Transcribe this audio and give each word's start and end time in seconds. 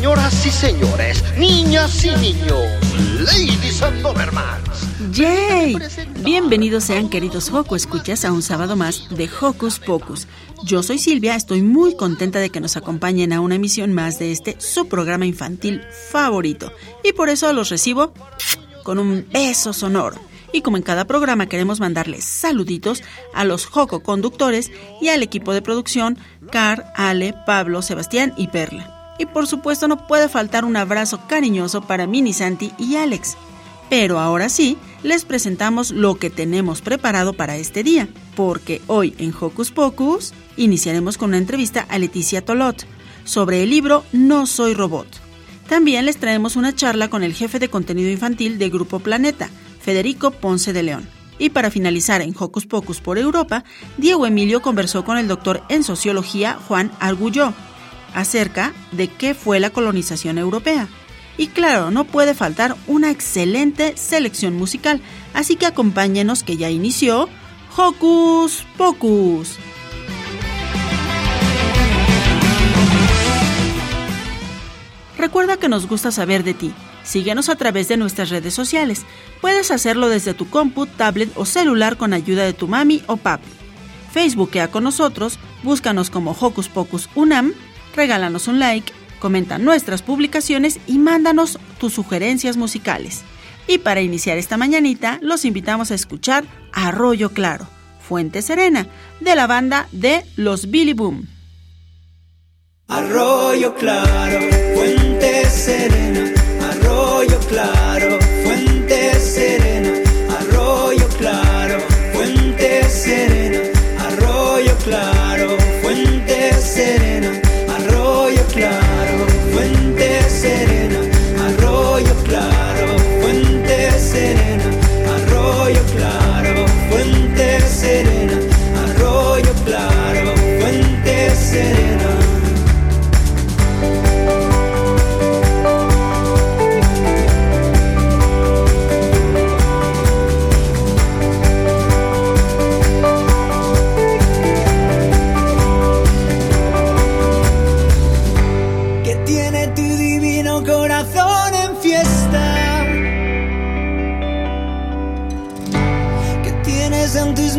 Señoras 0.00 0.46
y 0.46 0.50
señores, 0.50 1.22
niñas 1.36 2.06
y 2.06 2.10
niños, 2.12 2.64
ladies 3.18 3.82
and 3.82 4.00
Dobermans. 4.00 5.12
¡Yay! 5.12 5.76
Bienvenidos 6.22 6.84
sean 6.84 7.10
queridos 7.10 7.50
Joco 7.50 7.76
Escuchas 7.76 8.24
a 8.24 8.32
un 8.32 8.40
sábado 8.40 8.76
más 8.76 9.10
de 9.10 9.28
Hocus 9.28 9.78
Pocus. 9.78 10.26
Yo 10.64 10.82
soy 10.82 10.98
Silvia, 10.98 11.36
estoy 11.36 11.60
muy 11.60 11.96
contenta 11.96 12.38
de 12.38 12.48
que 12.48 12.60
nos 12.60 12.78
acompañen 12.78 13.34
a 13.34 13.42
una 13.42 13.56
emisión 13.56 13.92
más 13.92 14.18
de 14.18 14.32
este 14.32 14.56
su 14.58 14.88
programa 14.88 15.26
infantil 15.26 15.82
favorito. 16.10 16.72
Y 17.04 17.12
por 17.12 17.28
eso 17.28 17.52
los 17.52 17.68
recibo 17.68 18.14
con 18.84 18.98
un 18.98 19.26
beso 19.30 19.74
sonoro. 19.74 20.16
Y 20.50 20.62
como 20.62 20.78
en 20.78 20.82
cada 20.82 21.04
programa 21.04 21.44
queremos 21.44 21.78
mandarles 21.78 22.24
saluditos 22.24 23.02
a 23.34 23.44
los 23.44 23.66
Joco 23.66 24.02
conductores 24.02 24.72
y 25.02 25.08
al 25.08 25.22
equipo 25.22 25.52
de 25.52 25.60
producción, 25.60 26.16
Car, 26.50 26.90
Ale, 26.96 27.34
Pablo, 27.44 27.82
Sebastián 27.82 28.32
y 28.38 28.48
Perla. 28.48 28.99
Y 29.20 29.26
por 29.26 29.46
supuesto 29.46 29.86
no 29.86 30.06
puede 30.06 30.30
faltar 30.30 30.64
un 30.64 30.78
abrazo 30.78 31.20
cariñoso 31.28 31.82
para 31.82 32.06
Mini 32.06 32.32
Santi 32.32 32.72
y 32.78 32.96
Alex. 32.96 33.36
Pero 33.90 34.18
ahora 34.18 34.48
sí, 34.48 34.78
les 35.02 35.26
presentamos 35.26 35.90
lo 35.90 36.14
que 36.14 36.30
tenemos 36.30 36.80
preparado 36.80 37.34
para 37.34 37.58
este 37.58 37.82
día, 37.82 38.08
porque 38.34 38.80
hoy 38.86 39.14
en 39.18 39.34
Hocus 39.38 39.72
Pocus 39.72 40.32
iniciaremos 40.56 41.18
con 41.18 41.28
una 41.28 41.36
entrevista 41.36 41.84
a 41.90 41.98
Leticia 41.98 42.42
Tolot 42.42 42.86
sobre 43.24 43.62
el 43.62 43.68
libro 43.68 44.04
No 44.12 44.46
Soy 44.46 44.72
Robot. 44.72 45.06
También 45.68 46.06
les 46.06 46.16
traemos 46.16 46.56
una 46.56 46.74
charla 46.74 47.10
con 47.10 47.22
el 47.22 47.34
jefe 47.34 47.58
de 47.58 47.68
contenido 47.68 48.08
infantil 48.08 48.58
de 48.58 48.70
Grupo 48.70 49.00
Planeta, 49.00 49.50
Federico 49.82 50.30
Ponce 50.30 50.72
de 50.72 50.82
León. 50.82 51.06
Y 51.38 51.50
para 51.50 51.70
finalizar 51.70 52.22
en 52.22 52.34
Hocus 52.38 52.64
Pocus 52.64 53.02
por 53.02 53.18
Europa, 53.18 53.64
Diego 53.98 54.26
Emilio 54.26 54.62
conversó 54.62 55.04
con 55.04 55.18
el 55.18 55.28
doctor 55.28 55.62
en 55.68 55.84
sociología 55.84 56.58
Juan 56.66 56.90
Argulló 57.00 57.52
acerca 58.14 58.72
de 58.92 59.08
qué 59.08 59.34
fue 59.34 59.60
la 59.60 59.70
colonización 59.70 60.38
europea. 60.38 60.88
Y 61.36 61.48
claro, 61.48 61.90
no 61.90 62.04
puede 62.04 62.34
faltar 62.34 62.76
una 62.86 63.10
excelente 63.10 63.96
selección 63.96 64.54
musical, 64.54 65.00
así 65.32 65.56
que 65.56 65.66
acompáñenos 65.66 66.42
que 66.42 66.56
ya 66.56 66.70
inició 66.70 67.28
Hocus 67.76 68.66
Pocus. 68.76 69.56
Recuerda 75.16 75.58
que 75.58 75.68
nos 75.68 75.86
gusta 75.86 76.10
saber 76.10 76.44
de 76.44 76.54
ti. 76.54 76.72
Síguenos 77.04 77.48
a 77.48 77.56
través 77.56 77.88
de 77.88 77.96
nuestras 77.96 78.30
redes 78.30 78.54
sociales. 78.54 79.04
Puedes 79.40 79.70
hacerlo 79.70 80.08
desde 80.08 80.34
tu 80.34 80.48
compu, 80.48 80.86
tablet 80.86 81.30
o 81.36 81.44
celular 81.44 81.96
con 81.96 82.12
ayuda 82.12 82.44
de 82.44 82.52
tu 82.52 82.68
mami 82.68 83.02
o 83.06 83.16
papi. 83.16 83.48
Facebookea 84.12 84.68
con 84.68 84.84
nosotros, 84.84 85.38
búscanos 85.62 86.10
como 86.10 86.36
Hocus 86.38 86.68
Pocus 86.68 87.08
Unam 87.14 87.52
regálanos 87.94 88.48
un 88.48 88.58
like, 88.58 88.92
comenta 89.18 89.58
nuestras 89.58 90.02
publicaciones 90.02 90.80
y 90.86 90.98
mándanos 90.98 91.58
tus 91.78 91.92
sugerencias 91.92 92.56
musicales. 92.56 93.22
Y 93.66 93.78
para 93.78 94.00
iniciar 94.00 94.38
esta 94.38 94.56
mañanita, 94.56 95.18
los 95.22 95.44
invitamos 95.44 95.90
a 95.90 95.94
escuchar 95.94 96.44
Arroyo 96.72 97.30
Claro, 97.30 97.68
Fuente 98.00 98.42
Serena, 98.42 98.88
de 99.20 99.36
la 99.36 99.46
banda 99.46 99.86
de 99.92 100.24
Los 100.36 100.70
Billy 100.70 100.92
Boom. 100.92 101.28
Arroyo 102.88 103.74
Claro, 103.76 104.40
Fuente 104.74 105.44
Serena, 105.48 106.32
Arroyo 106.70 107.38
Claro, 107.48 107.99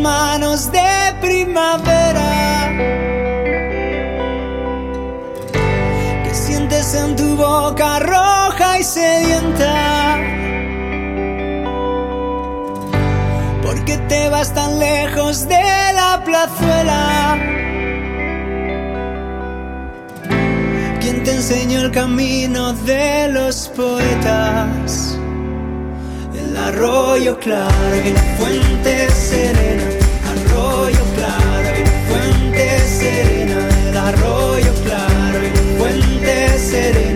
manos 0.00 0.70
de 0.72 1.14
primavera. 1.20 2.70
Que 6.24 6.34
sientes 6.34 6.94
en 6.94 7.16
tu 7.16 7.36
boca 7.36 7.98
roja 7.98 8.78
y 8.78 8.84
sedienta. 8.84 10.18
Porque 13.62 13.96
te 14.08 14.28
vas 14.30 14.54
tan 14.54 14.78
lejos 14.78 15.46
de 15.46 15.92
la 15.94 16.22
plazuela. 16.24 17.36
¿Quién 21.00 21.24
te 21.24 21.32
enseñó 21.32 21.82
el 21.82 21.90
camino 21.90 22.72
de 22.72 23.28
los 23.28 23.68
poetas? 23.68 25.11
Arroyo 26.68 27.36
claro, 27.38 27.94
en 27.94 28.16
fuente 28.38 29.10
serena, 29.10 29.84
arroyo 30.32 31.04
claro, 31.16 31.68
en 31.76 31.86
fuente 32.08 32.78
serena, 32.78 33.68
el 33.88 33.96
arroyo 33.96 34.72
claro, 34.84 35.38
en 35.42 35.78
fuente 35.78 36.58
serena, 36.58 37.11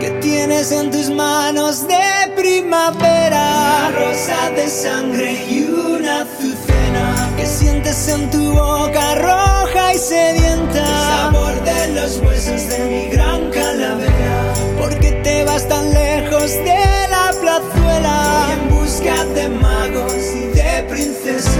que 0.00 0.10
tienes 0.20 0.72
en 0.72 0.90
tus 0.90 1.08
manos 1.10 1.86
de 1.86 2.32
primavera, 2.34 3.90
rosa 3.90 4.50
de 4.56 4.66
sangre 4.68 5.44
y 5.48 5.62
una 5.62 6.22
azucena 6.22 7.30
que 7.36 7.46
sientes 7.46 8.08
en 8.08 8.28
tu 8.30 8.52
boca 8.52 9.14
roja 9.14 9.94
y 9.94 9.98
sedienta. 9.98 10.80
El 10.80 11.32
sabor 11.32 11.62
de 11.62 11.88
los 11.94 12.18
huesos 12.18 12.68
de 12.68 12.78
mi 12.90 13.10
gran 13.10 13.48
calavera. 13.50 14.54
Porque 14.80 15.12
te 15.22 15.44
vas 15.44 15.68
tan 15.68 15.92
lejos 15.92 16.50
de 16.50 16.84
la 17.08 17.32
plazuela. 17.40 18.48
En 18.54 18.70
busca 18.70 19.24
de 19.36 19.48
magos 19.50 20.14
y 20.34 20.46
de 20.48 20.82
princesas. 20.88 21.56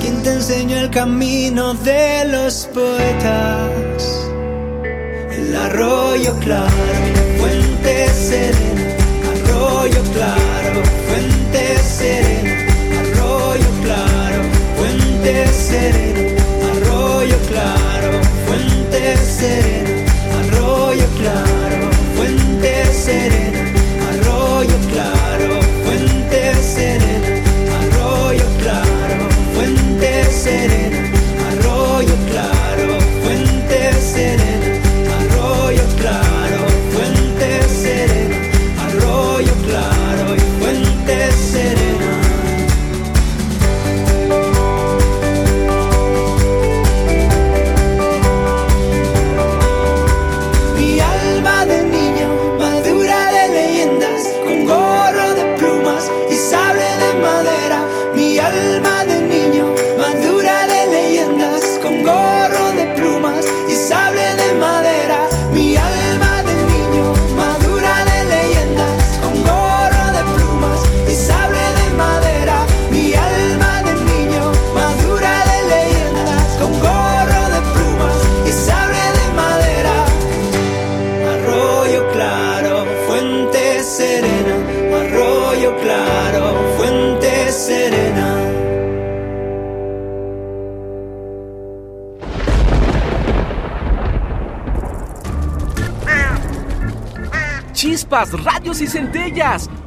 ¿Quién 0.00 0.22
te 0.24 0.32
enseñó 0.32 0.76
el 0.78 0.90
camino 0.90 1.74
de 1.74 2.24
los 2.24 2.68
poetas? 2.74 4.25
Arroyo 5.64 6.34
claro, 6.40 6.70
fuente 7.38 8.08
serena. 8.08 8.96
Arroyo 9.32 10.02
claro, 10.12 10.45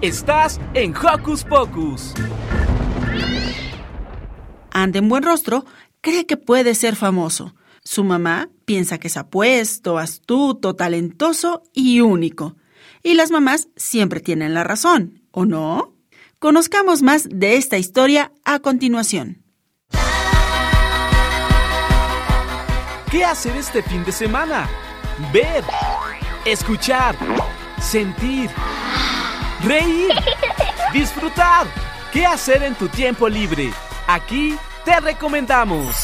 Estás 0.10 0.60
en 0.74 0.96
Hocus 0.98 1.44
Pocus. 1.44 2.16
Anda 4.72 4.98
en 4.98 5.08
buen 5.08 5.22
rostro 5.22 5.66
cree 6.02 6.26
que 6.26 6.36
puede 6.36 6.74
ser 6.74 6.96
famoso. 6.96 7.54
Su 7.84 8.04
mamá 8.04 8.50
piensa 8.66 8.98
que 8.98 9.06
es 9.06 9.18
apuesto, 9.18 10.00
astuto, 10.00 10.76
talentoso 10.76 11.62
y 11.74 12.02
único. 12.02 12.56
Y 13.04 13.14
las 13.14 13.30
mamás 13.30 13.68
siempre 13.76 14.20
tienen 14.20 14.56
la 14.56 14.64
razón, 14.64 15.22
¿o 15.30 15.46
no? 15.46 15.94
Conozcamos 16.40 17.04
más 17.04 17.30
de 17.30 17.58
esta 17.58 17.78
historia 17.78 18.32
a 18.46 18.58
continuación. 18.62 19.44
¿Qué 23.12 23.24
hacer 23.24 23.56
este 23.56 23.84
fin 23.84 24.04
de 24.04 24.12
semana? 24.12 24.68
Ver, 25.32 25.64
escuchar, 26.46 27.16
sentir, 27.80 28.50
reír, 29.64 30.12
disfrutar. 30.94 31.68
¿Qué 32.12 32.26
hacer 32.26 32.64
en 32.64 32.76
tu 32.76 32.88
tiempo 32.88 33.30
libre? 33.30 33.70
Aquí 34.08 34.56
te 34.86 35.00
recomendamos. 35.00 35.96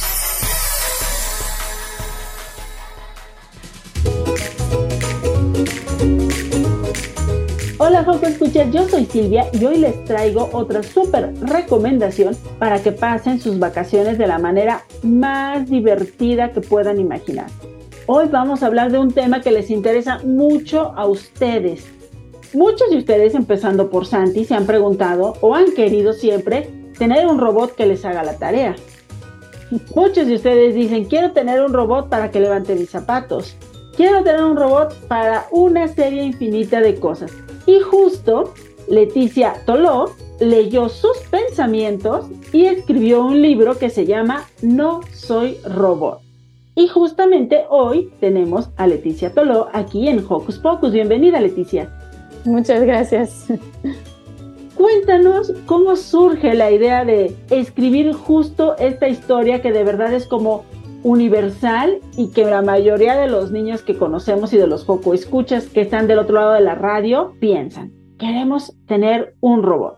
Hola 7.78 8.04
Joco 8.04 8.26
Escucha, 8.26 8.64
yo 8.70 8.88
soy 8.88 9.06
Silvia 9.06 9.48
y 9.54 9.64
hoy 9.66 9.78
les 9.78 10.04
traigo 10.06 10.50
otra 10.54 10.82
súper 10.82 11.34
recomendación 11.42 12.36
para 12.58 12.82
que 12.82 12.92
pasen 12.92 13.40
sus 13.40 13.60
vacaciones 13.60 14.18
de 14.18 14.28
la 14.28 14.40
manera 14.40 14.86
más 15.04 15.70
divertida 15.70 16.52
que 16.52 16.62
puedan 16.62 17.00
imaginar. 17.00 17.48
Hoy 18.08 18.28
vamos 18.32 18.64
a 18.64 18.68
hablar 18.68 18.92
de 18.92 19.00
un 19.00 19.12
tema 19.12 19.42
que 19.42 19.52
les 19.52 19.70
interesa 19.70 20.20
mucho 20.24 20.94
a 20.96 21.06
ustedes. 21.06 21.95
Muchos 22.54 22.90
de 22.90 22.98
ustedes, 22.98 23.36
empezando 23.36 23.90
por 23.90 24.06
Santi, 24.06 24.46
se 24.46 24.56
han 24.56 24.66
preguntado 24.66 25.34
o 25.42 25.56
han 25.56 25.72
querido 25.74 26.14
siempre 26.14 26.70
tener 26.98 27.28
un 27.28 27.40
robot 27.40 27.76
que 27.76 27.86
les 27.86 28.06
haga 28.06 28.24
la 28.24 28.38
tarea. 28.38 28.76
Muchos 29.96 30.28
de 30.28 30.36
ustedes 30.36 30.76
dicen, 30.76 31.06
quiero 31.06 31.32
tener 31.32 31.62
un 31.62 31.74
robot 31.74 32.10
para 32.10 32.32
que 32.32 32.40
levante 32.40 32.76
mis 32.76 32.90
zapatos. 32.90 33.56
Quiero 33.98 34.24
tener 34.24 34.44
un 34.44 34.58
robot 34.58 34.94
para 35.08 35.48
una 35.52 35.88
serie 35.88 36.24
infinita 36.24 36.82
de 36.82 36.96
cosas. 36.96 37.32
Y 37.66 37.80
justo 37.80 38.54
Leticia 38.88 39.56
Toló 39.66 40.12
leyó 40.40 40.90
sus 40.90 41.18
pensamientos 41.32 42.28
y 42.52 42.66
escribió 42.66 43.26
un 43.26 43.42
libro 43.42 43.78
que 43.78 43.90
se 43.90 44.06
llama 44.06 44.46
No 44.62 45.02
soy 45.14 45.58
robot. 45.64 46.20
Y 46.76 46.90
justamente 46.90 47.64
hoy 47.70 48.12
tenemos 48.20 48.70
a 48.76 48.86
Leticia 48.86 49.34
Toló 49.34 49.70
aquí 49.72 50.10
en 50.10 50.24
Hocus 50.28 50.60
Pocus. 50.60 50.92
Bienvenida 50.92 51.40
Leticia. 51.40 51.90
Muchas 52.46 52.82
gracias. 52.84 53.48
Cuéntanos 54.76 55.54
cómo 55.66 55.96
surge 55.96 56.54
la 56.54 56.70
idea 56.70 57.06
de 57.06 57.36
escribir 57.50 58.14
justo 58.14 58.78
esta 58.78 59.08
historia 59.08 59.62
que 59.62 59.72
de 59.72 59.84
verdad 59.84 60.14
es 60.14 60.28
como 60.28 60.64
universal 61.04 62.00
y 62.18 62.28
que 62.32 62.46
la 62.46 62.62
mayoría 62.62 63.16
de 63.16 63.28
los 63.28 63.52
niños 63.52 63.84
que 63.84 63.98
conocemos 63.98 64.52
y 64.54 64.58
de 64.58 64.68
los 64.68 64.84
Joco 64.84 65.14
escuchas 65.14 65.68
que 65.68 65.82
están 65.82 66.08
del 66.08 66.20
otro 66.20 66.36
lado 66.36 66.54
de 66.54 66.62
la 66.62 66.76
radio 66.76 67.34
piensan, 67.40 67.94
queremos 68.18 68.74
tener 68.88 69.36
un 69.40 69.64
robot. 69.64 69.98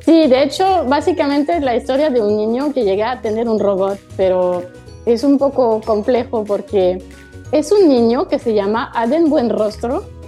Sí, 0.00 0.26
de 0.26 0.42
hecho, 0.42 0.84
básicamente 0.88 1.56
es 1.56 1.62
la 1.62 1.76
historia 1.76 2.10
de 2.10 2.20
un 2.20 2.36
niño 2.36 2.72
que 2.72 2.84
llega 2.84 3.12
a 3.12 3.20
tener 3.20 3.48
un 3.48 3.60
robot, 3.60 3.98
pero 4.16 4.62
es 5.06 5.22
un 5.24 5.38
poco 5.38 5.80
complejo 5.82 6.44
porque 6.44 7.02
es 7.52 7.70
un 7.70 7.88
niño 7.88 8.28
que 8.28 8.38
se 8.38 8.54
llama 8.54 8.90
Aden 8.94 9.28
Buenrostro 9.30 10.19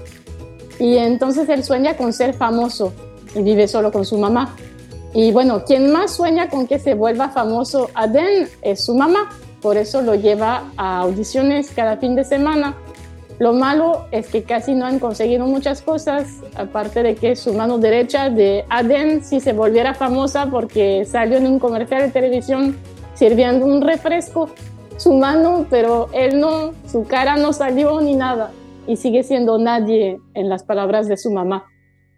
y 0.79 0.97
entonces 0.97 1.49
él 1.49 1.65
sueña 1.65 1.97
con 1.97 2.13
ser 2.13 2.35
famoso 2.35 2.93
y 3.35 3.43
vive 3.43 3.69
solo 3.69 3.93
con 3.93 4.05
su 4.05 4.19
mamá. 4.19 4.55
Y 5.15 5.31
bueno, 5.33 5.65
quien 5.65 5.93
más 5.93 6.13
sueña 6.13 6.49
con 6.49 6.67
que 6.67 6.79
se 6.79 6.95
vuelva 6.95 7.29
famoso 7.29 7.91
Aden 7.95 8.49
es 8.63 8.85
su 8.85 8.95
mamá, 8.95 9.31
por 9.61 9.77
eso 9.77 10.01
lo 10.03 10.15
lleva 10.15 10.71
a 10.77 11.01
audiciones 11.01 11.71
cada 11.71 11.99
fin 11.99 12.15
de 12.15 12.25
semana. 12.25 12.77
Lo 13.39 13.53
malo 13.53 14.07
es 14.11 14.29
que 14.29 14.45
casi 14.45 14.75
no 14.75 14.87
han 14.87 14.99
conseguido 14.99 15.47
muchas 15.47 15.83
cosas, 15.83 16.29
aparte 16.55 17.03
de 17.03 17.17
que 17.17 17.35
su 17.37 17.53
mano 17.53 17.79
derecha 17.79 18.31
de 18.31 18.65
Aden 18.71 19.25
sí 19.25 19.41
se 19.41 19.53
volviera 19.53 19.95
famosa 19.95 20.47
porque 20.51 21.05
salió 21.05 21.39
en 21.39 21.47
un 21.47 21.59
comercial 21.59 22.03
de 22.03 22.09
televisión 22.09 22.77
sirviendo 23.15 23.67
un 23.67 23.83
refresco. 23.83 24.49
Su 24.97 25.15
mano, 25.15 25.67
pero 25.69 26.09
él 26.13 26.39
no, 26.39 26.73
su 26.91 27.05
cara 27.05 27.37
no 27.37 27.53
salió 27.53 28.01
ni 28.01 28.15
nada 28.15 28.53
y 28.87 28.97
sigue 28.97 29.23
siendo 29.23 29.59
nadie 29.59 30.19
en 30.35 30.49
las 30.49 30.65
palabras 30.65 31.09
de 31.09 31.17
su 31.17 31.31
mamá 31.31 31.67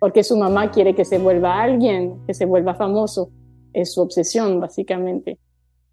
porque 0.05 0.23
su 0.23 0.37
mamá 0.37 0.71
quiere 0.71 0.95
que 0.95 1.07
se 1.07 1.17
vuelva 1.17 1.63
alguien, 1.63 2.27
que 2.27 2.35
se 2.35 2.45
vuelva 2.45 2.75
famoso. 2.75 3.31
Es 3.73 3.95
su 3.95 4.03
obsesión, 4.03 4.61
básicamente. 4.61 5.39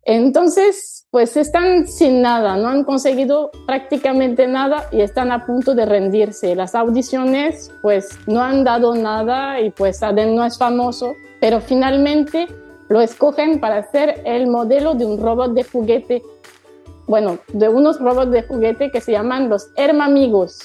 Entonces, 0.04 1.08
pues 1.12 1.38
están 1.38 1.88
sin 1.88 2.22
nada, 2.22 2.58
no 2.58 2.68
han 2.68 2.84
conseguido 2.84 3.51
prácticamente 3.66 4.48
nada 4.48 4.90
y 4.92 5.00
están 5.00 5.32
a 5.32 5.46
punto 5.46 5.75
de 5.75 5.86
rendirse. 5.86 6.58
Las 6.58 6.75
audiciones, 6.75 7.72
pues 7.82 8.10
no 8.28 8.42
han 8.42 8.66
dado 8.66 8.96
nada 8.96 9.62
y 9.62 9.70
pues 9.70 10.04
Aden 10.04 10.36
no 10.36 10.44
es 10.44 10.58
famoso, 10.58 11.13
pero 11.40 11.62
finalmente 11.62 12.48
lo 12.90 13.00
escogen 13.00 13.62
para 13.62 13.90
ser 13.92 14.24
el 14.25 14.48
modelo 14.48 14.94
de 14.94 15.06
un 15.06 15.22
robot 15.22 15.54
de 15.54 15.63
juguete. 15.63 16.22
Bueno, 17.12 17.39
de 17.51 17.68
unos 17.68 18.00
robots 18.00 18.32
de 18.32 18.44
juguete 18.44 18.89
que 18.89 19.01
se 19.01 19.12
llaman 19.12 19.50
los 19.50 19.70
Hermamigos. 19.75 20.62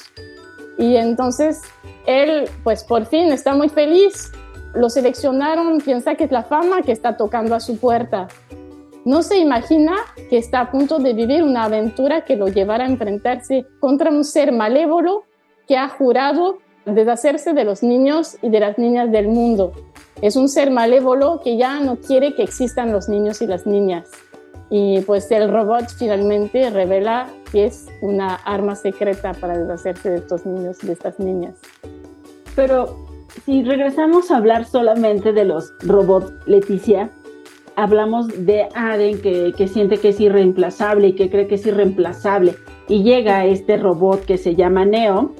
Y 0.79 0.95
entonces 0.95 1.61
él, 2.07 2.49
pues 2.63 2.85
por 2.85 3.05
fin 3.07 3.33
está 3.33 3.57
muy 3.57 3.69
feliz. 3.69 4.31
Lo 4.73 4.89
seleccionaron, 4.89 5.79
piensa 5.79 6.15
que 6.15 6.23
es 6.23 6.31
la 6.31 6.45
fama 6.45 6.83
que 6.83 6.93
está 6.93 7.17
tocando 7.17 7.57
a 7.57 7.59
su 7.59 7.79
puerta. 7.79 8.29
no 9.05 9.23
se 9.23 9.39
imagina 9.39 9.97
que 10.31 10.39
está 10.39 10.61
a 10.61 10.71
punto 10.71 11.01
de 11.01 11.15
vivir 11.15 11.43
una 11.43 11.65
aventura 11.65 12.25
que 12.25 12.37
lo 12.37 12.47
llevará 12.47 12.85
a 12.85 12.91
enfrentarse 12.91 13.67
contra 13.81 14.13
un 14.13 14.23
ser 14.23 14.53
malévolo 14.53 15.25
que 15.67 15.77
ha 15.77 15.89
jurado 15.89 16.59
deshacerse 16.85 17.55
de 17.55 17.65
los 17.65 17.83
niños 17.83 18.37
y 18.41 18.51
de 18.51 18.61
las 18.61 18.79
niñas 18.79 19.11
del 19.11 19.27
mundo. 19.27 19.73
Es 20.23 20.37
un 20.37 20.49
ser 20.49 20.71
malévolo 20.71 21.41
que 21.43 21.57
ya 21.57 21.81
no 21.81 21.97
quiere 21.97 22.35
que 22.35 22.45
existan 22.45 22.93
los 22.93 23.09
niños 23.09 23.43
y 23.43 23.49
las 23.49 23.67
niñas. 23.67 24.09
Y 24.69 25.01
pues 25.03 25.31
el 25.31 25.51
robot 25.51 25.89
finalmente 25.97 26.71
revela 26.71 27.29
que 27.53 27.67
es 27.67 27.87
una 28.03 28.35
arma 28.35 28.75
secreta 28.75 29.33
para 29.35 29.57
deshacerse 29.57 30.11
de 30.11 30.17
estos 30.17 30.45
niños 30.45 30.79
de 30.79 30.93
estas 30.93 31.19
niñas. 31.21 31.55
Pero 32.57 33.07
si 33.45 33.63
regresamos 33.63 34.31
a 34.31 34.39
hablar 34.39 34.65
solamente 34.65 35.33
de 35.33 35.45
los 35.45 35.73
robots, 35.81 36.33
Leticia, 36.47 37.11
hablamos 37.77 38.29
de 38.47 38.69
Aden 38.75 39.21
que, 39.21 39.53
que, 39.57 39.69
siente 39.69 39.99
que 39.99 40.09
es 40.09 40.21
irreemplazable 40.21 41.09
y 41.09 41.13
que 41.15 41.31
cree 41.31 41.47
que 41.47 41.57
es 41.57 41.67
irreemplazable. 41.67 42.55
Y 42.89 43.03
llega 43.03 43.45
este 43.47 43.77
robot 43.77 44.25
que 44.25 44.39
se 44.39 44.57
llama 44.57 44.85
Neo, 44.85 45.33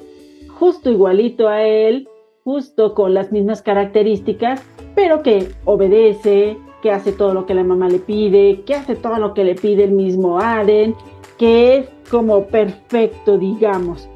justo 0.49 0.89
igualito 0.89 1.49
a 1.49 1.63
él, 1.63 2.07
justo 2.43 2.93
con 2.93 3.13
las 3.13 3.31
mismas 3.31 3.61
características, 3.61 4.61
pero 4.95 5.21
que 5.21 5.49
obedece, 5.65 6.57
hace 6.91 7.11
todo 7.11 7.33
lo 7.33 7.45
que 7.45 7.53
la 7.53 7.63
mamá 7.63 7.89
le 7.89 7.99
pide, 7.99 8.61
que 8.65 8.75
hace 8.75 8.95
todo 8.95 9.17
lo 9.17 9.33
que 9.33 9.43
le 9.43 9.55
pide 9.55 9.83
el 9.83 9.91
mismo 9.91 10.39
Aden, 10.39 10.95
que 11.37 11.77
es 11.77 11.89
como 12.09 12.45
perfecto, 12.45 13.37
digamos. 13.37 14.07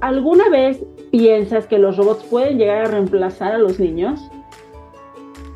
¿Alguna 0.00 0.48
vez 0.48 0.82
piensas 1.10 1.66
que 1.66 1.78
los 1.78 1.96
robots 1.96 2.24
pueden 2.24 2.58
llegar 2.58 2.86
a 2.86 2.88
reemplazar 2.88 3.52
a 3.52 3.58
los 3.58 3.78
niños? 3.78 4.20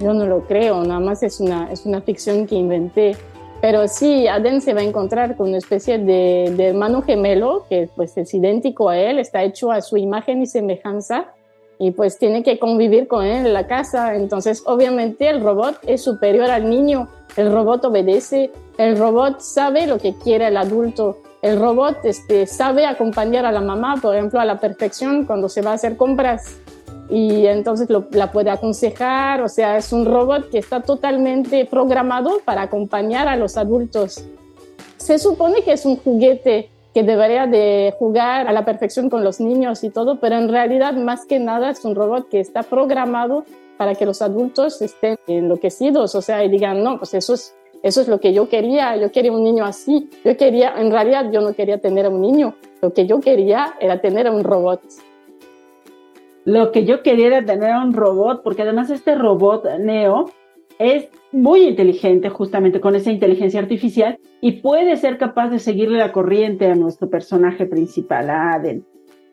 Yo 0.00 0.12
no 0.12 0.26
lo 0.26 0.42
creo, 0.42 0.84
nada 0.84 1.00
más 1.00 1.22
es 1.22 1.40
una, 1.40 1.70
es 1.72 1.86
una 1.86 2.00
ficción 2.02 2.46
que 2.46 2.54
inventé. 2.54 3.16
Pero 3.62 3.88
sí, 3.88 4.28
Aden 4.28 4.60
se 4.60 4.74
va 4.74 4.80
a 4.80 4.84
encontrar 4.84 5.36
con 5.36 5.48
una 5.48 5.58
especie 5.58 5.98
de, 5.98 6.52
de, 6.54 6.66
hermano 6.68 7.00
gemelo 7.02 7.64
que 7.70 7.88
pues 7.96 8.16
es 8.18 8.32
idéntico 8.34 8.90
a 8.90 8.98
él, 8.98 9.18
está 9.18 9.42
hecho 9.42 9.72
a 9.72 9.80
su 9.80 9.96
imagen 9.96 10.42
y 10.42 10.46
semejanza 10.46 11.32
y 11.78 11.90
pues 11.90 12.18
tiene 12.18 12.42
que 12.42 12.58
convivir 12.58 13.06
con 13.08 13.24
él 13.24 13.46
en 13.46 13.52
la 13.52 13.66
casa. 13.66 14.14
Entonces, 14.14 14.62
obviamente 14.66 15.28
el 15.28 15.42
robot 15.42 15.78
es 15.86 16.02
superior 16.02 16.50
al 16.50 16.68
niño, 16.68 17.08
el 17.36 17.52
robot 17.52 17.84
obedece, 17.84 18.50
el 18.78 18.98
robot 18.98 19.40
sabe 19.40 19.86
lo 19.86 19.98
que 19.98 20.14
quiere 20.14 20.48
el 20.48 20.56
adulto, 20.56 21.18
el 21.42 21.60
robot 21.60 21.98
este, 22.04 22.46
sabe 22.46 22.86
acompañar 22.86 23.44
a 23.44 23.52
la 23.52 23.60
mamá, 23.60 23.96
por 24.00 24.14
ejemplo, 24.14 24.40
a 24.40 24.44
la 24.44 24.58
perfección 24.58 25.24
cuando 25.24 25.48
se 25.48 25.62
va 25.62 25.72
a 25.72 25.74
hacer 25.74 25.96
compras. 25.96 26.56
Y 27.08 27.46
entonces 27.46 27.88
la 28.10 28.32
puede 28.32 28.50
aconsejar, 28.50 29.40
o 29.40 29.48
sea, 29.48 29.76
es 29.76 29.92
un 29.92 30.06
robot 30.06 30.50
que 30.50 30.58
está 30.58 30.82
totalmente 30.82 31.64
programado 31.64 32.40
para 32.44 32.62
acompañar 32.62 33.28
a 33.28 33.36
los 33.36 33.56
adultos. 33.56 34.24
Se 34.96 35.20
supone 35.20 35.62
que 35.62 35.72
es 35.72 35.86
un 35.86 35.96
juguete 35.98 36.68
que 36.96 37.02
debería 37.02 37.46
de 37.46 37.92
jugar 37.98 38.48
a 38.48 38.52
la 38.54 38.64
perfección 38.64 39.10
con 39.10 39.22
los 39.22 39.38
niños 39.38 39.84
y 39.84 39.90
todo, 39.90 40.18
pero 40.18 40.36
en 40.36 40.48
realidad 40.48 40.94
más 40.94 41.26
que 41.26 41.38
nada 41.38 41.68
es 41.68 41.84
un 41.84 41.94
robot 41.94 42.30
que 42.30 42.40
está 42.40 42.62
programado 42.62 43.44
para 43.76 43.94
que 43.94 44.06
los 44.06 44.22
adultos 44.22 44.80
estén 44.80 45.18
enloquecidos, 45.26 46.14
o 46.14 46.22
sea, 46.22 46.42
y 46.42 46.48
digan, 46.48 46.82
no, 46.82 46.96
pues 46.96 47.12
eso 47.12 47.34
es, 47.34 47.54
eso 47.82 48.00
es 48.00 48.08
lo 48.08 48.18
que 48.18 48.32
yo 48.32 48.48
quería, 48.48 48.96
yo 48.96 49.12
quería 49.12 49.30
un 49.30 49.44
niño 49.44 49.66
así, 49.66 50.08
yo 50.24 50.38
quería, 50.38 50.72
en 50.78 50.90
realidad 50.90 51.30
yo 51.30 51.42
no 51.42 51.52
quería 51.52 51.76
tener 51.76 52.08
un 52.08 52.22
niño, 52.22 52.54
lo 52.80 52.94
que 52.94 53.06
yo 53.06 53.20
quería 53.20 53.74
era 53.78 54.00
tener 54.00 54.30
un 54.30 54.42
robot 54.42 54.80
lo 56.46 56.70
que 56.70 56.84
yo 56.84 57.02
quería 57.02 57.26
era 57.26 57.44
tener 57.44 57.76
un 57.76 57.92
robot, 57.92 58.42
porque 58.42 58.62
además 58.62 58.88
este 58.88 59.16
robot 59.16 59.66
Neo 59.80 60.30
es 60.78 61.08
muy 61.32 61.62
inteligente 61.62 62.30
justamente 62.30 62.80
con 62.80 62.94
esa 62.94 63.10
inteligencia 63.10 63.60
artificial 63.60 64.18
y 64.40 64.52
puede 64.52 64.96
ser 64.96 65.18
capaz 65.18 65.48
de 65.48 65.58
seguirle 65.58 65.98
la 65.98 66.12
corriente 66.12 66.66
a 66.66 66.74
nuestro 66.74 67.10
personaje 67.10 67.66
principal, 67.66 68.30
a 68.30 68.52
Aden. 68.54 68.84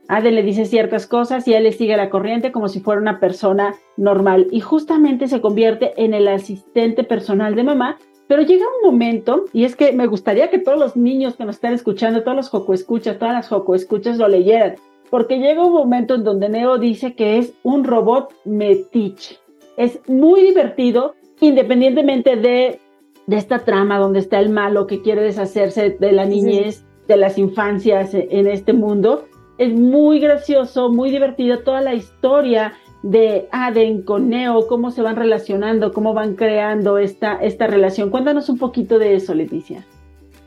Aden 0.09 0.35
le 0.35 0.43
dice 0.43 0.65
ciertas 0.65 1.07
cosas 1.07 1.47
y 1.47 1.53
él 1.53 1.63
le 1.63 1.71
sigue 1.71 1.95
la 1.95 2.09
corriente 2.09 2.51
como 2.51 2.67
si 2.67 2.81
fuera 2.81 2.99
una 3.01 3.19
persona 3.19 3.75
normal 3.95 4.47
y 4.51 4.59
justamente 4.59 5.27
se 5.27 5.39
convierte 5.39 5.93
en 6.03 6.13
el 6.13 6.27
asistente 6.27 7.03
personal 7.03 7.55
de 7.55 7.63
mamá. 7.63 7.97
Pero 8.27 8.41
llega 8.41 8.65
un 8.81 8.91
momento, 8.91 9.45
y 9.51 9.65
es 9.65 9.75
que 9.75 9.91
me 9.91 10.07
gustaría 10.07 10.49
que 10.49 10.57
todos 10.57 10.79
los 10.79 10.95
niños 10.95 11.35
que 11.35 11.43
nos 11.43 11.55
están 11.55 11.73
escuchando, 11.73 12.23
todos 12.23 12.37
los 12.37 12.49
Joco 12.49 12.73
Escuchas, 12.73 13.19
todas 13.19 13.33
las 13.33 13.49
Joco 13.49 13.75
Escuchas 13.75 14.17
lo 14.17 14.27
leyeran, 14.29 14.75
porque 15.09 15.39
llega 15.39 15.65
un 15.65 15.73
momento 15.73 16.15
en 16.15 16.23
donde 16.23 16.47
Neo 16.47 16.77
dice 16.77 17.15
que 17.15 17.37
es 17.37 17.53
un 17.63 17.83
robot 17.83 18.33
metiche. 18.45 19.37
Es 19.75 19.99
muy 20.07 20.41
divertido, 20.41 21.15
independientemente 21.47 22.35
de, 22.35 22.79
de 23.27 23.37
esta 23.37 23.59
trama 23.59 23.99
donde 23.99 24.19
está 24.19 24.39
el 24.39 24.49
malo 24.49 24.87
que 24.87 25.01
quiere 25.01 25.21
deshacerse 25.21 25.91
de 25.91 26.11
la 26.11 26.25
niñez, 26.25 26.85
de 27.07 27.17
las 27.17 27.37
infancias 27.37 28.13
en 28.13 28.47
este 28.47 28.73
mundo. 28.73 29.25
Es 29.57 29.73
muy 29.73 30.19
gracioso, 30.19 30.89
muy 30.89 31.11
divertido 31.11 31.59
toda 31.59 31.81
la 31.81 31.93
historia 31.93 32.73
de 33.03 33.49
Aden 33.51 34.01
con 34.01 34.29
Neo, 34.29 34.65
cómo 34.67 34.89
se 34.89 35.01
van 35.01 35.17
relacionando, 35.17 35.91
cómo 35.91 36.13
van 36.13 36.35
creando 36.35 36.97
esta, 36.97 37.35
esta 37.35 37.67
relación. 37.67 38.09
Cuéntanos 38.09 38.47
un 38.49 38.57
poquito 38.57 38.97
de 38.97 39.15
eso, 39.15 39.33
Leticia. 39.33 39.85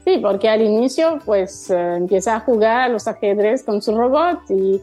Sí, 0.05 0.19
porque 0.23 0.49
al 0.49 0.63
inicio 0.63 1.19
pues 1.25 1.69
eh, 1.71 1.97
empieza 1.97 2.37
a 2.37 2.41
jugar 2.41 2.81
a 2.83 2.89
los 2.89 3.07
ajedrez 3.07 3.65
con 3.65 3.83
su 3.83 3.95
robot, 3.95 4.39
y, 4.49 4.81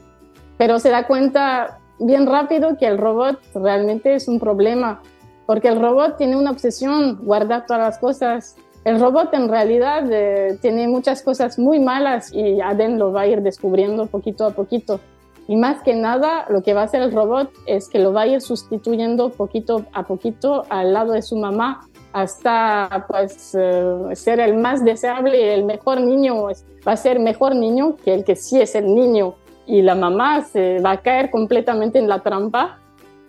pero 0.57 0.79
se 0.79 0.89
da 0.89 1.07
cuenta 1.07 1.79
bien 1.99 2.27
rápido 2.27 2.77
que 2.77 2.85
el 2.85 2.97
robot 2.97 3.39
realmente 3.55 4.13
es 4.13 4.27
un 4.27 4.39
problema, 4.39 5.01
porque 5.45 5.67
el 5.67 5.81
robot 5.81 6.17
tiene 6.17 6.35
una 6.35 6.51
obsesión, 6.51 7.19
guardar 7.23 7.65
todas 7.65 7.81
las 7.81 7.97
cosas. 7.97 8.55
El 8.85 8.99
robot 8.99 9.33
en 9.33 9.49
realidad 9.49 10.03
eh, 10.11 10.57
tiene 10.61 10.87
muchas 10.87 11.21
cosas 11.21 11.57
muy 11.57 11.79
malas 11.79 12.33
y 12.33 12.61
Aden 12.61 12.99
lo 12.99 13.11
va 13.11 13.21
a 13.21 13.27
ir 13.27 13.41
descubriendo 13.41 14.07
poquito 14.07 14.45
a 14.45 14.51
poquito. 14.51 14.99
Y 15.47 15.57
más 15.57 15.81
que 15.83 15.93
nada, 15.93 16.45
lo 16.49 16.63
que 16.63 16.73
va 16.73 16.81
a 16.81 16.83
hacer 16.85 17.01
el 17.01 17.11
robot 17.11 17.51
es 17.65 17.89
que 17.89 17.99
lo 17.99 18.13
va 18.13 18.21
a 18.21 18.27
ir 18.27 18.41
sustituyendo 18.41 19.29
poquito 19.29 19.85
a 19.91 20.03
poquito 20.03 20.65
al 20.69 20.93
lado 20.93 21.13
de 21.13 21.21
su 21.21 21.35
mamá 21.35 21.81
hasta 22.13 23.05
pues 23.09 23.55
eh, 23.59 24.15
ser 24.15 24.39
el 24.39 24.55
más 24.55 24.85
deseable, 24.85 25.53
el 25.53 25.65
mejor 25.65 25.99
niño, 25.99 26.43
va 26.45 26.91
a 26.91 26.97
ser 26.97 27.19
mejor 27.19 27.55
niño 27.55 27.95
que 27.97 28.13
el 28.13 28.23
que 28.23 28.35
sí 28.35 28.61
es 28.61 28.75
el 28.75 28.93
niño 28.93 29.35
y 29.65 29.81
la 29.81 29.95
mamá 29.95 30.43
se 30.43 30.79
va 30.79 30.91
a 30.91 31.01
caer 31.01 31.31
completamente 31.31 31.97
en 31.97 32.07
la 32.07 32.19
trampa 32.19 32.79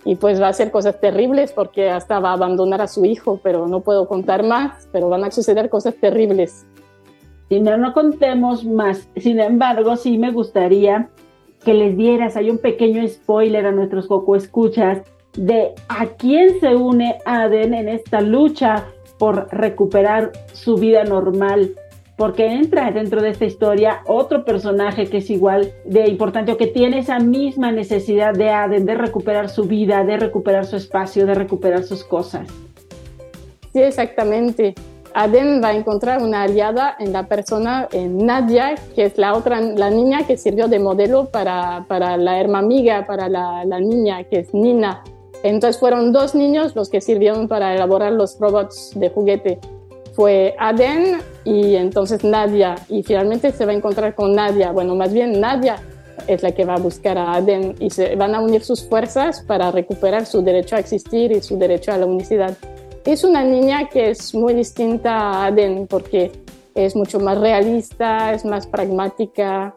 y 0.04 0.16
pues 0.16 0.40
va 0.40 0.46
a 0.46 0.50
hacer 0.50 0.70
cosas 0.70 1.00
terribles 1.00 1.52
porque 1.52 1.90
hasta 1.90 2.20
va 2.20 2.30
a 2.30 2.34
abandonar 2.34 2.82
a 2.82 2.88
su 2.88 3.04
hijo, 3.04 3.40
pero 3.42 3.66
no 3.66 3.80
puedo 3.80 4.06
contar 4.06 4.42
más, 4.42 4.88
pero 4.92 5.08
van 5.08 5.24
a 5.24 5.30
suceder 5.30 5.68
cosas 5.68 5.94
terribles. 5.94 6.66
Si 7.48 7.60
no, 7.60 7.76
no 7.76 7.92
contemos 7.92 8.64
más. 8.64 9.08
Sin 9.16 9.40
embargo, 9.40 9.96
sí 9.96 10.18
me 10.18 10.30
gustaría 10.30 11.08
que 11.64 11.74
les 11.74 11.96
dieras, 11.96 12.36
hay 12.36 12.50
un 12.50 12.58
pequeño 12.58 13.06
spoiler 13.08 13.66
a 13.66 13.72
nuestros 13.72 14.06
Coco 14.06 14.36
Escuchas, 14.36 15.02
de 15.36 15.74
a 15.88 16.06
quién 16.06 16.60
se 16.60 16.76
une 16.76 17.18
Aden 17.24 17.74
en 17.74 17.88
esta 17.88 18.20
lucha 18.20 18.84
por 19.18 19.48
recuperar 19.50 20.32
su 20.52 20.76
vida 20.76 21.04
normal, 21.04 21.74
porque 22.16 22.46
entra 22.46 22.90
dentro 22.92 23.22
de 23.22 23.30
esta 23.30 23.44
historia 23.44 24.02
otro 24.06 24.44
personaje 24.44 25.06
que 25.06 25.18
es 25.18 25.30
igual 25.30 25.72
de 25.84 26.08
importante 26.08 26.52
o 26.52 26.56
que 26.56 26.68
tiene 26.68 26.98
esa 26.98 27.18
misma 27.18 27.72
necesidad 27.72 28.34
de 28.34 28.50
Aden 28.50 28.86
de 28.86 28.94
recuperar 28.94 29.48
su 29.48 29.64
vida, 29.64 30.04
de 30.04 30.16
recuperar 30.16 30.64
su 30.64 30.76
espacio, 30.76 31.26
de 31.26 31.34
recuperar 31.34 31.82
sus 31.82 32.04
cosas. 32.04 32.48
Sí, 33.72 33.82
exactamente. 33.82 34.74
Aden 35.14 35.60
va 35.62 35.68
a 35.68 35.74
encontrar 35.74 36.22
una 36.22 36.42
aliada 36.42 36.96
en 36.98 37.12
la 37.12 37.26
persona 37.26 37.88
en 37.92 38.26
Nadia, 38.26 38.74
que 38.94 39.04
es 39.04 39.16
la 39.16 39.34
otra, 39.34 39.60
la 39.60 39.90
niña 39.90 40.26
que 40.26 40.36
sirvió 40.36 40.66
de 40.66 40.80
modelo 40.80 41.26
para, 41.26 41.84
para 41.88 42.16
la 42.16 42.40
hermana 42.40 42.64
amiga, 42.64 43.06
para 43.06 43.28
la, 43.28 43.64
la 43.64 43.78
niña 43.80 44.24
que 44.24 44.40
es 44.40 44.54
Nina. 44.54 45.02
Entonces 45.44 45.78
fueron 45.78 46.12
dos 46.12 46.34
niños 46.34 46.74
los 46.74 46.88
que 46.88 47.00
sirvieron 47.00 47.48
para 47.48 47.74
elaborar 47.74 48.12
los 48.12 48.38
robots 48.40 48.92
de 48.94 49.10
juguete. 49.10 49.58
Fue 50.14 50.54
Aden 50.58 51.18
y 51.44 51.76
entonces 51.76 52.24
Nadia. 52.24 52.74
Y 52.88 53.02
finalmente 53.02 53.52
se 53.52 53.66
va 53.66 53.72
a 53.72 53.74
encontrar 53.74 54.14
con 54.14 54.34
Nadia. 54.34 54.72
Bueno, 54.72 54.94
más 54.94 55.12
bien 55.12 55.40
Nadia 55.40 55.76
es 56.26 56.42
la 56.42 56.52
que 56.52 56.64
va 56.64 56.74
a 56.74 56.78
buscar 56.78 57.18
a 57.18 57.34
Aden 57.34 57.74
y 57.78 57.90
se 57.90 58.16
van 58.16 58.34
a 58.34 58.40
unir 58.40 58.62
sus 58.64 58.88
fuerzas 58.88 59.42
para 59.42 59.70
recuperar 59.70 60.26
su 60.26 60.42
derecho 60.42 60.76
a 60.76 60.78
existir 60.78 61.32
y 61.32 61.42
su 61.42 61.58
derecho 61.58 61.92
a 61.92 61.98
la 61.98 62.06
unicidad. 62.06 62.56
Es 63.04 63.24
una 63.24 63.44
niña 63.44 63.88
que 63.88 64.10
es 64.10 64.34
muy 64.34 64.54
distinta 64.54 65.12
a 65.14 65.46
Aden 65.46 65.86
porque 65.86 66.32
es 66.74 66.96
mucho 66.96 67.20
más 67.20 67.38
realista, 67.38 68.32
es 68.32 68.44
más 68.44 68.66
pragmática, 68.66 69.74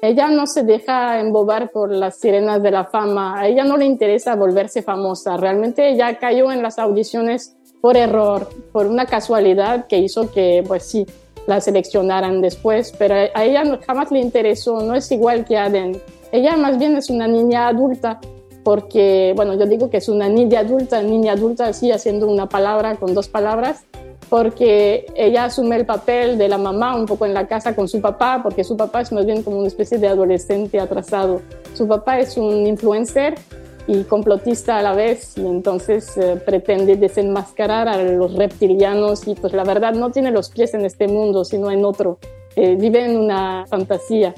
ella 0.00 0.28
no 0.28 0.46
se 0.46 0.62
deja 0.62 1.18
embobar 1.18 1.72
por 1.72 1.90
las 1.90 2.20
sirenas 2.20 2.62
de 2.62 2.70
la 2.70 2.84
fama, 2.84 3.40
a 3.40 3.48
ella 3.48 3.64
no 3.64 3.76
le 3.76 3.84
interesa 3.84 4.36
volverse 4.36 4.80
famosa, 4.80 5.36
realmente 5.36 5.90
ella 5.90 6.18
cayó 6.18 6.52
en 6.52 6.62
las 6.62 6.78
audiciones 6.78 7.56
por 7.80 7.96
error, 7.96 8.48
por 8.72 8.86
una 8.86 9.06
casualidad 9.06 9.86
que 9.86 9.98
hizo 9.98 10.30
que, 10.30 10.64
pues 10.66 10.84
sí, 10.84 11.06
la 11.46 11.60
seleccionaran 11.60 12.40
después, 12.40 12.92
pero 12.98 13.14
a 13.14 13.44
ella 13.44 13.78
jamás 13.86 14.10
le 14.10 14.20
interesó, 14.20 14.82
no 14.82 14.94
es 14.94 15.10
igual 15.10 15.44
que 15.44 15.56
Aden. 15.56 16.00
Ella 16.30 16.56
más 16.56 16.78
bien 16.78 16.96
es 16.96 17.08
una 17.08 17.26
niña 17.26 17.68
adulta, 17.68 18.20
porque, 18.64 19.32
bueno, 19.34 19.54
yo 19.54 19.64
digo 19.64 19.88
que 19.88 19.96
es 19.96 20.10
una 20.10 20.28
niña 20.28 20.60
adulta, 20.60 21.02
niña 21.02 21.32
adulta, 21.32 21.68
así 21.68 21.90
haciendo 21.90 22.28
una 22.28 22.50
palabra 22.50 22.96
con 22.96 23.14
dos 23.14 23.28
palabras, 23.28 23.84
porque 24.28 25.06
ella 25.14 25.44
asume 25.44 25.76
el 25.76 25.86
papel 25.86 26.36
de 26.36 26.48
la 26.48 26.58
mamá 26.58 26.94
un 26.94 27.06
poco 27.06 27.24
en 27.24 27.32
la 27.32 27.46
casa 27.46 27.74
con 27.74 27.88
su 27.88 28.02
papá, 28.02 28.40
porque 28.42 28.64
su 28.64 28.76
papá 28.76 29.00
es 29.00 29.10
más 29.10 29.24
bien 29.24 29.42
como 29.42 29.58
una 29.58 29.68
especie 29.68 29.96
de 29.96 30.08
adolescente 30.08 30.78
atrasado. 30.78 31.40
Su 31.72 31.88
papá 31.88 32.18
es 32.18 32.36
un 32.36 32.66
influencer 32.66 33.36
y 33.88 34.04
complotista 34.04 34.78
a 34.78 34.82
la 34.82 34.92
vez 34.92 35.36
y 35.38 35.40
entonces 35.40 36.16
eh, 36.18 36.40
pretende 36.44 36.94
desenmascarar 36.96 37.88
a 37.88 38.00
los 38.02 38.34
reptilianos 38.34 39.26
y 39.26 39.34
pues 39.34 39.54
la 39.54 39.64
verdad 39.64 39.94
no 39.94 40.10
tiene 40.10 40.30
los 40.30 40.50
pies 40.50 40.74
en 40.74 40.84
este 40.84 41.08
mundo 41.08 41.44
sino 41.44 41.70
en 41.70 41.84
otro. 41.84 42.18
Eh, 42.54 42.76
vive 42.78 43.04
en 43.04 43.16
una 43.16 43.64
fantasía. 43.66 44.34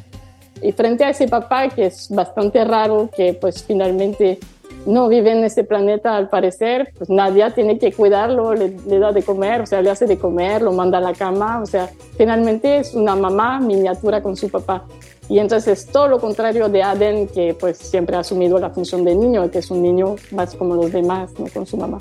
Y 0.62 0.72
frente 0.72 1.04
a 1.04 1.10
ese 1.10 1.26
papá 1.26 1.68
que 1.68 1.86
es 1.86 2.08
bastante 2.10 2.64
raro, 2.64 3.08
que 3.14 3.34
pues 3.34 3.64
finalmente 3.64 4.38
no 4.86 5.08
vive 5.08 5.32
en 5.32 5.44
este 5.44 5.64
planeta 5.64 6.16
al 6.16 6.28
parecer, 6.28 6.92
pues 6.96 7.10
Nadia 7.10 7.50
tiene 7.50 7.78
que 7.78 7.92
cuidarlo, 7.92 8.54
le, 8.54 8.70
da 8.98 9.12
de 9.12 9.22
comer, 9.22 9.62
o 9.62 9.66
sea, 9.66 9.82
le 9.82 9.90
hace 9.90 10.06
de 10.06 10.18
comer, 10.18 10.62
lo 10.62 10.72
manda 10.72 10.98
a 10.98 11.00
la 11.00 11.12
cama, 11.12 11.60
o 11.60 11.66
sea, 11.66 11.88
finalmente 12.16 12.78
es 12.78 12.94
una 12.94 13.16
mamá 13.16 13.58
miniatura 13.60 14.22
con 14.22 14.36
su 14.36 14.48
papá. 14.48 14.84
Y 15.30 15.38
entonces 15.38 15.78
es 15.78 15.86
todo 15.86 16.08
lo 16.08 16.18
contrario 16.18 16.68
de 16.68 16.82
Aden, 16.82 17.28
que 17.28 17.54
pues 17.54 17.78
siempre 17.78 18.16
ha 18.16 18.18
asumido 18.18 18.58
la 18.58 18.70
función 18.70 19.04
de 19.04 19.14
niño, 19.14 19.48
que 19.48 19.60
es 19.60 19.70
un 19.70 19.80
niño 19.80 20.16
más 20.32 20.56
como 20.56 20.74
los 20.74 20.90
demás, 20.90 21.30
¿no? 21.38 21.46
Con 21.54 21.66
su 21.66 21.76
mamá. 21.76 21.98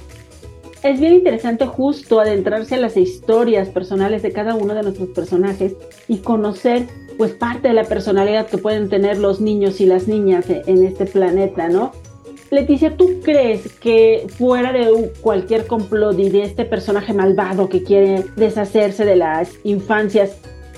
Es 0.81 0.99
bien 0.99 1.13
interesante 1.13 1.67
justo 1.67 2.19
adentrarse 2.19 2.73
a 2.73 2.79
las 2.79 2.97
historias 2.97 3.69
personales 3.69 4.23
de 4.23 4.31
cada 4.31 4.55
uno 4.55 4.73
de 4.73 4.81
nuestros 4.81 5.09
personajes 5.09 5.75
y 6.07 6.17
conocer 6.17 6.87
pues 7.19 7.33
parte 7.33 7.67
de 7.67 7.75
la 7.75 7.83
personalidad 7.83 8.47
que 8.47 8.57
pueden 8.57 8.89
tener 8.89 9.19
los 9.19 9.41
niños 9.41 9.79
y 9.79 9.85
las 9.85 10.07
niñas 10.07 10.45
en 10.49 10.83
este 10.83 11.05
planeta, 11.05 11.67
¿no? 11.67 11.91
Leticia, 12.49 12.97
¿tú 12.97 13.19
crees 13.21 13.73
que 13.73 14.25
fuera 14.39 14.73
de 14.73 15.11
cualquier 15.21 15.67
complot 15.67 16.17
y 16.17 16.29
de 16.29 16.43
este 16.43 16.65
personaje 16.65 17.13
malvado 17.13 17.69
que 17.69 17.83
quiere 17.83 18.25
deshacerse 18.37 19.05
de 19.05 19.17
las 19.17 19.51
infancias, 19.63 20.37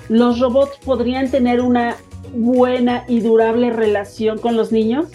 los 0.10 0.40
robots 0.40 0.78
podrían 0.84 1.32
tener 1.32 1.62
una 1.62 1.96
buena 2.34 3.06
y 3.08 3.20
durable 3.20 3.70
relación 3.70 4.38
con 4.38 4.58
los 4.58 4.72
niños? 4.72 5.08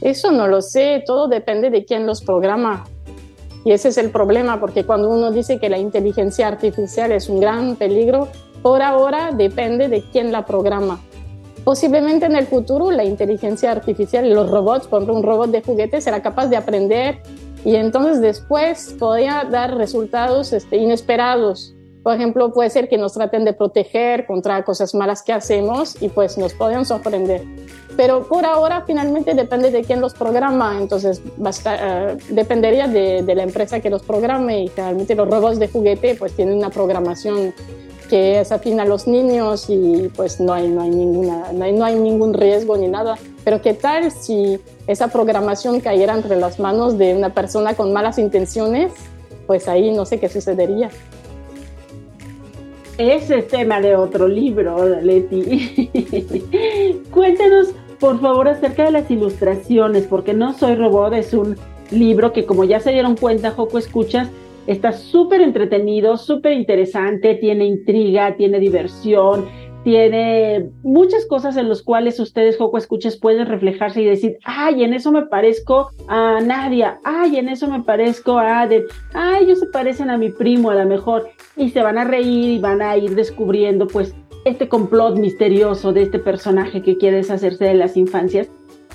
Eso 0.00 0.30
no 0.30 0.46
lo 0.46 0.62
sé, 0.62 1.02
todo 1.04 1.28
depende 1.28 1.70
de 1.70 1.84
quién 1.84 2.06
los 2.06 2.22
programa. 2.22 2.84
Y 3.64 3.72
ese 3.72 3.88
es 3.88 3.98
el 3.98 4.10
problema, 4.10 4.60
porque 4.60 4.84
cuando 4.84 5.10
uno 5.10 5.30
dice 5.32 5.58
que 5.58 5.68
la 5.68 5.78
inteligencia 5.78 6.46
artificial 6.46 7.12
es 7.12 7.28
un 7.28 7.40
gran 7.40 7.76
peligro, 7.76 8.28
por 8.62 8.82
ahora 8.82 9.32
depende 9.32 9.88
de 9.88 10.02
quién 10.12 10.32
la 10.32 10.44
programa. 10.46 11.00
Posiblemente 11.64 12.26
en 12.26 12.36
el 12.36 12.46
futuro 12.46 12.90
la 12.90 13.04
inteligencia 13.04 13.70
artificial 13.70 14.32
los 14.32 14.50
robots, 14.50 14.86
por 14.86 15.02
un 15.10 15.22
robot 15.22 15.50
de 15.50 15.62
juguete 15.62 16.00
será 16.00 16.22
capaz 16.22 16.46
de 16.46 16.56
aprender 16.56 17.20
y 17.64 17.76
entonces 17.76 18.20
después 18.20 18.94
podría 18.98 19.46
dar 19.50 19.76
resultados 19.76 20.52
este, 20.52 20.76
inesperados. 20.76 21.74
Por 22.08 22.16
ejemplo, 22.16 22.54
puede 22.54 22.70
ser 22.70 22.88
que 22.88 22.96
nos 22.96 23.12
traten 23.12 23.44
de 23.44 23.52
proteger 23.52 24.24
contra 24.24 24.64
cosas 24.64 24.94
malas 24.94 25.22
que 25.22 25.34
hacemos 25.34 26.00
y 26.00 26.08
pues 26.08 26.38
nos 26.38 26.54
pueden 26.54 26.86
sorprender. 26.86 27.42
Pero 27.98 28.26
por 28.26 28.46
ahora 28.46 28.82
finalmente 28.86 29.34
depende 29.34 29.70
de 29.70 29.84
quién 29.84 30.00
los 30.00 30.14
programa, 30.14 30.78
entonces 30.80 31.20
basta, 31.36 32.16
uh, 32.16 32.34
dependería 32.34 32.88
de, 32.88 33.22
de, 33.22 33.34
la 33.34 33.42
empresa 33.42 33.80
que 33.80 33.90
los 33.90 34.02
programe 34.02 34.62
y 34.62 34.68
realmente 34.68 35.14
los 35.14 35.28
robots 35.28 35.58
de 35.58 35.68
juguete 35.68 36.14
pues 36.14 36.32
tienen 36.32 36.56
una 36.56 36.70
programación 36.70 37.52
que 38.08 38.40
es 38.40 38.52
afín 38.52 38.80
a 38.80 38.86
los 38.86 39.06
niños 39.06 39.66
y 39.68 40.10
pues 40.16 40.40
no 40.40 40.54
hay, 40.54 40.66
no 40.66 40.80
hay, 40.80 40.88
ninguna, 40.88 41.52
no 41.52 41.62
hay, 41.62 41.72
no 41.74 41.84
hay 41.84 41.96
ningún 41.96 42.32
riesgo 42.32 42.78
ni 42.78 42.88
nada. 42.88 43.18
Pero 43.44 43.60
¿qué 43.60 43.74
tal 43.74 44.10
si 44.12 44.58
esa 44.86 45.08
programación 45.08 45.80
cayera 45.80 46.14
entre 46.14 46.36
las 46.36 46.58
manos 46.58 46.96
de 46.96 47.14
una 47.14 47.34
persona 47.34 47.74
con 47.74 47.92
malas 47.92 48.16
intenciones? 48.18 48.94
Pues 49.46 49.68
ahí 49.68 49.92
no 49.92 50.06
sé 50.06 50.18
qué 50.18 50.30
sucedería. 50.30 50.88
Ese 52.98 53.38
es 53.38 53.48
tema 53.48 53.80
de 53.80 53.96
otro 53.96 54.28
libro, 54.28 55.00
Leti. 55.00 55.90
Cuéntanos, 57.10 57.68
por 58.00 58.20
favor, 58.20 58.48
acerca 58.48 58.84
de 58.84 58.90
las 58.90 59.10
ilustraciones, 59.10 60.04
porque 60.04 60.34
No 60.34 60.52
Soy 60.52 60.74
Robot 60.74 61.14
es 61.14 61.32
un 61.32 61.56
libro 61.90 62.32
que, 62.32 62.44
como 62.44 62.64
ya 62.64 62.80
se 62.80 62.90
dieron 62.92 63.16
cuenta, 63.16 63.52
Joco 63.52 63.78
Escuchas, 63.78 64.28
Está 64.68 64.92
súper 64.92 65.40
entretenido, 65.40 66.18
súper 66.18 66.52
interesante, 66.52 67.36
tiene 67.36 67.64
intriga, 67.64 68.36
tiene 68.36 68.60
diversión, 68.60 69.46
tiene 69.82 70.68
muchas 70.82 71.24
cosas 71.24 71.56
en 71.56 71.70
las 71.70 71.80
cuales 71.80 72.20
ustedes, 72.20 72.58
Joco 72.58 72.76
Escuchas, 72.76 73.16
pueden 73.16 73.46
reflejarse 73.46 74.02
y 74.02 74.04
decir, 74.04 74.36
ay, 74.44 74.84
en 74.84 74.92
eso 74.92 75.10
me 75.10 75.24
parezco 75.24 75.88
a 76.06 76.40
Nadia, 76.42 77.00
ay, 77.02 77.38
en 77.38 77.48
eso 77.48 77.66
me 77.66 77.82
parezco 77.82 78.38
a 78.38 78.60
Aden, 78.60 78.84
ay, 79.14 79.44
ellos 79.44 79.60
se 79.60 79.68
parecen 79.68 80.10
a 80.10 80.18
mi 80.18 80.28
primo 80.28 80.68
a 80.70 80.74
lo 80.74 80.84
mejor, 80.84 81.30
y 81.58 81.70
se 81.70 81.82
van 81.82 81.98
a 81.98 82.04
reír 82.04 82.50
y 82.50 82.58
van 82.58 82.80
a 82.80 82.96
ir 82.96 83.14
descubriendo 83.14 83.86
pues 83.86 84.14
este 84.44 84.68
complot 84.68 85.18
misterioso 85.18 85.92
de 85.92 86.02
este 86.02 86.18
personaje 86.18 86.82
que 86.82 86.96
quiere 86.96 87.18
deshacerse 87.18 87.64
de 87.64 87.74
las 87.74 87.96
infancias. 87.96 88.48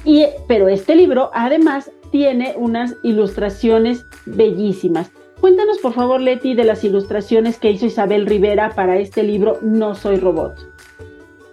Y, 0.05 0.25
pero 0.47 0.67
este 0.67 0.95
libro 0.95 1.29
además 1.33 1.91
tiene 2.11 2.53
unas 2.57 2.95
ilustraciones 3.03 4.05
bellísimas. 4.25 5.11
Cuéntanos, 5.39 5.79
por 5.79 5.93
favor, 5.93 6.21
Leti, 6.21 6.55
de 6.55 6.63
las 6.63 6.83
ilustraciones 6.83 7.57
que 7.59 7.71
hizo 7.71 7.85
Isabel 7.85 8.25
Rivera 8.25 8.71
para 8.75 8.97
este 8.97 9.23
libro 9.23 9.59
No 9.61 9.93
Soy 9.93 10.17
Robot. 10.17 10.53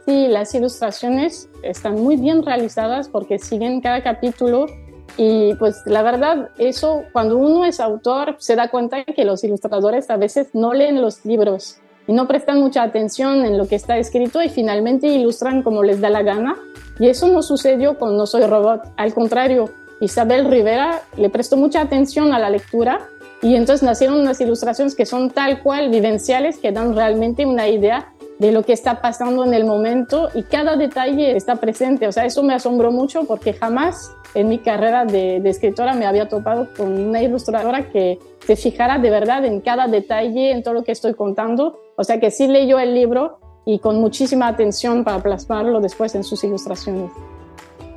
Sí, 0.06 0.28
las 0.28 0.54
ilustraciones 0.54 1.48
están 1.62 1.94
muy 1.94 2.16
bien 2.16 2.42
realizadas 2.42 3.08
porque 3.08 3.38
siguen 3.38 3.80
cada 3.80 4.02
capítulo 4.02 4.66
y 5.16 5.54
pues 5.54 5.82
la 5.86 6.02
verdad, 6.02 6.50
eso 6.58 7.04
cuando 7.12 7.36
uno 7.36 7.64
es 7.64 7.80
autor 7.80 8.36
se 8.38 8.56
da 8.56 8.68
cuenta 8.68 9.04
que 9.04 9.24
los 9.24 9.44
ilustradores 9.44 10.10
a 10.10 10.16
veces 10.16 10.48
no 10.54 10.72
leen 10.72 11.00
los 11.00 11.24
libros 11.24 11.78
y 12.06 12.12
no 12.12 12.26
prestan 12.26 12.60
mucha 12.60 12.82
atención 12.82 13.44
en 13.44 13.58
lo 13.58 13.68
que 13.68 13.76
está 13.76 13.98
escrito 13.98 14.42
y 14.42 14.48
finalmente 14.48 15.06
ilustran 15.06 15.62
como 15.62 15.82
les 15.82 16.00
da 16.00 16.10
la 16.10 16.22
gana. 16.22 16.56
Y 16.98 17.08
eso 17.08 17.28
no 17.28 17.42
sucedió 17.42 17.98
con 17.98 18.16
No 18.16 18.26
Soy 18.26 18.44
Robot. 18.44 18.82
Al 18.96 19.14
contrario, 19.14 19.70
Isabel 20.00 20.50
Rivera 20.50 21.02
le 21.16 21.30
prestó 21.30 21.56
mucha 21.56 21.80
atención 21.80 22.32
a 22.32 22.38
la 22.38 22.50
lectura 22.50 23.08
y 23.42 23.54
entonces 23.54 23.82
nacieron 23.82 24.18
unas 24.18 24.40
ilustraciones 24.40 24.94
que 24.94 25.06
son 25.06 25.30
tal 25.30 25.62
cual 25.62 25.88
vivenciales, 25.88 26.58
que 26.58 26.72
dan 26.72 26.94
realmente 26.94 27.46
una 27.46 27.68
idea 27.68 28.09
de 28.40 28.52
lo 28.52 28.62
que 28.62 28.72
está 28.72 29.02
pasando 29.02 29.44
en 29.44 29.52
el 29.52 29.66
momento 29.66 30.30
y 30.34 30.44
cada 30.44 30.76
detalle 30.76 31.36
está 31.36 31.56
presente. 31.56 32.08
O 32.08 32.12
sea, 32.12 32.24
eso 32.24 32.42
me 32.42 32.54
asombró 32.54 32.90
mucho 32.90 33.24
porque 33.24 33.52
jamás 33.52 34.16
en 34.34 34.48
mi 34.48 34.58
carrera 34.58 35.04
de, 35.04 35.40
de, 35.40 35.50
escritora 35.50 35.92
me 35.92 36.06
había 36.06 36.26
topado 36.26 36.68
con 36.74 36.98
una 36.98 37.22
ilustradora 37.22 37.90
que 37.90 38.18
se 38.46 38.56
fijara 38.56 38.98
de 38.98 39.10
verdad 39.10 39.44
en 39.44 39.60
cada 39.60 39.88
detalle, 39.88 40.52
en 40.52 40.62
todo 40.62 40.72
lo 40.72 40.84
que 40.84 40.92
estoy 40.92 41.12
contando. 41.12 41.80
O 41.96 42.02
sea, 42.02 42.18
que 42.18 42.30
sí 42.30 42.48
leyó 42.48 42.78
el 42.78 42.94
libro 42.94 43.40
y 43.66 43.78
con 43.78 44.00
muchísima 44.00 44.48
atención 44.48 45.04
para 45.04 45.22
plasmarlo 45.22 45.78
después 45.80 46.14
en 46.14 46.24
sus 46.24 46.42
ilustraciones. 46.42 47.10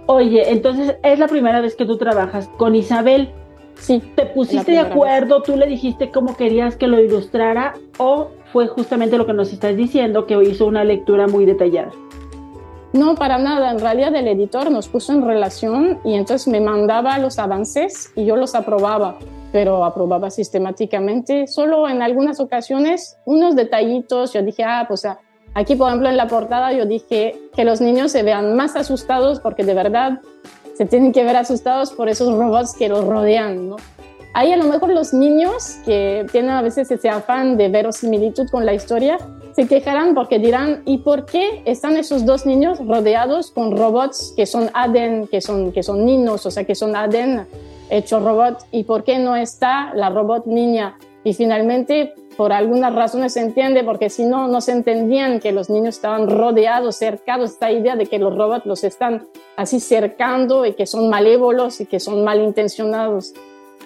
Oye, 0.08 0.52
entonces 0.52 0.98
es 1.04 1.20
la 1.20 1.30
primera 1.30 1.62
vez 1.62 1.76
que 1.76 1.86
tú 1.86 1.98
trabajas 1.98 2.50
con 2.58 2.76
Isabel. 2.76 3.32
Sí. 3.76 4.04
¿Te 4.16 4.26
pusiste 4.26 4.74
de 4.74 4.80
acuerdo? 4.80 5.42
¿Tú 5.42 5.56
le 5.56 5.68
dijiste 5.68 6.12
cómo 6.12 6.36
querías 6.36 6.76
que 6.76 6.88
lo 6.88 7.00
ilustrara? 7.00 7.76
¿O 7.98 8.30
fue 8.54 8.68
justamente 8.68 9.18
lo 9.18 9.26
que 9.26 9.34
nos 9.34 9.52
estás 9.52 9.76
diciendo, 9.76 10.28
que 10.28 10.42
hizo 10.44 10.68
una 10.68 10.84
lectura 10.84 11.28
muy 11.28 11.44
detallada? 11.46 11.92
No, 12.94 13.16
para 13.16 13.40
nada. 13.40 13.72
En 13.72 13.80
realidad 13.80 14.16
el 14.16 14.28
editor 14.28 14.70
nos 14.70 14.88
puso 14.88 15.12
en 15.12 15.26
relación 15.26 16.00
y 16.06 16.14
entonces 16.14 16.48
me 16.48 16.62
mandaba 16.62 17.18
los 17.18 17.40
avances 17.40 18.12
y 18.16 18.26
yo 18.26 18.36
los 18.36 18.54
aprobaba, 18.54 19.18
pero 19.52 19.84
aprobaba 19.84 20.30
sistemáticamente. 20.30 21.48
Solo 21.48 21.90
en 21.90 22.04
algunas 22.04 22.40
ocasiones, 22.40 23.18
unos 23.26 23.56
detallitos, 23.56 24.34
yo 24.34 24.44
dije, 24.44 24.64
ah, 24.64 24.86
pues 24.88 25.08
aquí 25.56 25.76
por 25.76 25.88
ejemplo 25.88 26.10
en 26.10 26.18
la 26.18 26.28
portada 26.28 26.72
yo 26.74 26.86
dije 26.86 27.36
que 27.56 27.66
los 27.66 27.82
niños 27.82 28.12
se 28.12 28.22
vean 28.22 28.56
más 28.56 28.76
asustados 28.76 29.40
porque 29.40 29.64
de 29.64 29.74
verdad 29.74 30.22
se 30.76 30.86
tienen 30.86 31.12
que 31.12 31.24
ver 31.24 31.38
asustados 31.38 31.92
por 31.92 32.08
esos 32.10 32.32
robots 32.36 32.76
que 32.78 32.90
los 32.90 33.04
rodean, 33.06 33.70
¿no? 33.70 33.78
Ahí 34.36 34.52
a 34.52 34.58
lo 34.58 34.66
mejor 34.66 34.90
los 34.90 35.14
niños 35.14 35.78
que 35.86 36.26
tienen 36.32 36.52
a 36.52 36.64
veces 36.64 36.90
ese 36.90 37.08
afán 37.08 37.56
de 37.56 37.70
verosimilitud 37.70 38.50
con 38.50 38.66
la 38.66 38.74
historia 38.74 39.20
se 39.54 39.68
quejarán 39.68 40.16
porque 40.16 40.40
dirán, 40.40 40.82
¿y 40.86 40.98
por 40.98 41.28
qué 41.28 41.62
están 41.66 41.96
esos 41.98 42.26
dos 42.26 42.48
niños 42.48 42.80
rodeados 42.80 43.52
con 43.52 43.78
robots 43.78 44.34
que 44.36 44.48
son 44.48 44.72
ADEN, 44.74 45.28
que 45.28 45.40
son, 45.40 45.72
que 45.72 45.84
son 45.84 46.04
niños, 46.04 46.48
o 46.48 46.52
sea, 46.52 46.64
que 46.64 46.74
son 46.74 46.96
ADEN 46.96 47.46
hecho 47.92 48.20
robot? 48.20 48.66
¿Y 48.72 48.86
por 48.86 49.04
qué 49.04 49.20
no 49.20 49.36
está 49.36 49.94
la 49.94 50.10
robot 50.10 50.48
niña? 50.48 50.98
Y 51.24 51.36
finalmente, 51.36 52.16
por 52.36 52.52
algunas 52.52 52.96
razones 52.96 53.34
se 53.34 53.42
entiende, 53.42 53.84
porque 53.84 54.10
si 54.10 54.26
no, 54.26 54.48
no 54.48 54.62
se 54.62 54.72
entendían 54.72 55.40
que 55.40 55.52
los 55.52 55.70
niños 55.70 55.96
estaban 55.96 56.28
rodeados, 56.28 56.96
cercados, 56.96 57.52
esta 57.52 57.72
idea 57.72 57.96
de 57.96 58.08
que 58.08 58.18
los 58.18 58.36
robots 58.36 58.66
los 58.66 58.84
están 58.84 59.28
así 59.56 59.80
cercando 59.80 60.66
y 60.66 60.74
que 60.74 60.88
son 60.88 61.10
malévolos 61.10 61.80
y 61.82 61.86
que 61.86 62.00
son 62.00 62.24
malintencionados. 62.24 63.36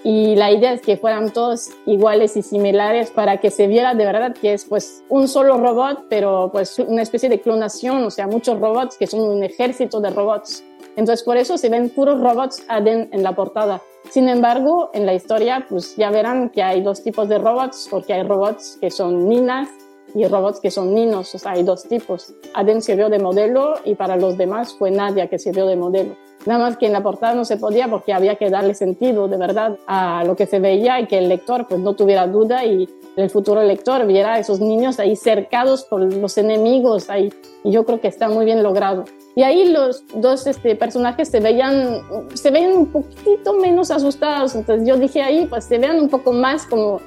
Y 0.03 0.35
la 0.35 0.51
idea 0.51 0.73
es 0.73 0.81
que 0.81 0.97
fueran 0.97 1.31
todos 1.31 1.69
iguales 1.85 2.37
y 2.37 2.41
similares 2.41 3.11
para 3.11 3.37
que 3.37 3.51
se 3.51 3.67
viera 3.67 3.93
de 3.93 4.05
verdad 4.05 4.33
que 4.33 4.53
es 4.53 4.65
pues 4.65 5.03
un 5.09 5.27
solo 5.27 5.57
robot, 5.57 6.05
pero 6.09 6.49
pues 6.51 6.79
una 6.79 7.01
especie 7.01 7.29
de 7.29 7.41
clonación, 7.41 8.03
o 8.03 8.11
sea, 8.11 8.27
muchos 8.27 8.59
robots 8.59 8.97
que 8.97 9.07
son 9.07 9.21
un 9.21 9.43
ejército 9.43 9.99
de 9.99 10.09
robots. 10.09 10.63
Entonces 10.95 11.23
por 11.23 11.37
eso 11.37 11.57
se 11.57 11.69
ven 11.69 11.89
puros 11.89 12.19
robots 12.21 12.63
ADEN 12.67 13.09
en 13.11 13.23
la 13.23 13.35
portada. 13.35 13.81
Sin 14.09 14.29
embargo, 14.29 14.89
en 14.93 15.05
la 15.05 15.13
historia, 15.13 15.65
pues 15.67 15.95
ya 15.95 16.09
verán 16.09 16.49
que 16.49 16.63
hay 16.63 16.81
dos 16.81 17.03
tipos 17.03 17.27
de 17.27 17.37
robots, 17.37 17.87
porque 17.91 18.13
hay 18.13 18.23
robots 18.23 18.77
que 18.79 18.89
son 18.89 19.27
ninas 19.27 19.69
y 20.17 20.27
robots 20.27 20.59
que 20.59 20.71
son 20.71 20.95
niños, 20.95 21.33
o 21.35 21.37
sea, 21.37 21.51
hay 21.51 21.63
dos 21.63 21.83
tipos. 21.83 22.33
Aden 22.55 22.81
sirvió 22.81 23.07
de 23.09 23.19
modelo 23.19 23.75
y 23.85 23.93
para 23.93 24.15
los 24.15 24.35
demás 24.35 24.73
fue 24.73 24.89
Nadia 24.89 25.27
que 25.27 25.37
sirvió 25.37 25.67
de 25.67 25.75
modelo. 25.75 26.15
Nada 26.45 26.59
más 26.59 26.77
que 26.77 26.87
en 26.87 26.93
la 26.93 27.03
portada 27.03 27.35
no 27.35 27.45
se 27.45 27.57
podía 27.57 27.87
porque 27.89 28.13
había 28.13 28.35
que 28.35 28.49
darle 28.49 28.73
sentido 28.73 29.27
de 29.27 29.37
verdad 29.37 29.77
a 29.85 30.23
lo 30.23 30.35
que 30.35 30.45
se 30.45 30.59
veía 30.59 30.99
y 30.99 31.05
que 31.05 31.17
el 31.17 31.29
lector 31.29 31.67
pues 31.67 31.81
no 31.81 31.93
tuviera 31.93 32.25
duda 32.25 32.65
y 32.65 32.87
el 33.15 33.29
futuro 33.29 33.61
lector 33.63 34.05
viera 34.07 34.35
a 34.35 34.39
esos 34.39 34.59
niños 34.59 34.99
ahí 34.99 35.15
cercados 35.15 35.83
por 35.83 36.01
los 36.01 36.37
enemigos 36.37 37.09
ahí. 37.09 37.33
Y 37.63 37.71
yo 37.71 37.85
creo 37.85 37.99
que 37.99 38.07
está 38.07 38.29
muy 38.29 38.45
bien 38.45 38.63
logrado. 38.63 39.03
Y 39.35 39.43
ahí 39.43 39.65
los 39.65 40.03
dos 40.15 40.47
este, 40.47 40.75
personajes 40.75 41.27
se 41.27 41.39
veían, 41.39 42.01
se 42.33 42.49
veían 42.49 42.73
un 42.73 42.85
poquito 42.87 43.53
menos 43.53 43.91
asustados. 43.91 44.55
Entonces 44.55 44.87
yo 44.87 44.97
dije 44.97 45.21
ahí, 45.21 45.47
pues 45.47 45.65
se 45.65 45.77
vean 45.77 45.99
un 45.99 46.09
poco 46.09 46.31
más 46.31 46.65
como 46.65 47.01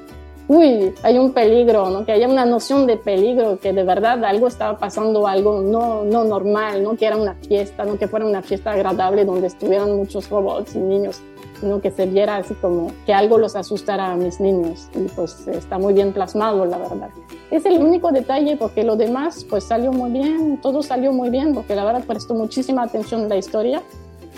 uy, 0.51 0.93
hay 1.01 1.17
un 1.17 1.31
peligro, 1.31 1.89
¿no? 1.89 2.05
que 2.05 2.11
haya 2.11 2.27
una 2.27 2.45
noción 2.45 2.85
de 2.85 2.97
peligro, 2.97 3.57
que 3.57 3.71
de 3.71 3.83
verdad 3.83 4.23
algo 4.25 4.47
estaba 4.47 4.77
pasando, 4.77 5.25
algo 5.25 5.61
no, 5.61 6.03
no 6.03 6.25
normal, 6.25 6.83
¿no? 6.83 6.97
que 6.97 7.05
era 7.05 7.15
una 7.15 7.35
fiesta, 7.35 7.85
no 7.85 7.97
que 7.97 8.09
fuera 8.09 8.25
una 8.25 8.41
fiesta 8.41 8.71
agradable 8.71 9.23
donde 9.23 9.47
estuvieran 9.47 9.95
muchos 9.95 10.29
robots 10.29 10.75
y 10.75 10.79
niños, 10.79 11.21
sino 11.61 11.79
que 11.79 11.89
se 11.89 12.05
viera 12.05 12.35
así 12.35 12.53
como 12.55 12.91
que 13.05 13.13
algo 13.13 13.37
los 13.37 13.55
asustara 13.55 14.11
a 14.11 14.17
mis 14.17 14.41
niños. 14.41 14.89
Y 14.93 15.07
pues 15.15 15.47
está 15.47 15.77
muy 15.77 15.93
bien 15.93 16.11
plasmado, 16.11 16.65
la 16.65 16.79
verdad. 16.79 17.09
Es 17.49 17.65
el 17.65 17.79
único 17.79 18.11
detalle 18.11 18.57
porque 18.57 18.83
lo 18.83 18.97
demás 18.97 19.45
pues 19.49 19.63
salió 19.63 19.93
muy 19.93 20.11
bien, 20.11 20.59
todo 20.61 20.83
salió 20.83 21.13
muy 21.13 21.29
bien, 21.29 21.53
porque 21.53 21.75
la 21.75 21.85
verdad 21.85 22.03
prestó 22.05 22.33
muchísima 22.33 22.83
atención 22.83 23.23
a 23.23 23.27
la 23.27 23.37
historia 23.37 23.81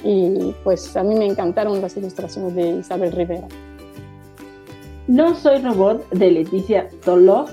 y 0.04 0.54
pues 0.64 0.96
a 0.96 1.02
mí 1.02 1.16
me 1.16 1.26
encantaron 1.26 1.82
las 1.82 1.98
ilustraciones 1.98 2.54
de 2.54 2.70
Isabel 2.70 3.12
Rivera. 3.14 3.48
No 5.08 5.36
soy 5.36 5.60
robot 5.62 6.10
de 6.12 6.32
Leticia 6.32 6.88
Toló, 7.04 7.46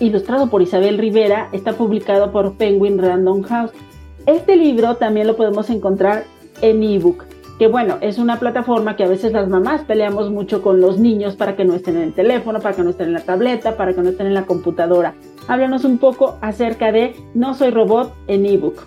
ilustrado 0.00 0.50
por 0.50 0.60
Isabel 0.60 0.98
Rivera, 0.98 1.48
está 1.52 1.72
publicado 1.74 2.32
por 2.32 2.56
Penguin 2.56 2.98
Random 2.98 3.42
House. 3.42 3.70
Este 4.26 4.56
libro 4.56 4.96
también 4.96 5.28
lo 5.28 5.36
podemos 5.36 5.70
encontrar 5.70 6.24
en 6.62 6.82
ebook, 6.82 7.24
que 7.60 7.68
bueno, 7.68 7.98
es 8.00 8.18
una 8.18 8.40
plataforma 8.40 8.96
que 8.96 9.04
a 9.04 9.08
veces 9.08 9.32
las 9.32 9.48
mamás 9.48 9.82
peleamos 9.82 10.30
mucho 10.30 10.62
con 10.62 10.80
los 10.80 10.98
niños 10.98 11.36
para 11.36 11.54
que 11.54 11.64
no 11.64 11.74
estén 11.74 11.96
en 11.96 12.02
el 12.02 12.12
teléfono, 12.12 12.58
para 12.58 12.74
que 12.74 12.82
no 12.82 12.90
estén 12.90 13.06
en 13.06 13.12
la 13.12 13.20
tableta, 13.20 13.76
para 13.76 13.94
que 13.94 14.02
no 14.02 14.08
estén 14.08 14.26
en 14.26 14.34
la 14.34 14.46
computadora. 14.46 15.14
Háblanos 15.46 15.84
un 15.84 15.98
poco 15.98 16.38
acerca 16.40 16.90
de 16.90 17.14
No 17.34 17.54
soy 17.54 17.70
robot 17.70 18.12
en 18.26 18.46
ebook. 18.46 18.82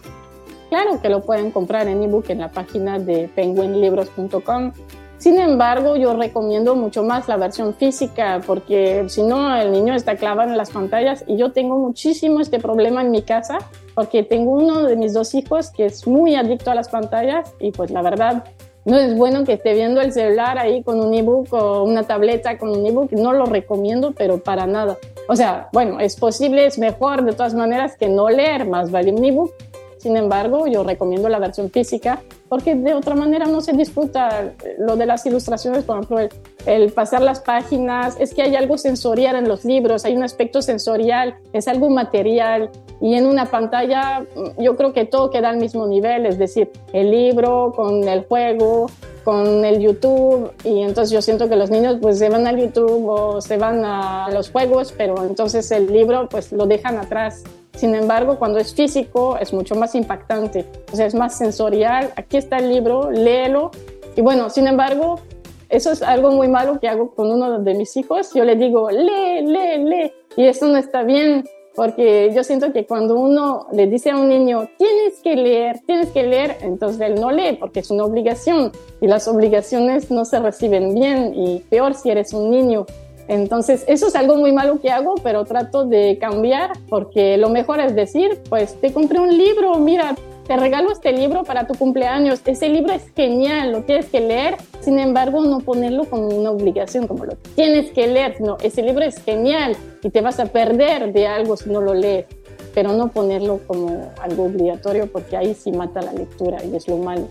Claro 0.68 1.02
que 1.02 1.08
lo 1.08 1.22
pueden 1.22 1.52
comprar 1.52 1.88
en 1.88 2.04
ebook 2.04 2.30
en 2.30 2.40
la 2.40 2.52
página 2.52 3.00
de 3.00 3.30
penguinlibros.com 3.34 4.74
sin 5.20 5.38
embargo, 5.38 5.98
yo 5.98 6.16
recomiendo 6.16 6.76
mucho 6.76 7.04
más 7.04 7.28
la 7.28 7.38
versión 7.38 7.76
física 7.76 8.42
porque 8.48 9.06
si 9.10 9.22
no, 9.22 9.56
el 9.56 9.72
niño 9.72 9.94
está 9.94 10.16
clavado 10.16 10.50
en 10.50 10.58
las 10.58 10.72
pantallas 10.72 11.26
y 11.28 11.36
yo 11.36 11.52
tengo 11.52 11.78
muchísimo 11.78 12.40
este 12.40 12.58
problema 12.60 13.02
en 13.02 13.12
mi 13.12 13.22
casa 13.22 13.60
porque 13.96 14.24
tengo 14.24 14.52
uno 14.52 14.84
de 14.84 14.96
mis 14.96 15.14
dos 15.14 15.36
hijos 15.36 15.72
que 15.72 15.86
es 15.86 16.08
muy 16.08 16.36
adicto 16.36 16.72
a 16.72 16.76
las 16.76 16.88
pantallas 16.88 17.54
y 17.60 17.72
pues 17.72 17.92
la 17.92 18.02
verdad 18.02 18.46
no 18.86 18.98
es 18.98 19.16
bueno 19.16 19.44
que 19.44 19.54
esté 19.54 19.74
viendo 19.74 20.02
el 20.02 20.14
celular 20.14 20.58
ahí 20.58 20.84
con 20.84 21.00
un 21.00 21.14
ebook 21.14 21.54
o 21.54 21.84
una 21.84 22.04
tableta 22.04 22.58
con 22.58 22.70
un 22.70 22.86
ebook, 22.86 23.12
no 23.12 23.34
lo 23.34 23.46
recomiendo, 23.46 24.14
pero 24.18 24.40
para 24.40 24.66
nada. 24.66 24.98
O 25.28 25.36
sea, 25.36 25.70
bueno, 25.74 26.00
es 26.00 26.16
posible, 26.16 26.66
es 26.66 26.80
mejor 26.80 27.24
de 27.24 27.34
todas 27.34 27.54
maneras 27.54 27.98
que 27.98 28.08
no 28.08 28.30
leer, 28.30 28.66
más 28.66 28.90
vale 28.90 29.12
un 29.12 29.24
ebook. 29.24 29.52
Sin 30.00 30.16
embargo, 30.16 30.66
yo 30.66 30.84
recomiendo 30.84 31.28
la 31.28 31.40
versión 31.40 31.70
física 31.70 32.22
porque 32.48 32.74
de 32.74 32.94
otra 32.94 33.16
manera 33.16 33.46
no 33.46 33.62
se 33.62 33.74
disfruta 33.74 34.54
lo 34.80 34.96
de 34.96 35.06
las 35.06 35.26
ilustraciones, 35.26 35.84
por 35.84 35.98
ejemplo, 35.98 36.20
el, 36.66 36.92
pasar 36.92 37.22
las 37.22 37.42
páginas, 37.42 38.16
es 38.20 38.34
que 38.34 38.42
hay 38.42 38.56
algo 38.56 38.78
sensorial 38.78 39.36
en 39.36 39.48
los 39.48 39.66
libros, 39.66 40.06
hay 40.06 40.16
un 40.16 40.24
aspecto 40.24 40.62
sensorial, 40.62 41.36
es 41.54 41.68
algo 41.68 41.90
material 41.90 42.72
y 43.02 43.14
en 43.14 43.28
una 43.28 43.46
pantalla 43.46 44.22
mm, 44.22 44.62
yo 44.62 44.76
creo 44.78 44.94
que 44.94 45.06
todo 45.06 45.30
queda 45.30 45.50
al 45.50 45.58
mismo 45.58 45.86
nivel, 45.86 46.26
es 46.26 46.40
decir, 46.40 46.72
el 46.94 47.12
libro 47.12 47.74
con 47.76 48.08
el 48.08 48.26
juego, 48.26 48.90
con 49.24 49.64
el 49.64 49.80
YouTube 49.80 50.52
y 50.64 50.82
entonces 50.82 51.12
yo 51.12 51.22
siento 51.22 51.50
que 51.50 51.56
los 51.56 51.70
niños 51.70 51.98
pues 52.02 52.18
se 52.18 52.30
van 52.30 52.48
al 52.48 52.58
YouTube 52.58 53.06
o 53.06 53.42
se 53.42 53.58
van 53.58 53.84
a 53.86 54.30
los 54.32 54.50
juegos, 54.50 54.94
pero 54.98 55.24
entonces 55.24 55.70
el 55.72 55.92
libro 55.92 56.28
pues 56.30 56.52
lo 56.52 56.66
dejan 56.66 56.98
atrás. 56.98 57.44
Sin 57.80 57.96
embargo, 57.96 58.38
cuando 58.38 58.60
es 58.60 58.76
físico 58.76 59.38
es 59.40 59.54
mucho 59.54 59.74
más 59.74 59.96
impactante, 59.96 60.66
o 60.92 60.98
sea, 60.98 61.06
es 61.06 61.16
más 61.16 61.38
sensorial. 61.38 62.12
Aquí 62.18 62.36
está 62.36 62.58
el 62.58 62.68
libro, 62.68 63.10
léelo. 63.10 63.72
Y 64.18 64.22
bueno, 64.22 64.50
sin 64.50 64.68
embargo, 64.68 65.22
eso 65.70 65.94
es 65.94 66.02
algo 66.02 66.32
muy 66.32 66.50
malo 66.50 66.78
que 66.82 66.90
hago 66.90 67.12
con 67.16 67.32
uno 67.32 67.60
de 67.60 67.74
mis 67.76 67.96
hijos. 67.96 68.34
Yo 68.34 68.44
le 68.44 68.58
digo, 68.58 68.92
lee, 68.92 69.46
lee, 69.46 69.86
lee. 69.86 70.12
Y 70.36 70.48
eso 70.48 70.68
no 70.68 70.76
está 70.76 71.04
bien, 71.04 71.46
porque 71.74 72.34
yo 72.36 72.44
siento 72.44 72.74
que 72.74 72.86
cuando 72.86 73.16
uno 73.16 73.68
le 73.72 73.88
dice 73.88 74.10
a 74.10 74.18
un 74.18 74.28
niño, 74.28 74.68
tienes 74.78 75.22
que 75.24 75.38
leer, 75.38 75.80
tienes 75.86 76.10
que 76.10 76.24
leer, 76.24 76.58
entonces 76.60 77.00
él 77.00 77.16
no 77.16 77.32
lee 77.32 77.56
porque 77.58 77.80
es 77.80 77.90
una 77.92 78.04
obligación. 78.04 78.74
Y 79.00 79.08
las 79.08 79.26
obligaciones 79.30 80.12
no 80.12 80.26
se 80.26 80.40
reciben 80.42 80.94
bien, 80.94 81.34
y 81.34 81.60
peor 81.70 81.94
si 81.94 82.10
eres 82.10 82.34
un 82.34 82.52
niño. 82.52 82.86
Entonces, 83.30 83.86
eso 83.88 84.08
es 84.08 84.16
algo 84.16 84.38
muy 84.38 84.52
malo 84.52 84.82
que 84.82 84.90
hago, 84.90 85.14
pero 85.22 85.46
trato 85.46 85.86
de 85.86 86.18
cambiar 86.20 86.72
porque 86.90 87.38
lo 87.38 87.50
mejor 87.50 87.80
es 87.80 87.94
decir, 87.94 88.42
pues 88.50 88.74
te 88.82 88.92
compré 88.92 89.20
un 89.20 89.38
libro, 89.38 89.76
mira, 89.76 90.16
te 90.48 90.58
regalo 90.58 90.92
este 90.92 91.12
libro 91.12 91.44
para 91.44 91.68
tu 91.68 91.76
cumpleaños, 91.76 92.42
ese 92.44 92.70
libro 92.70 92.92
es 92.92 93.04
genial, 93.16 93.72
lo 93.72 93.84
tienes 93.84 94.08
que 94.08 94.20
leer, 94.20 94.56
sin 94.80 94.98
embargo, 94.98 95.44
no 95.46 95.60
ponerlo 95.60 96.06
como 96.06 96.30
una 96.30 96.50
obligación, 96.50 97.06
como 97.06 97.24
lo 97.26 97.34
tienes 97.54 97.92
que 97.92 98.08
leer, 98.08 98.42
no, 98.42 98.58
ese 98.64 98.82
libro 98.82 99.06
es 99.06 99.24
genial 99.24 99.78
y 100.02 100.10
te 100.10 100.22
vas 100.22 100.40
a 100.40 100.48
perder 100.48 101.14
de 101.14 101.28
algo 101.28 101.56
si 101.56 101.70
no 101.70 101.82
lo 101.82 101.94
lees, 101.94 102.26
pero 102.74 102.94
no 102.94 103.10
ponerlo 103.10 103.60
como 103.68 104.12
algo 104.24 104.46
obligatorio 104.46 105.06
porque 105.06 105.38
ahí 105.38 105.54
sí 105.54 105.72
mata 105.72 106.02
la 106.02 106.14
lectura 106.14 106.64
y 106.66 106.76
es 106.76 106.88
lo 106.88 106.98
malo. 106.98 107.28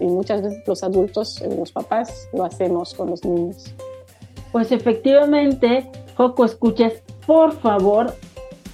Y 0.00 0.06
muchas 0.06 0.42
veces 0.42 0.64
los 0.66 0.82
adultos, 0.82 1.40
eh, 1.42 1.54
los 1.56 1.70
papás, 1.70 2.28
lo 2.32 2.44
hacemos 2.44 2.92
con 2.92 3.10
los 3.10 3.24
niños. 3.24 3.72
Pues 4.52 4.72
efectivamente, 4.72 5.90
Joco, 6.16 6.44
escuchas, 6.44 7.02
por 7.26 7.52
favor, 7.52 8.14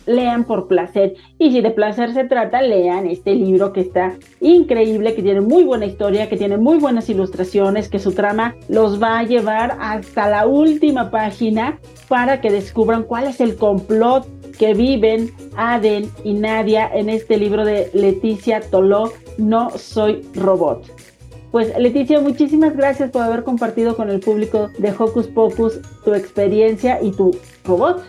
lean 0.06 0.44
por 0.44 0.68
placer. 0.68 1.14
Y 1.38 1.52
si 1.52 1.60
de 1.60 1.70
placer 1.70 2.12
se 2.12 2.24
trata, 2.24 2.62
lean 2.62 3.06
este 3.06 3.34
libro 3.34 3.72
que 3.72 3.80
está 3.80 4.14
increíble, 4.40 5.14
que 5.14 5.22
tiene 5.22 5.40
muy 5.40 5.64
buena 5.64 5.86
historia, 5.86 6.28
que 6.28 6.36
tiene 6.36 6.56
muy 6.56 6.78
buenas 6.78 7.08
ilustraciones, 7.08 7.88
que 7.88 7.98
su 7.98 8.12
trama 8.12 8.54
los 8.68 9.02
va 9.02 9.18
a 9.18 9.24
llevar 9.24 9.76
hasta 9.80 10.28
la 10.28 10.46
última 10.46 11.10
página 11.10 11.78
para 12.08 12.40
que 12.40 12.50
descubran 12.50 13.04
cuál 13.04 13.26
es 13.26 13.40
el 13.40 13.56
complot 13.56 14.26
que 14.58 14.74
viven 14.74 15.32
Aden 15.56 16.10
y 16.24 16.34
Nadia 16.34 16.90
en 16.92 17.08
este 17.08 17.36
libro 17.36 17.64
de 17.64 17.90
Leticia 17.94 18.60
Toló, 18.60 19.12
No 19.38 19.70
Soy 19.70 20.22
Robot. 20.34 21.11
Pues 21.52 21.78
Leticia, 21.78 22.18
muchísimas 22.18 22.74
gracias 22.74 23.10
por 23.10 23.20
haber 23.20 23.44
compartido 23.44 23.94
con 23.94 24.08
el 24.08 24.20
público 24.20 24.70
de 24.78 24.90
Hocus 24.90 25.28
Pocus 25.28 25.80
tu 26.02 26.14
experiencia 26.14 26.98
y 27.02 27.12
tu 27.12 27.36
robot. 27.64 28.02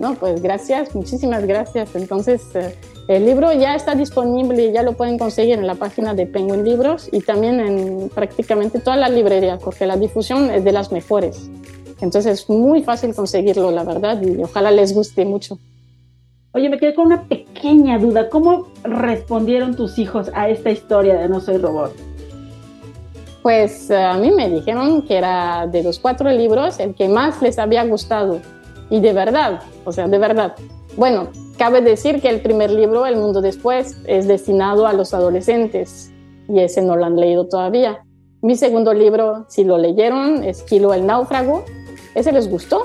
No, 0.00 0.16
pues 0.16 0.42
gracias, 0.42 0.96
muchísimas 0.96 1.46
gracias. 1.46 1.94
Entonces, 1.94 2.42
eh, 2.54 2.74
el 3.06 3.24
libro 3.24 3.52
ya 3.52 3.76
está 3.76 3.94
disponible, 3.94 4.72
ya 4.72 4.82
lo 4.82 4.94
pueden 4.94 5.16
conseguir 5.16 5.58
en 5.58 5.66
la 5.68 5.76
página 5.76 6.12
de 6.12 6.26
Penguin 6.26 6.64
Libros 6.64 7.08
y 7.12 7.20
también 7.20 7.60
en 7.60 8.08
prácticamente 8.08 8.80
toda 8.80 8.96
la 8.96 9.08
librería, 9.08 9.58
porque 9.58 9.86
la 9.86 9.96
difusión 9.96 10.50
es 10.50 10.64
de 10.64 10.72
las 10.72 10.90
mejores. 10.90 11.48
Entonces, 12.00 12.40
es 12.40 12.50
muy 12.50 12.82
fácil 12.82 13.14
conseguirlo, 13.14 13.70
la 13.70 13.84
verdad, 13.84 14.20
y 14.22 14.42
ojalá 14.42 14.72
les 14.72 14.92
guste 14.92 15.24
mucho. 15.24 15.58
Oye, 16.58 16.70
me 16.70 16.78
quedé 16.78 16.92
con 16.92 17.06
una 17.06 17.22
pequeña 17.22 18.00
duda. 18.00 18.28
¿Cómo 18.28 18.66
respondieron 18.82 19.76
tus 19.76 19.96
hijos 19.96 20.28
a 20.34 20.48
esta 20.48 20.72
historia 20.72 21.14
de 21.14 21.28
No 21.28 21.38
Soy 21.38 21.56
Robot? 21.56 21.94
Pues 23.44 23.92
a 23.92 24.14
mí 24.14 24.32
me 24.32 24.50
dijeron 24.50 25.02
que 25.02 25.18
era 25.18 25.68
de 25.68 25.84
los 25.84 26.00
cuatro 26.00 26.28
libros 26.32 26.80
el 26.80 26.96
que 26.96 27.08
más 27.08 27.40
les 27.42 27.60
había 27.60 27.84
gustado. 27.84 28.40
Y 28.90 28.98
de 28.98 29.12
verdad, 29.12 29.60
o 29.84 29.92
sea, 29.92 30.08
de 30.08 30.18
verdad. 30.18 30.56
Bueno, 30.96 31.28
cabe 31.58 31.80
decir 31.80 32.20
que 32.20 32.28
el 32.28 32.40
primer 32.40 32.72
libro, 32.72 33.06
El 33.06 33.14
Mundo 33.14 33.40
Después, 33.40 33.96
es 34.06 34.26
destinado 34.26 34.88
a 34.88 34.92
los 34.94 35.14
adolescentes 35.14 36.10
y 36.48 36.58
ese 36.58 36.82
no 36.82 36.96
lo 36.96 37.04
han 37.04 37.14
leído 37.14 37.46
todavía. 37.46 38.02
Mi 38.42 38.56
segundo 38.56 38.92
libro, 38.94 39.44
si 39.46 39.62
lo 39.62 39.78
leyeron, 39.78 40.42
es 40.42 40.64
Kilo 40.64 40.92
el 40.92 41.06
Náufrago. 41.06 41.64
Ese 42.16 42.32
les 42.32 42.50
gustó 42.50 42.82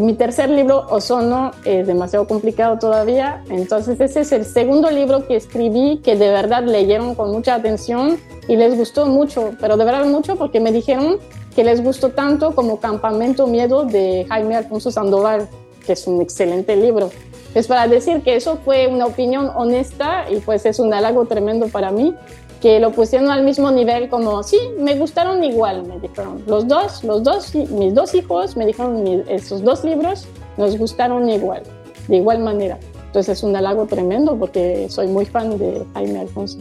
mi 0.00 0.14
tercer 0.14 0.48
libro, 0.48 0.86
Ozono, 0.88 1.50
es 1.64 1.86
demasiado 1.86 2.26
complicado 2.26 2.78
todavía, 2.78 3.42
entonces 3.50 4.00
ese 4.00 4.20
es 4.20 4.32
el 4.32 4.44
segundo 4.44 4.90
libro 4.90 5.26
que 5.26 5.36
escribí 5.36 6.00
que 6.02 6.16
de 6.16 6.30
verdad 6.30 6.64
leyeron 6.64 7.14
con 7.14 7.30
mucha 7.30 7.54
atención 7.54 8.18
y 8.48 8.56
les 8.56 8.76
gustó 8.76 9.06
mucho, 9.06 9.52
pero 9.60 9.76
de 9.76 9.84
verdad 9.84 10.06
mucho 10.06 10.36
porque 10.36 10.60
me 10.60 10.72
dijeron 10.72 11.18
que 11.54 11.64
les 11.64 11.82
gustó 11.82 12.10
tanto 12.10 12.54
como 12.54 12.80
Campamento 12.80 13.46
Miedo 13.46 13.84
de 13.84 14.24
Jaime 14.28 14.56
Alfonso 14.56 14.90
Sandoval, 14.90 15.48
que 15.84 15.92
es 15.92 16.06
un 16.06 16.22
excelente 16.22 16.76
libro. 16.76 17.10
Es 17.54 17.66
para 17.66 17.86
decir 17.86 18.22
que 18.22 18.34
eso 18.34 18.58
fue 18.64 18.86
una 18.86 19.04
opinión 19.04 19.50
honesta 19.54 20.24
y 20.30 20.40
pues 20.40 20.64
es 20.64 20.78
un 20.78 20.94
halago 20.94 21.26
tremendo 21.26 21.68
para 21.68 21.90
mí 21.90 22.14
que 22.62 22.78
lo 22.78 22.92
pusieron 22.92 23.28
al 23.32 23.42
mismo 23.42 23.72
nivel 23.72 24.08
como, 24.08 24.44
sí, 24.44 24.56
me 24.78 24.94
gustaron 24.94 25.42
igual, 25.42 25.84
me 25.84 25.98
dijeron. 25.98 26.44
Los 26.46 26.68
dos, 26.68 27.02
los 27.02 27.24
dos, 27.24 27.52
mis 27.56 27.92
dos 27.92 28.14
hijos 28.14 28.56
me 28.56 28.64
dijeron, 28.64 29.04
esos 29.28 29.64
dos 29.64 29.82
libros 29.82 30.28
nos 30.56 30.78
gustaron 30.78 31.28
igual, 31.28 31.64
de 32.06 32.16
igual 32.16 32.38
manera. 32.38 32.78
Entonces 33.06 33.38
es 33.38 33.42
un 33.42 33.56
halago 33.56 33.86
tremendo 33.86 34.36
porque 34.36 34.86
soy 34.88 35.08
muy 35.08 35.26
fan 35.26 35.58
de 35.58 35.84
Jaime 35.92 36.20
Alfonso. 36.20 36.58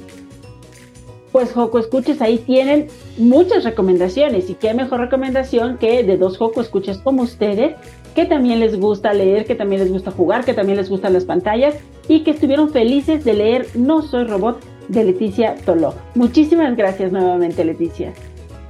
Pues 1.31 1.53
Joco 1.53 1.77
Escuches, 1.77 2.19
ahí 2.19 2.39
tienen 2.39 2.87
muchas 3.17 3.63
recomendaciones 3.63 4.49
y 4.49 4.55
qué 4.55 4.73
mejor 4.73 5.01
recomendación 5.01 5.77
que 5.77 6.03
de 6.03 6.17
dos 6.17 6.39
Joco 6.39 6.61
Escuches 6.61 6.97
como 6.97 7.21
ustedes, 7.21 7.75
que 8.15 8.25
también 8.25 8.59
les 8.59 8.77
gusta 8.77 9.13
leer, 9.13 9.45
que 9.45 9.53
también 9.53 9.81
les 9.81 9.91
gusta 9.91 10.09
jugar, 10.09 10.45
que 10.45 10.55
también 10.55 10.77
les 10.77 10.89
gustan 10.89 11.13
las 11.13 11.25
pantallas 11.25 11.75
y 12.07 12.23
que 12.23 12.31
estuvieron 12.31 12.71
felices 12.71 13.23
de 13.23 13.35
leer 13.35 13.67
No 13.75 14.01
Soy 14.01 14.23
Robot 14.23 14.70
de 14.91 15.04
Leticia 15.06 15.56
Toló. 15.65 15.93
Muchísimas 16.15 16.75
gracias 16.75 17.12
nuevamente, 17.12 17.63
Leticia. 17.63 18.13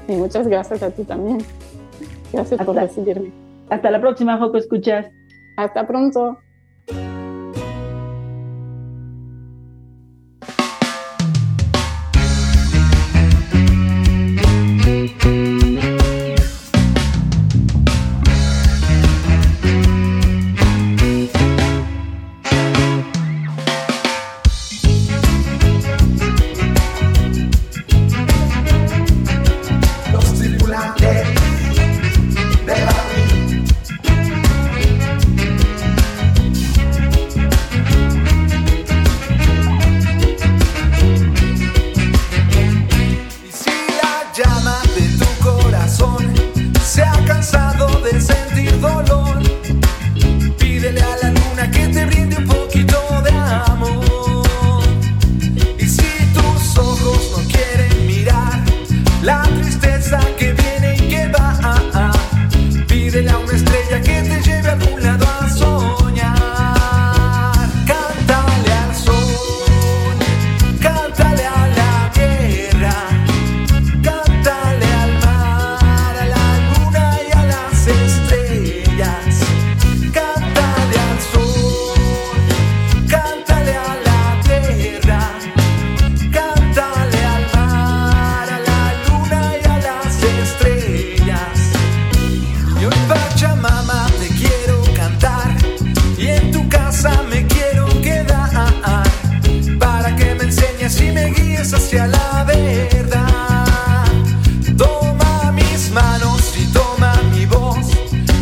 Y 0.07 0.13
muchas 0.13 0.47
gracias 0.47 0.83
a 0.83 0.91
ti 0.91 1.03
también. 1.03 1.39
Gracias 2.31 2.63
por 2.63 2.75
recibirme. 2.75 3.31
Hasta 3.69 3.89
la 3.91 3.99
próxima, 3.99 4.37
Joco 4.37 4.57
Escuchas. 4.57 5.07
Hasta 5.57 5.87
pronto. 5.87 6.37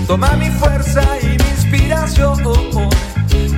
Toma 0.10 0.36
mi 0.38 0.50
fuerza 0.50 1.04
y 1.22 1.28
mi 1.28 1.50
inspiración. 1.52 2.36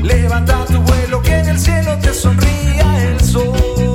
Levanta 0.03 0.65
tu 0.65 0.81
vuelo 0.81 1.21
que 1.21 1.33
en 1.33 1.47
el 1.47 1.57
cielo 1.57 1.97
te 1.99 2.13
sonría 2.13 3.07
el 3.07 3.21
sol. 3.21 3.90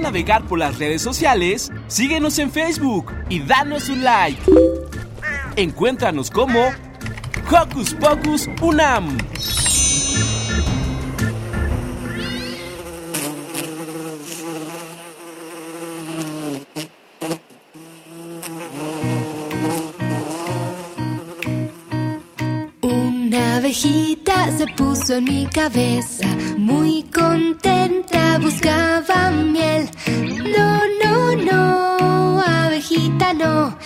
Navegar 0.00 0.44
por 0.44 0.58
las 0.58 0.78
redes 0.78 1.02
sociales, 1.02 1.72
síguenos 1.88 2.38
en 2.38 2.50
Facebook 2.50 3.12
y 3.28 3.40
danos 3.40 3.88
un 3.88 4.04
like. 4.04 4.40
Encuéntranos 5.56 6.30
como 6.30 6.60
Hocus 7.50 7.94
Pocus 7.94 8.48
Unam. 8.60 9.16
Una 22.82 23.56
abejita 23.56 24.56
se 24.56 24.66
puso 24.76 25.14
en 25.14 25.24
mi 25.24 25.46
cabeza, 25.46 26.26
muy 26.58 27.02
contenta 27.04 27.55
abejita 33.42 33.76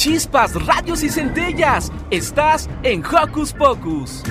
Chispas, 0.00 0.54
radios 0.64 1.02
y 1.02 1.10
centellas. 1.10 1.92
Estás 2.10 2.70
en 2.84 3.04
Hocus 3.04 3.52
Pocus. 3.52 4.22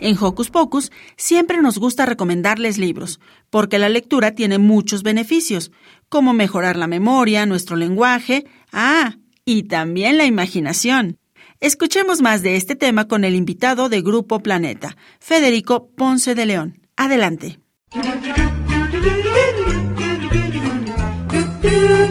En 0.00 0.16
Hocus 0.20 0.50
Pocus 0.50 0.90
siempre 1.16 1.62
nos 1.62 1.78
gusta 1.78 2.04
recomendarles 2.04 2.78
libros, 2.78 3.20
porque 3.48 3.78
la 3.78 3.88
lectura 3.88 4.34
tiene 4.34 4.58
muchos 4.58 5.04
beneficios, 5.04 5.70
como 6.08 6.32
mejorar 6.32 6.76
la 6.76 6.88
memoria, 6.88 7.46
nuestro 7.46 7.76
lenguaje, 7.76 8.44
ah, 8.72 9.14
y 9.44 9.68
también 9.68 10.18
la 10.18 10.24
imaginación. 10.24 11.16
Escuchemos 11.60 12.20
más 12.20 12.42
de 12.42 12.56
este 12.56 12.74
tema 12.74 13.06
con 13.06 13.22
el 13.22 13.36
invitado 13.36 13.88
de 13.88 14.02
Grupo 14.02 14.40
Planeta, 14.40 14.96
Federico 15.20 15.92
Ponce 15.94 16.34
de 16.34 16.44
León. 16.44 16.80
Adelante. 16.96 17.60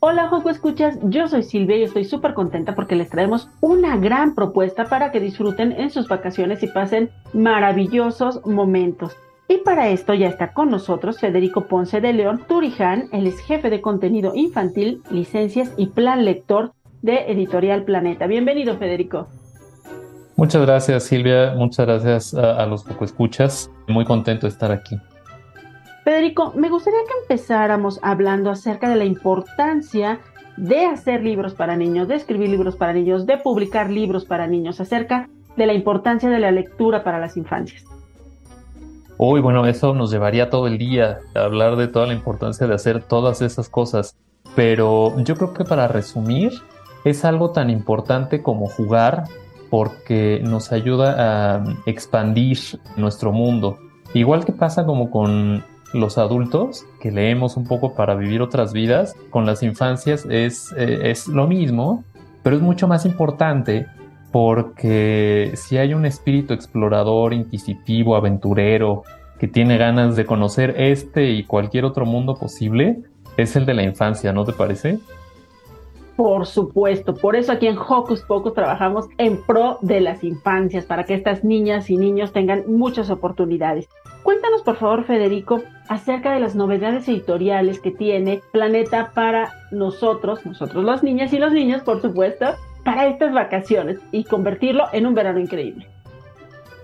Hola 0.00 0.28
Joco 0.28 0.48
Escuchas, 0.48 0.96
yo 1.02 1.26
soy 1.26 1.42
Silvia 1.42 1.76
y 1.76 1.82
estoy 1.82 2.04
súper 2.04 2.32
contenta 2.32 2.76
porque 2.76 2.94
les 2.94 3.10
traemos 3.10 3.48
una 3.60 3.96
gran 3.96 4.36
propuesta 4.36 4.84
para 4.84 5.10
que 5.10 5.18
disfruten 5.18 5.72
en 5.72 5.90
sus 5.90 6.06
vacaciones 6.06 6.62
y 6.62 6.68
pasen 6.68 7.10
maravillosos 7.32 8.46
momentos. 8.46 9.16
Y 9.48 9.58
para 9.58 9.88
esto 9.88 10.14
ya 10.14 10.28
está 10.28 10.52
con 10.52 10.70
nosotros 10.70 11.18
Federico 11.18 11.66
Ponce 11.66 12.00
de 12.00 12.12
León 12.12 12.44
Turiján, 12.46 13.08
él 13.10 13.26
es 13.26 13.40
jefe 13.40 13.70
de 13.70 13.80
contenido 13.80 14.36
infantil, 14.36 15.02
licencias 15.10 15.72
y 15.76 15.86
plan 15.86 16.24
lector 16.24 16.74
de 17.02 17.32
Editorial 17.32 17.82
Planeta. 17.82 18.28
Bienvenido 18.28 18.76
Federico. 18.76 19.26
Muchas 20.36 20.62
gracias 20.62 21.02
Silvia, 21.02 21.54
muchas 21.56 21.86
gracias 21.86 22.34
a, 22.34 22.64
los 22.66 22.84
Joco 22.84 23.04
Escuchas, 23.04 23.68
muy 23.88 24.04
contento 24.04 24.46
de 24.46 24.52
estar 24.52 24.70
aquí. 24.70 24.96
Federico, 26.08 26.54
me 26.56 26.70
gustaría 26.70 27.00
que 27.06 27.20
empezáramos 27.20 28.00
hablando 28.02 28.50
acerca 28.50 28.88
de 28.88 28.96
la 28.96 29.04
importancia 29.04 30.20
de 30.56 30.86
hacer 30.86 31.22
libros 31.22 31.52
para 31.52 31.76
niños, 31.76 32.08
de 32.08 32.14
escribir 32.14 32.48
libros 32.48 32.76
para 32.76 32.94
niños, 32.94 33.26
de 33.26 33.36
publicar 33.36 33.90
libros 33.90 34.24
para 34.24 34.46
niños, 34.46 34.80
acerca 34.80 35.28
de 35.54 35.66
la 35.66 35.74
importancia 35.74 36.30
de 36.30 36.38
la 36.38 36.50
lectura 36.50 37.04
para 37.04 37.18
las 37.18 37.36
infancias. 37.36 37.84
Uy, 39.18 39.42
bueno, 39.42 39.66
eso 39.66 39.92
nos 39.92 40.10
llevaría 40.10 40.48
todo 40.48 40.66
el 40.66 40.78
día 40.78 41.18
a 41.34 41.40
hablar 41.40 41.76
de 41.76 41.88
toda 41.88 42.06
la 42.06 42.14
importancia 42.14 42.66
de 42.66 42.72
hacer 42.72 43.02
todas 43.02 43.42
esas 43.42 43.68
cosas, 43.68 44.16
pero 44.56 45.12
yo 45.18 45.34
creo 45.34 45.52
que 45.52 45.64
para 45.64 45.88
resumir, 45.88 46.52
es 47.04 47.26
algo 47.26 47.50
tan 47.50 47.68
importante 47.68 48.42
como 48.42 48.66
jugar 48.66 49.24
porque 49.68 50.40
nos 50.42 50.72
ayuda 50.72 51.16
a 51.18 51.64
expandir 51.84 52.56
nuestro 52.96 53.30
mundo. 53.30 53.76
Igual 54.14 54.46
que 54.46 54.52
pasa 54.52 54.86
como 54.86 55.10
con 55.10 55.62
los 55.92 56.18
adultos 56.18 56.86
que 57.00 57.10
leemos 57.10 57.56
un 57.56 57.66
poco 57.66 57.94
para 57.94 58.14
vivir 58.14 58.42
otras 58.42 58.72
vidas, 58.72 59.16
con 59.30 59.46
las 59.46 59.62
infancias 59.62 60.26
es, 60.28 60.72
eh, 60.76 61.10
es 61.10 61.28
lo 61.28 61.46
mismo, 61.46 62.04
pero 62.42 62.56
es 62.56 62.62
mucho 62.62 62.88
más 62.88 63.06
importante 63.06 63.86
porque 64.30 65.52
si 65.54 65.78
hay 65.78 65.94
un 65.94 66.04
espíritu 66.04 66.52
explorador, 66.52 67.32
inquisitivo, 67.32 68.16
aventurero, 68.16 69.04
que 69.38 69.48
tiene 69.48 69.78
ganas 69.78 70.16
de 70.16 70.26
conocer 70.26 70.74
este 70.76 71.30
y 71.30 71.44
cualquier 71.44 71.84
otro 71.84 72.04
mundo 72.04 72.34
posible, 72.34 73.02
es 73.36 73.56
el 73.56 73.64
de 73.64 73.74
la 73.74 73.84
infancia, 73.84 74.32
¿no 74.32 74.44
te 74.44 74.52
parece? 74.52 74.98
Por 76.16 76.46
supuesto, 76.46 77.14
por 77.14 77.36
eso 77.36 77.52
aquí 77.52 77.68
en 77.68 77.78
Hocus 77.78 78.22
Pocus 78.22 78.52
trabajamos 78.52 79.06
en 79.18 79.40
pro 79.40 79.78
de 79.82 80.00
las 80.00 80.24
infancias, 80.24 80.84
para 80.84 81.04
que 81.04 81.14
estas 81.14 81.44
niñas 81.44 81.88
y 81.90 81.96
niños 81.96 82.32
tengan 82.32 82.64
muchas 82.66 83.08
oportunidades. 83.08 83.88
Cuéntanos, 84.24 84.62
por 84.62 84.76
favor, 84.76 85.04
Federico, 85.04 85.62
acerca 85.88 86.32
de 86.32 86.40
las 86.40 86.54
novedades 86.54 87.08
editoriales 87.08 87.80
que 87.80 87.90
tiene 87.90 88.40
Planeta 88.52 89.12
para 89.14 89.52
nosotros, 89.70 90.44
nosotros 90.44 90.84
las 90.84 91.02
niñas 91.02 91.32
y 91.32 91.38
los 91.38 91.52
niños, 91.52 91.82
por 91.82 92.00
supuesto, 92.00 92.46
para 92.84 93.06
estas 93.06 93.32
vacaciones 93.32 93.98
y 94.12 94.24
convertirlo 94.24 94.84
en 94.92 95.06
un 95.06 95.14
verano 95.14 95.40
increíble. 95.40 95.86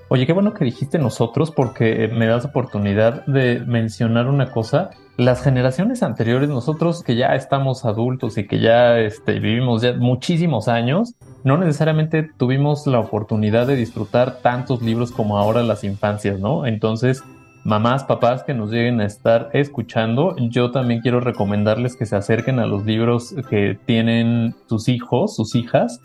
Oye, 0.08 0.26
qué 0.26 0.32
bueno 0.32 0.52
que 0.52 0.64
dijiste 0.64 0.98
nosotros 0.98 1.50
porque 1.50 2.08
me 2.08 2.26
das 2.26 2.44
oportunidad 2.44 3.24
de 3.26 3.60
mencionar 3.60 4.28
una 4.28 4.50
cosa. 4.50 4.90
Las 5.16 5.42
generaciones 5.42 6.02
anteriores, 6.02 6.48
nosotros 6.48 7.02
que 7.02 7.16
ya 7.16 7.28
estamos 7.34 7.84
adultos 7.84 8.36
y 8.36 8.46
que 8.46 8.60
ya 8.60 8.98
este, 8.98 9.40
vivimos 9.40 9.82
ya 9.82 9.94
muchísimos 9.94 10.68
años, 10.68 11.14
no 11.42 11.56
necesariamente 11.56 12.28
tuvimos 12.36 12.86
la 12.86 13.00
oportunidad 13.00 13.66
de 13.66 13.76
disfrutar 13.76 14.40
tantos 14.40 14.82
libros 14.82 15.10
como 15.10 15.38
ahora 15.38 15.62
las 15.62 15.84
infancias, 15.84 16.38
¿no? 16.38 16.66
Entonces, 16.66 17.22
mamás, 17.64 18.04
papás 18.04 18.44
que 18.44 18.54
nos 18.54 18.70
lleguen 18.70 19.00
a 19.00 19.06
estar 19.06 19.48
escuchando, 19.54 20.36
yo 20.36 20.70
también 20.70 21.00
quiero 21.00 21.20
recomendarles 21.20 21.96
que 21.96 22.06
se 22.06 22.14
acerquen 22.14 22.58
a 22.58 22.66
los 22.66 22.84
libros 22.84 23.34
que 23.48 23.78
tienen 23.86 24.54
sus 24.66 24.88
hijos, 24.88 25.34
sus 25.34 25.54
hijas, 25.54 26.00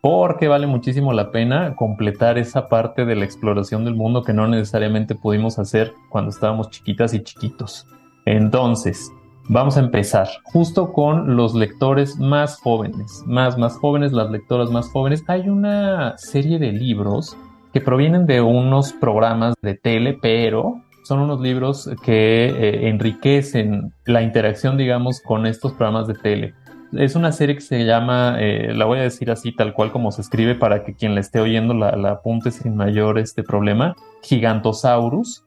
porque 0.00 0.48
vale 0.48 0.66
muchísimo 0.66 1.12
la 1.12 1.30
pena 1.30 1.76
completar 1.76 2.36
esa 2.36 2.68
parte 2.68 3.06
de 3.06 3.16
la 3.16 3.24
exploración 3.24 3.84
del 3.84 3.94
mundo 3.94 4.22
que 4.22 4.34
no 4.34 4.46
necesariamente 4.48 5.14
pudimos 5.14 5.58
hacer 5.58 5.94
cuando 6.10 6.30
estábamos 6.30 6.68
chiquitas 6.70 7.14
y 7.14 7.22
chiquitos. 7.22 7.86
Entonces, 8.26 9.10
vamos 9.48 9.76
a 9.76 9.80
empezar 9.80 10.28
justo 10.42 10.92
con 10.92 11.36
los 11.36 11.54
lectores 11.54 12.18
más 12.18 12.58
jóvenes, 12.60 13.22
más, 13.24 13.56
más 13.56 13.76
jóvenes, 13.78 14.12
las 14.12 14.30
lectoras 14.30 14.70
más 14.70 14.90
jóvenes. 14.90 15.24
Hay 15.28 15.48
una 15.48 16.18
serie 16.18 16.58
de 16.58 16.72
libros 16.72 17.36
que 17.72 17.80
provienen 17.80 18.26
de 18.26 18.40
unos 18.40 18.92
programas 18.92 19.54
de 19.62 19.74
tele, 19.74 20.18
pero 20.20 20.82
son 21.04 21.20
unos 21.20 21.40
libros 21.40 21.88
que 22.02 22.46
eh, 22.46 22.88
enriquecen 22.88 23.92
la 24.06 24.22
interacción, 24.22 24.76
digamos, 24.76 25.20
con 25.20 25.46
estos 25.46 25.72
programas 25.72 26.08
de 26.08 26.14
tele. 26.14 26.54
Es 26.92 27.14
una 27.14 27.30
serie 27.32 27.56
que 27.56 27.60
se 27.60 27.84
llama, 27.84 28.36
eh, 28.40 28.72
la 28.74 28.86
voy 28.86 29.00
a 29.00 29.02
decir 29.02 29.30
así, 29.30 29.54
tal 29.54 29.74
cual 29.74 29.92
como 29.92 30.12
se 30.12 30.22
escribe, 30.22 30.54
para 30.54 30.82
que 30.82 30.94
quien 30.94 31.14
la 31.14 31.20
esté 31.20 31.40
oyendo 31.40 31.74
la, 31.74 31.94
la 31.96 32.12
apunte 32.12 32.50
sin 32.50 32.74
mayor 32.74 33.18
este 33.18 33.42
problema. 33.42 33.94
Gigantosaurus. 34.22 35.44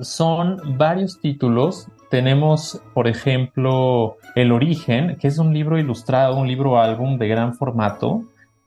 Son 0.00 0.56
varios 0.78 1.20
títulos. 1.20 1.88
Tenemos, 2.10 2.80
por 2.94 3.06
ejemplo, 3.06 4.16
El 4.34 4.52
Origen, 4.52 5.16
que 5.20 5.28
es 5.28 5.38
un 5.38 5.52
libro 5.52 5.78
ilustrado, 5.78 6.36
un 6.36 6.48
libro 6.48 6.80
álbum 6.80 7.18
de 7.18 7.28
gran 7.28 7.54
formato, 7.54 8.24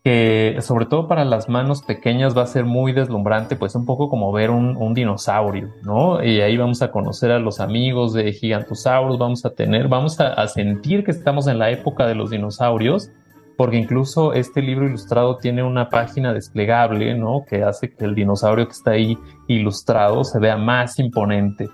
que 0.08 0.60
sobre 0.62 0.86
todo 0.86 1.10
para 1.10 1.26
las 1.26 1.50
manos 1.50 1.82
pequeñas 1.82 2.34
va 2.34 2.44
a 2.44 2.48
ser 2.48 2.64
muy 2.64 2.94
deslumbrante, 2.94 3.58
pues 3.58 3.76
un 3.76 3.86
poco 3.86 4.08
como 4.08 4.32
ver 4.32 4.52
un, 4.52 4.94
dinosaurio, 4.94 5.74
¿no? 5.84 6.24
Y 6.24 6.40
ahí 6.40 6.56
vamos 6.56 6.82
a 6.82 6.92
conocer 6.92 7.30
a 7.30 7.40
los 7.40 7.60
amigos 7.60 8.14
de 8.14 8.32
Gigantosaurus, 8.32 9.20
vamos 9.20 9.44
a 9.44 9.50
tener, 9.50 9.90
vamos 9.90 10.18
a, 10.22 10.48
sentir 10.48 11.04
que 11.04 11.12
estamos 11.12 11.48
en 11.48 11.60
la 11.60 11.72
época 11.72 12.08
de 12.08 12.16
los 12.16 12.30
dinosaurios 12.30 13.12
porque 13.58 13.76
incluso 13.76 14.32
este 14.32 14.62
libro 14.62 14.86
ilustrado 14.86 15.40
tiene 15.40 15.62
una 15.62 15.90
página 15.90 16.32
desplegable, 16.32 17.14
¿no? 17.14 17.44
Que 17.46 17.64
hace 17.64 17.94
que 17.94 18.06
el 18.06 18.16
dinosaurio 18.16 18.66
que 18.66 18.72
está 18.72 18.92
ahí 18.92 19.18
ilustrado 19.50 20.24
se 20.24 20.40
vea 20.40 20.56
más 20.56 21.00
imponente. 21.00 21.68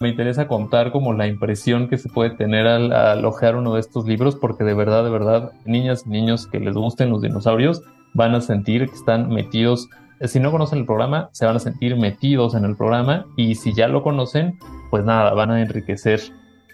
Me 0.00 0.08
interesa 0.08 0.48
contar 0.48 0.92
como 0.92 1.12
la 1.12 1.26
impresión 1.26 1.88
que 1.88 1.98
se 1.98 2.08
puede 2.08 2.30
tener 2.30 2.66
al, 2.66 2.92
al 2.92 3.24
ojear 3.24 3.54
uno 3.54 3.74
de 3.74 3.80
estos 3.80 4.06
libros, 4.06 4.34
porque 4.34 4.64
de 4.64 4.74
verdad, 4.74 5.04
de 5.04 5.10
verdad, 5.10 5.52
niñas 5.66 6.04
y 6.06 6.10
niños 6.10 6.46
que 6.46 6.58
les 6.58 6.74
gusten 6.74 7.10
los 7.10 7.22
dinosaurios 7.22 7.82
van 8.14 8.34
a 8.34 8.40
sentir 8.40 8.88
que 8.88 8.94
están 8.94 9.28
metidos 9.28 9.88
si 10.28 10.38
no 10.38 10.50
conocen 10.50 10.80
el 10.80 10.86
programa, 10.86 11.30
se 11.32 11.46
van 11.46 11.56
a 11.56 11.60
sentir 11.60 11.96
metidos 11.96 12.54
en 12.54 12.64
el 12.64 12.76
programa 12.76 13.26
y 13.36 13.54
si 13.54 13.72
ya 13.72 13.88
lo 13.88 14.02
conocen, 14.02 14.58
pues 14.90 15.04
nada, 15.04 15.32
van 15.32 15.50
a 15.50 15.62
enriquecer 15.62 16.20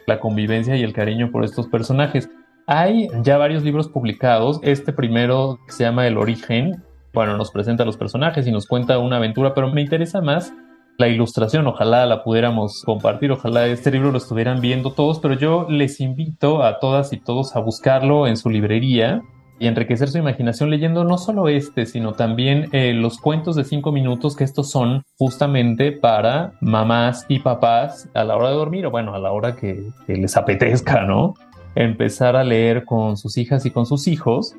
la 0.07 0.19
convivencia 0.19 0.77
y 0.77 0.83
el 0.83 0.93
cariño 0.93 1.31
por 1.31 1.45
estos 1.45 1.69
personajes. 1.69 2.29
Hay 2.67 3.09
ya 3.23 3.39
varios 3.39 3.63
libros 3.63 3.89
publicados. 3.89 4.59
Este 4.63 4.93
primero 4.93 5.61
se 5.69 5.85
llama 5.85 6.07
El 6.09 6.19
origen. 6.19 6.83
Bueno, 7.13 7.37
nos 7.37 7.53
presenta 7.53 7.85
los 7.85 7.97
personajes 7.97 8.47
y 8.47 8.53
nos 8.53 8.67
cuenta 8.67 8.99
una 8.99 9.19
aventura, 9.19 9.55
pero 9.55 9.71
me 9.73 9.81
interesa 9.81 10.21
más 10.21 10.53
la 10.99 11.09
ilustración. 11.09 11.67
Ojalá 11.67 12.07
la 12.07 12.23
pudiéramos 12.23 12.83
compartir, 12.85 13.33
ojalá 13.33 13.67
este 13.67 13.91
libro 13.91 14.11
lo 14.11 14.19
estuvieran 14.19 14.61
viendo 14.61 14.93
todos, 14.93 15.19
pero 15.21 15.35
yo 15.35 15.67
les 15.69 16.01
invito 16.01 16.63
a 16.63 16.79
todas 16.79 17.13
y 17.13 17.19
todos 17.19 17.57
a 17.57 17.61
buscarlo 17.61 18.27
en 18.27 18.37
su 18.37 18.51
librería 18.51 19.23
y 19.59 19.67
enriquecer 19.67 20.09
su 20.09 20.19
imaginación 20.19 20.69
leyendo 20.69 21.05
no 21.05 21.17
solo 21.17 21.49
este, 21.49 21.87
sino 21.87 22.13
también 22.13 22.69
eh, 22.73 22.93
los 22.93 23.19
cuentos 23.19 23.57
de 23.57 23.65
cinco 23.65 23.91
minutos 23.91 24.37
que 24.37 24.45
estos 24.45 24.71
son 24.71 25.03
justamente 25.17 25.93
para 25.93 26.53
mamás 26.61 27.25
y 27.29 27.39
papás 27.39 28.09
a 28.15 28.25
la 28.25 28.37
hora 28.37 28.51
de 28.51 28.55
dormir 28.57 28.87
o 28.87 28.91
bueno, 28.91 29.15
a 29.15 29.19
la 29.19 29.33
hora 29.33 29.57
que, 29.57 29.83
que 30.07 30.15
les 30.17 30.37
apetezca, 30.37 31.03
¿no? 31.03 31.35
Empezar 31.75 32.37
a 32.37 32.45
leer 32.45 32.85
con 32.85 33.17
sus 33.17 33.39
hijas 33.39 33.65
y 33.67 33.71
con 33.71 33.87
sus 33.87 34.09
hijos, 34.09 34.55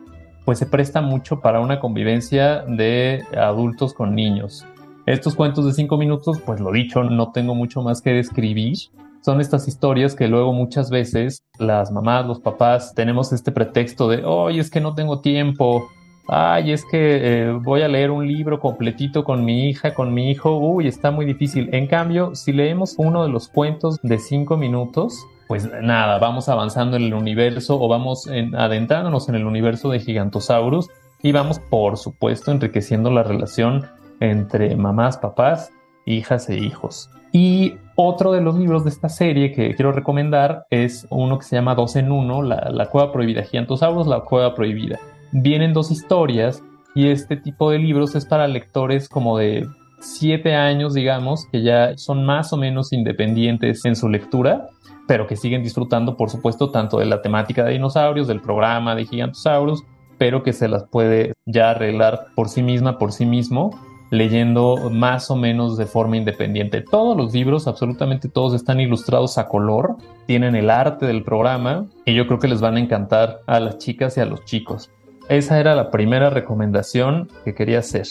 pues 0.45 0.59
se 0.59 0.65
presta 0.65 1.01
mucho 1.01 1.41
para 1.41 1.59
una 1.59 1.79
convivencia 1.79 2.63
de 2.67 3.23
adultos 3.35 3.93
con 3.93 4.15
niños. 4.15 4.65
Estos 5.07 5.35
cuentos 5.35 5.65
de 5.65 5.71
cinco 5.71 5.95
minutos, 5.95 6.41
pues 6.45 6.59
lo 6.59 6.69
dicho, 6.69 7.01
no 7.01 7.31
tengo 7.31 7.55
mucho 7.55 7.81
más 7.81 8.01
que 8.01 8.09
describir, 8.11 8.75
son 9.21 9.39
estas 9.39 9.65
historias 9.65 10.15
que 10.15 10.27
luego 10.27 10.51
muchas 10.51 10.89
veces 10.89 11.45
las 11.59 11.93
mamás, 11.93 12.25
los 12.25 12.41
papás, 12.41 12.93
tenemos 12.93 13.31
este 13.31 13.53
pretexto 13.53 14.09
de, 14.09 14.25
oye, 14.25 14.59
es 14.59 14.69
que 14.69 14.81
no 14.81 14.95
tengo 14.95 15.21
tiempo, 15.21 15.87
ay, 16.27 16.73
es 16.73 16.83
que 16.83 16.99
eh, 17.21 17.51
voy 17.53 17.83
a 17.83 17.87
leer 17.87 18.11
un 18.11 18.27
libro 18.27 18.59
completito 18.59 19.23
con 19.23 19.45
mi 19.45 19.69
hija, 19.69 19.93
con 19.93 20.13
mi 20.13 20.29
hijo, 20.29 20.57
uy, 20.57 20.89
está 20.89 21.09
muy 21.09 21.25
difícil. 21.25 21.69
En 21.73 21.87
cambio, 21.87 22.35
si 22.35 22.51
leemos 22.51 22.95
uno 22.97 23.23
de 23.23 23.29
los 23.29 23.47
cuentos 23.47 24.01
de 24.03 24.19
cinco 24.19 24.57
minutos, 24.57 25.25
pues 25.47 25.71
nada, 25.81 26.19
vamos 26.19 26.49
avanzando 26.49 26.97
en 26.97 27.03
el 27.03 27.13
universo 27.13 27.81
o 27.81 27.87
vamos 27.87 28.27
adentrándonos 28.27 29.29
en 29.29 29.35
el 29.35 29.45
universo 29.45 29.89
de 29.89 30.01
Gigantosaurus 30.01 30.89
y 31.23 31.31
vamos, 31.31 31.59
por 31.59 31.95
supuesto, 31.95 32.51
enriqueciendo 32.51 33.09
la 33.09 33.23
relación 33.23 33.85
entre 34.19 34.75
mamás, 34.75 35.17
papás, 35.17 35.71
hijas 36.05 36.49
e 36.49 36.57
hijos. 36.57 37.09
Y 37.31 37.75
otro 37.95 38.31
de 38.31 38.41
los 38.41 38.57
libros 38.57 38.83
de 38.83 38.89
esta 38.89 39.09
serie 39.09 39.51
que 39.51 39.75
quiero 39.75 39.91
recomendar 39.91 40.65
es 40.69 41.07
uno 41.09 41.37
que 41.39 41.45
se 41.45 41.55
llama 41.55 41.75
Dos 41.75 41.95
en 41.95 42.11
Uno, 42.11 42.41
la, 42.41 42.87
Cueva 42.91 43.11
Prohibida, 43.11 43.43
Gigantosaurus, 43.43 44.07
la 44.07 44.21
Cueva 44.21 44.55
Prohibida. 44.55 44.99
Vienen 45.31 45.73
dos 45.73 45.91
historias 45.91 46.63
y 46.95 47.09
este 47.09 47.35
tipo 47.35 47.69
de 47.69 47.79
libros 47.79 48.15
es 48.15 48.25
para 48.25 48.47
lectores 48.47 49.09
como 49.09 49.37
de 49.37 49.67
siete 49.99 50.55
años, 50.55 50.93
digamos, 50.93 51.45
que 51.51 51.63
ya 51.63 51.97
son 51.97 52.25
más 52.25 52.53
o 52.53 52.57
menos 52.57 52.93
independientes 52.93 53.83
en 53.85 53.95
su 53.95 54.09
lectura, 54.09 54.69
pero 55.07 55.27
que 55.27 55.35
siguen 55.35 55.63
disfrutando, 55.63 56.15
por 56.15 56.29
supuesto, 56.29 56.71
tanto 56.71 56.99
de 56.99 57.05
la 57.05 57.21
temática 57.21 57.63
de 57.63 57.73
dinosaurios, 57.73 58.27
del 58.27 58.41
programa 58.41 58.95
de 58.95 59.05
Gigantosaurus, 59.05 59.83
pero 60.17 60.43
que 60.43 60.53
se 60.53 60.67
las 60.67 60.85
puede 60.85 61.33
ya 61.45 61.71
arreglar 61.71 62.27
por 62.35 62.49
sí 62.49 62.63
misma, 62.63 62.97
por 62.97 63.11
sí 63.11 63.25
mismo, 63.25 63.71
leyendo 64.09 64.89
más 64.91 65.29
o 65.31 65.35
menos 65.35 65.77
de 65.77 65.85
forma 65.85 66.17
independiente. 66.17 66.81
Todos 66.81 67.17
los 67.17 67.33
libros, 67.33 67.67
absolutamente 67.67 68.29
todos, 68.29 68.53
están 68.53 68.79
ilustrados 68.79 69.37
a 69.37 69.47
color, 69.47 69.97
tienen 70.25 70.55
el 70.55 70.69
arte 70.69 71.05
del 71.05 71.23
programa 71.23 71.85
y 72.05 72.13
yo 72.15 72.27
creo 72.27 72.39
que 72.39 72.47
les 72.47 72.61
van 72.61 72.77
a 72.77 72.79
encantar 72.79 73.41
a 73.47 73.59
las 73.59 73.77
chicas 73.77 74.17
y 74.17 74.21
a 74.21 74.25
los 74.25 74.45
chicos. 74.45 74.89
Esa 75.29 75.59
era 75.59 75.75
la 75.75 75.91
primera 75.91 76.29
recomendación 76.29 77.29
que 77.43 77.53
quería 77.53 77.79
hacer. 77.79 78.07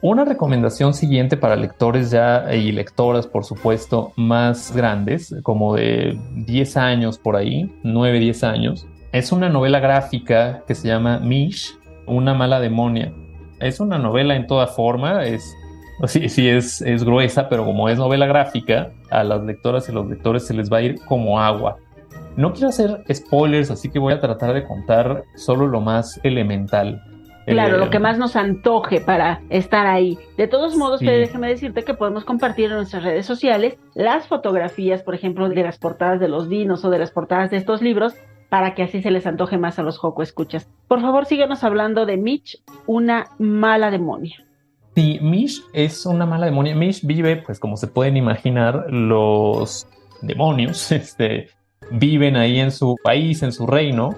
Una 0.00 0.24
recomendación 0.24 0.94
siguiente 0.94 1.36
para 1.36 1.54
lectores 1.54 2.10
ya 2.10 2.52
y 2.52 2.72
lectoras, 2.72 3.28
por 3.28 3.44
supuesto, 3.44 4.12
más 4.16 4.74
grandes, 4.74 5.34
como 5.44 5.76
de 5.76 6.18
10 6.34 6.76
años 6.76 7.18
por 7.18 7.36
ahí, 7.36 7.72
9, 7.84 8.18
10 8.18 8.44
años, 8.44 8.86
es 9.12 9.30
una 9.30 9.48
novela 9.48 9.78
gráfica 9.78 10.64
que 10.66 10.74
se 10.74 10.88
llama 10.88 11.20
Mish, 11.20 11.78
una 12.06 12.34
mala 12.34 12.58
demonia 12.58 13.12
es 13.62 13.80
una 13.80 13.98
novela 13.98 14.36
en 14.36 14.46
toda 14.46 14.66
forma, 14.66 15.24
es, 15.24 15.56
sí, 16.06 16.28
sí 16.28 16.48
es, 16.48 16.82
es 16.82 17.04
gruesa, 17.04 17.48
pero 17.48 17.64
como 17.64 17.88
es 17.88 17.98
novela 17.98 18.26
gráfica, 18.26 18.90
a 19.10 19.24
las 19.24 19.42
lectoras 19.42 19.88
y 19.88 19.92
los 19.92 20.06
lectores 20.08 20.46
se 20.46 20.54
les 20.54 20.70
va 20.70 20.78
a 20.78 20.82
ir 20.82 21.00
como 21.06 21.40
agua. 21.40 21.76
No 22.36 22.52
quiero 22.52 22.68
hacer 22.68 23.04
spoilers, 23.12 23.70
así 23.70 23.90
que 23.90 23.98
voy 23.98 24.14
a 24.14 24.20
tratar 24.20 24.54
de 24.54 24.64
contar 24.64 25.24
solo 25.36 25.66
lo 25.66 25.80
más 25.80 26.18
elemental. 26.22 27.02
Claro, 27.46 27.76
lo 27.76 27.90
que 27.90 27.96
eh, 27.96 28.00
más 28.00 28.18
nos 28.18 28.36
antoje 28.36 29.00
para 29.00 29.40
estar 29.50 29.86
ahí. 29.86 30.16
De 30.36 30.46
todos 30.46 30.76
modos, 30.76 31.00
déjame 31.00 31.48
decirte 31.48 31.82
que 31.82 31.94
podemos 31.94 32.24
compartir 32.24 32.66
en 32.66 32.76
nuestras 32.76 33.02
redes 33.02 33.26
sociales 33.26 33.76
las 33.94 34.28
fotografías, 34.28 35.02
por 35.02 35.14
ejemplo, 35.14 35.48
de 35.48 35.62
las 35.62 35.78
portadas 35.78 36.20
de 36.20 36.28
los 36.28 36.48
dinos 36.48 36.84
o 36.84 36.90
de 36.90 37.00
las 37.00 37.10
portadas 37.10 37.50
de 37.50 37.56
estos 37.56 37.82
libros 37.82 38.14
para 38.52 38.74
que 38.74 38.82
así 38.82 39.00
se 39.00 39.10
les 39.10 39.26
antoje 39.26 39.56
más 39.56 39.78
a 39.78 39.82
los 39.82 39.96
Joco 39.96 40.22
Escuchas. 40.22 40.68
Por 40.86 41.00
favor, 41.00 41.24
síguenos 41.24 41.64
hablando 41.64 42.04
de 42.04 42.18
Mitch, 42.18 42.62
una 42.86 43.28
mala 43.38 43.90
demonia. 43.90 44.44
Sí, 44.94 45.18
es 45.72 46.04
una 46.04 46.26
mala 46.26 46.44
demonia. 46.44 46.76
Mitch 46.76 47.02
vive, 47.02 47.36
pues 47.36 47.58
como 47.58 47.78
se 47.78 47.86
pueden 47.86 48.18
imaginar, 48.18 48.90
los 48.90 49.88
demonios 50.20 50.92
este, 50.92 51.48
viven 51.92 52.36
ahí 52.36 52.60
en 52.60 52.72
su 52.72 52.96
país, 53.02 53.42
en 53.42 53.52
su 53.52 53.66
reino, 53.66 54.10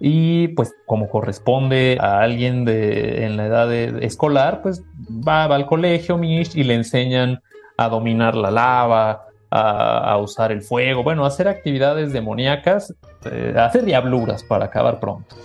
y 0.00 0.48
pues 0.48 0.74
como 0.86 1.10
corresponde 1.10 1.98
a 2.00 2.20
alguien 2.20 2.64
de, 2.64 3.26
en 3.26 3.36
la 3.36 3.44
edad 3.44 3.74
escolar, 3.74 4.62
pues 4.62 4.82
va, 5.06 5.48
va, 5.48 5.56
al 5.56 5.66
colegio 5.66 6.16
Mitch 6.16 6.56
y 6.56 6.64
le 6.64 6.76
enseñan 6.76 7.42
a 7.76 7.90
dominar 7.90 8.36
la 8.36 8.50
lava, 8.50 9.26
a, 9.54 10.16
usar 10.18 10.50
el 10.50 10.62
fuego, 10.62 11.02
bueno, 11.02 11.24
a 11.24 11.28
hacer 11.28 11.46
actividades 11.46 12.12
demoníacas, 12.12 12.94
eh, 13.30 13.54
hacer 13.56 13.84
diabluras 13.84 14.42
para 14.44 14.66
acabar 14.66 14.98
pronto. 14.98 15.36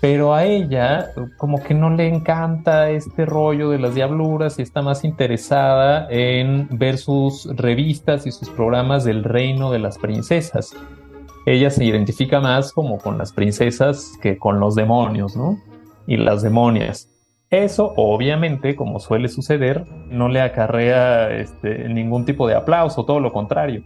Pero 0.00 0.34
a 0.34 0.44
ella 0.44 1.10
como 1.36 1.62
que 1.62 1.74
no 1.74 1.90
le 1.90 2.08
encanta 2.08 2.90
este 2.90 3.26
rollo 3.26 3.70
de 3.70 3.78
las 3.78 3.94
diabluras 3.94 4.58
y 4.58 4.62
está 4.62 4.80
más 4.82 5.04
interesada 5.04 6.08
en 6.10 6.68
ver 6.70 6.96
sus 6.96 7.46
revistas 7.54 8.26
y 8.26 8.32
sus 8.32 8.48
programas 8.48 9.04
del 9.04 9.22
reino 9.22 9.70
de 9.70 9.78
las 9.78 9.98
princesas. 9.98 10.74
Ella 11.46 11.70
se 11.70 11.84
identifica 11.84 12.40
más 12.40 12.72
como 12.72 12.98
con 12.98 13.18
las 13.18 13.32
princesas 13.32 14.12
que 14.22 14.38
con 14.38 14.58
los 14.58 14.74
demonios, 14.74 15.36
¿no? 15.36 15.58
Y 16.06 16.16
las 16.16 16.42
demonias. 16.42 17.08
Eso, 17.50 17.94
obviamente, 17.96 18.76
como 18.76 19.00
suele 19.00 19.26
suceder, 19.26 19.84
no 20.08 20.28
le 20.28 20.40
acarrea 20.40 21.32
este, 21.32 21.88
ningún 21.88 22.24
tipo 22.24 22.46
de 22.46 22.54
aplauso, 22.54 23.04
todo 23.04 23.18
lo 23.18 23.32
contrario. 23.32 23.82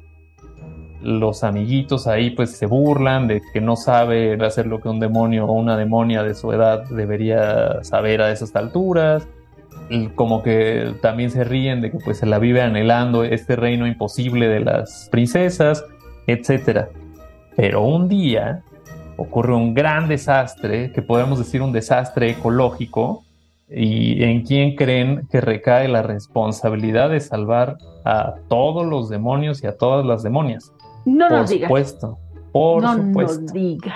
Los 1.01 1.45
amiguitos 1.45 2.07
ahí 2.07 2.31
pues 2.31 2.59
se 2.59 2.67
burlan 2.67 3.27
de 3.27 3.41
que 3.55 3.63
no 3.63 3.77
sabe 3.77 4.35
hacer 4.45 4.67
lo 4.67 4.81
que 4.81 4.91
un 4.91 5.01
demonio 5.01 5.47
o 5.47 5.53
una 5.53 5.79
demonia 5.79 6.23
de 6.23 6.35
su 6.35 6.53
edad 6.53 6.85
debería 6.91 7.83
saber 7.83 8.21
a 8.21 8.31
esas 8.31 8.55
alturas. 8.55 9.27
Como 10.15 10.43
que 10.43 10.95
también 11.01 11.31
se 11.31 11.43
ríen 11.45 11.81
de 11.81 11.91
que 11.91 11.99
pues 12.05 12.19
se 12.19 12.27
la 12.27 12.39
vive 12.39 12.61
anhelando 12.61 13.25
este 13.25 13.57
reino 13.57 13.87
imposible 13.87 14.47
de 14.49 14.61
las 14.61 15.09
princesas, 15.11 15.83
etc. 16.27 16.89
Pero 17.57 17.83
un 17.83 18.09
día 18.09 18.63
ocurre 19.17 19.55
un 19.55 19.73
gran 19.73 20.07
desastre, 20.07 20.93
que 20.93 21.01
podemos 21.01 21.39
decir 21.39 21.63
un 21.63 21.73
desastre 21.73 22.31
ecológico, 22.31 23.24
¿Y 23.77 24.23
en 24.23 24.43
quién 24.43 24.77
creen 24.77 25.27
que 25.31 25.41
recae 25.41 25.89
la 25.89 26.03
responsabilidad 26.03 27.11
de 27.11 27.21
salvar 27.21 27.77
a 28.05 28.35
todos 28.49 28.87
los 28.87 29.09
demonios 29.09 29.65
y 29.65 29.67
a 29.67 29.77
todas 29.77 30.07
las 30.07 30.23
demonias? 30.23 30.73
No 31.05 31.29
por 31.29 31.39
nos 31.39 31.51
digas. 31.51 31.69
Supuesto, 31.69 32.19
por 32.53 32.83
no 32.83 32.95
supuesto. 32.95 33.41
nos 33.41 33.53
diga. 33.53 33.95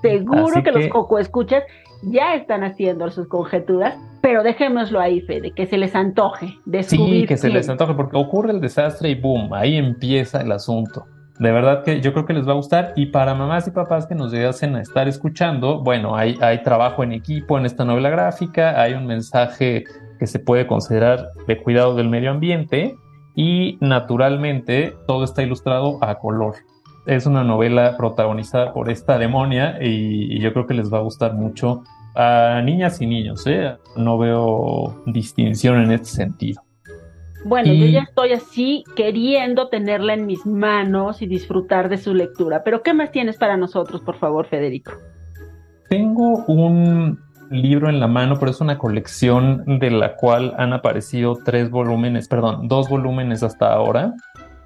Seguro 0.00 0.62
que, 0.62 0.72
los 0.72 0.88
coco 0.88 1.18
escuchas 1.18 1.62
ya 2.02 2.34
están 2.34 2.64
haciendo 2.64 3.10
sus 3.10 3.28
conjeturas, 3.28 3.98
pero 4.22 4.42
dejémoslo 4.42 4.98
ahí, 4.98 5.20
Fede, 5.20 5.52
que 5.52 5.66
se 5.66 5.76
les 5.76 5.94
antoje 5.94 6.54
descubrir. 6.64 7.22
Sí, 7.22 7.26
que 7.26 7.36
se 7.36 7.50
les 7.50 7.68
antoje, 7.68 7.92
porque 7.92 8.16
ocurre 8.16 8.52
el 8.52 8.60
desastre 8.62 9.10
y 9.10 9.14
boom, 9.14 9.52
ahí 9.52 9.76
empieza 9.76 10.40
el 10.40 10.52
asunto. 10.52 11.04
De 11.40 11.50
verdad 11.52 11.82
que 11.82 12.02
yo 12.02 12.12
creo 12.12 12.26
que 12.26 12.34
les 12.34 12.46
va 12.46 12.52
a 12.52 12.56
gustar. 12.56 12.92
Y 12.96 13.06
para 13.06 13.34
mamás 13.34 13.66
y 13.66 13.70
papás 13.70 14.06
que 14.06 14.14
nos 14.14 14.30
llegasen 14.30 14.76
a 14.76 14.82
estar 14.82 15.08
escuchando, 15.08 15.82
bueno, 15.82 16.14
hay, 16.14 16.36
hay 16.42 16.62
trabajo 16.62 17.02
en 17.02 17.12
equipo 17.12 17.58
en 17.58 17.64
esta 17.64 17.86
novela 17.86 18.10
gráfica, 18.10 18.78
hay 18.80 18.92
un 18.92 19.06
mensaje 19.06 19.84
que 20.18 20.26
se 20.26 20.38
puede 20.38 20.66
considerar 20.66 21.30
de 21.46 21.56
cuidado 21.56 21.94
del 21.94 22.10
medio 22.10 22.30
ambiente 22.30 22.94
y 23.34 23.78
naturalmente 23.80 24.94
todo 25.06 25.24
está 25.24 25.42
ilustrado 25.42 25.96
a 26.04 26.18
color. 26.18 26.56
Es 27.06 27.24
una 27.24 27.42
novela 27.42 27.96
protagonizada 27.96 28.74
por 28.74 28.90
esta 28.90 29.16
demonia 29.16 29.78
y, 29.80 30.38
yo 30.40 30.52
creo 30.52 30.66
que 30.66 30.74
les 30.74 30.92
va 30.92 30.98
a 30.98 31.02
gustar 31.02 31.32
mucho 31.32 31.84
a 32.14 32.60
niñas 32.62 33.00
y 33.00 33.06
niños. 33.06 33.46
¿eh? 33.46 33.78
No 33.96 34.18
veo 34.18 35.02
distinción 35.06 35.80
en 35.80 35.92
este 35.92 36.10
sentido. 36.10 36.60
Bueno, 37.44 37.72
yo 37.72 37.86
ya 37.86 38.00
estoy 38.00 38.32
así 38.32 38.84
queriendo 38.96 39.68
tenerla 39.68 40.14
en 40.14 40.26
mis 40.26 40.44
manos 40.44 41.22
y 41.22 41.26
disfrutar 41.26 41.88
de 41.88 41.96
su 41.98 42.14
lectura. 42.14 42.62
Pero 42.64 42.82
¿qué 42.82 42.92
más 42.92 43.10
tienes 43.10 43.38
para 43.38 43.56
nosotros, 43.56 44.02
por 44.02 44.16
favor, 44.16 44.46
Federico? 44.46 44.92
Tengo 45.88 46.44
un 46.46 47.18
libro 47.50 47.88
en 47.88 47.98
la 47.98 48.06
mano, 48.06 48.36
pero 48.38 48.50
es 48.50 48.60
una 48.60 48.78
colección 48.78 49.78
de 49.80 49.90
la 49.90 50.16
cual 50.16 50.54
han 50.58 50.72
aparecido 50.72 51.38
tres 51.44 51.70
volúmenes, 51.70 52.28
perdón, 52.28 52.68
dos 52.68 52.88
volúmenes 52.88 53.42
hasta 53.42 53.72
ahora. 53.72 54.14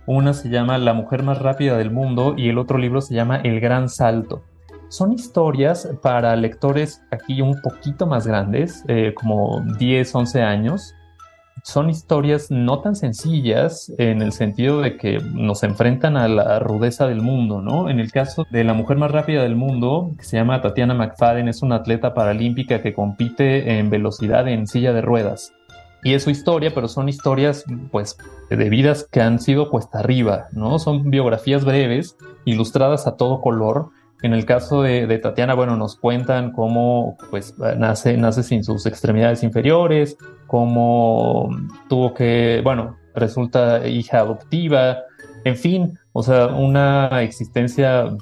Una 0.06 0.34
se 0.34 0.50
llama 0.50 0.76
La 0.76 0.92
mujer 0.92 1.22
más 1.22 1.38
rápida 1.40 1.78
del 1.78 1.90
mundo 1.90 2.34
y 2.36 2.50
el 2.50 2.58
otro 2.58 2.76
libro 2.76 3.00
se 3.00 3.14
llama 3.14 3.36
El 3.36 3.60
gran 3.60 3.88
salto. 3.88 4.44
Son 4.88 5.12
historias 5.12 5.88
para 6.02 6.36
lectores 6.36 7.02
aquí 7.10 7.40
un 7.40 7.60
poquito 7.62 8.06
más 8.06 8.26
grandes, 8.26 8.84
eh, 8.88 9.14
como 9.14 9.62
10, 9.78 10.14
11 10.14 10.42
años, 10.42 10.94
son 11.64 11.88
historias 11.88 12.50
no 12.50 12.80
tan 12.80 12.94
sencillas 12.94 13.90
en 13.96 14.20
el 14.20 14.32
sentido 14.32 14.82
de 14.82 14.98
que 14.98 15.18
nos 15.32 15.62
enfrentan 15.62 16.18
a 16.18 16.28
la 16.28 16.58
rudeza 16.58 17.06
del 17.06 17.22
mundo, 17.22 17.62
¿no? 17.62 17.88
En 17.88 18.00
el 18.00 18.12
caso 18.12 18.46
de 18.50 18.64
la 18.64 18.74
mujer 18.74 18.98
más 18.98 19.10
rápida 19.10 19.42
del 19.42 19.56
mundo, 19.56 20.12
que 20.18 20.24
se 20.24 20.36
llama 20.36 20.60
Tatiana 20.60 20.92
McFadden, 20.92 21.48
es 21.48 21.62
una 21.62 21.76
atleta 21.76 22.12
paralímpica 22.12 22.82
que 22.82 22.92
compite 22.92 23.78
en 23.78 23.88
velocidad 23.88 24.46
en 24.46 24.66
silla 24.66 24.92
de 24.92 25.00
ruedas. 25.00 25.54
Y 26.02 26.12
es 26.12 26.24
su 26.24 26.30
historia, 26.30 26.70
pero 26.74 26.86
son 26.86 27.08
historias, 27.08 27.64
pues, 27.90 28.18
de 28.50 28.68
vidas 28.68 29.08
que 29.10 29.22
han 29.22 29.40
sido 29.40 29.70
puesta 29.70 30.00
arriba, 30.00 30.48
¿no? 30.52 30.78
Son 30.78 31.10
biografías 31.10 31.64
breves, 31.64 32.18
ilustradas 32.44 33.06
a 33.06 33.16
todo 33.16 33.40
color, 33.40 33.88
en 34.24 34.32
el 34.32 34.46
caso 34.46 34.80
de, 34.80 35.18
Tatiana, 35.18 35.52
bueno, 35.52 35.76
nos 35.76 35.96
cuentan 35.96 36.52
cómo 36.52 37.18
pues, 37.28 37.54
nace, 37.58 38.16
nace 38.16 38.42
sin 38.42 38.64
sus 38.64 38.86
extremidades 38.86 39.42
inferiores, 39.42 40.16
cómo 40.46 41.50
tuvo 41.90 42.14
que, 42.14 42.62
bueno, 42.64 42.96
resulta 43.14 43.86
hija 43.86 44.20
adoptiva, 44.20 44.96
en 45.44 45.56
fin, 45.56 45.98
o 46.14 46.22
sea, 46.22 46.46
una 46.46 47.20
existencia 47.20 48.16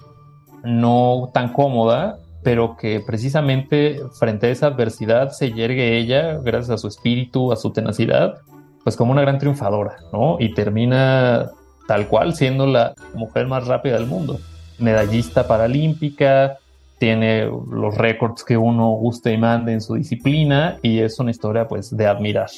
no 0.65 1.31
tan 1.33 1.53
cómoda, 1.53 2.19
pero 2.43 2.77
que 2.77 3.01
precisamente 3.07 4.01
frente 4.19 4.49
a 4.49 4.51
esa 4.51 4.67
adversidad 4.67 5.31
se 5.31 5.53
yergue 5.53 5.99
ella, 5.99 6.41
gracias 6.43 6.71
a 6.71 6.79
su 6.79 6.89
espíritu, 6.89 7.53
a 7.53 7.57
su 7.57 7.73
tenacidad, 7.73 8.39
pues 8.83 8.97
como 8.97 9.13
una 9.13 9.21
gran 9.21 9.39
triunfadora, 9.39 9.99
¿no? 10.13 10.37
Y 10.41 10.53
termina 10.53 11.49
tal 11.87 12.09
cual 12.09 12.35
siendo 12.35 12.67
la 12.67 12.93
mujer 13.15 13.47
más 13.47 13.69
rápida 13.69 13.95
del 13.95 14.07
mundo 14.09 14.41
medallista 14.83 15.47
paralímpica, 15.47 16.59
tiene 16.99 17.47
los 17.47 17.97
récords 17.97 18.45
que 18.45 18.57
uno 18.57 18.91
guste 18.91 19.33
y 19.33 19.39
mande 19.39 19.73
en 19.73 19.81
su 19.81 19.95
disciplina 19.95 20.79
y 20.83 21.01
es 21.01 21.19
una 21.19 21.31
historia 21.31 21.67
pues 21.67 21.97
de 21.97 22.07
admirar. 22.07 22.49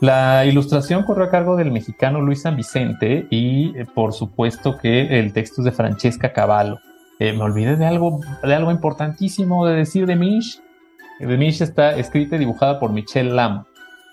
La 0.00 0.44
ilustración 0.44 1.04
corrió 1.04 1.24
a 1.24 1.30
cargo 1.30 1.56
del 1.56 1.72
mexicano 1.72 2.20
Luis 2.20 2.42
San 2.42 2.56
Vicente 2.56 3.26
y 3.30 3.74
eh, 3.78 3.86
por 3.94 4.12
supuesto 4.12 4.76
que 4.76 5.18
el 5.18 5.32
texto 5.32 5.62
es 5.62 5.64
de 5.64 5.72
Francesca 5.72 6.34
Cavallo. 6.34 6.78
Eh, 7.18 7.32
me 7.32 7.44
olvidé 7.44 7.76
de 7.76 7.86
algo, 7.86 8.20
de 8.42 8.54
algo 8.54 8.70
importantísimo 8.70 9.66
de 9.66 9.76
decir 9.76 10.04
de 10.04 10.16
Mish. 10.16 10.60
De 11.18 11.38
Mish 11.38 11.62
está 11.62 11.96
escrita 11.96 12.36
y 12.36 12.40
dibujada 12.40 12.78
por 12.78 12.92
Michelle 12.92 13.30
Lam. 13.30 13.64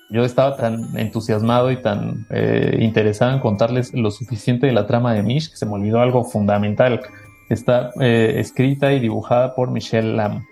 Yo 0.09 0.23
estaba 0.23 0.55
tan 0.55 0.97
entusiasmado 0.97 1.69
y 1.71 1.81
tan 1.81 2.25
eh, 2.29 2.77
interesado 2.79 3.33
en 3.33 3.39
contarles 3.39 3.93
lo 3.93 4.11
suficiente 4.11 4.67
de 4.67 4.71
la 4.71 4.87
trama 4.87 5.13
de 5.13 5.23
Mish 5.23 5.49
que 5.49 5.57
se 5.57 5.65
me 5.65 5.73
olvidó 5.73 5.99
algo 5.99 6.23
fundamental. 6.23 7.01
Está 7.49 7.91
eh, 7.99 8.35
escrita 8.37 8.93
y 8.93 8.99
dibujada 8.99 9.55
por 9.55 9.71
Michelle 9.71 10.15
Lam. 10.15 10.45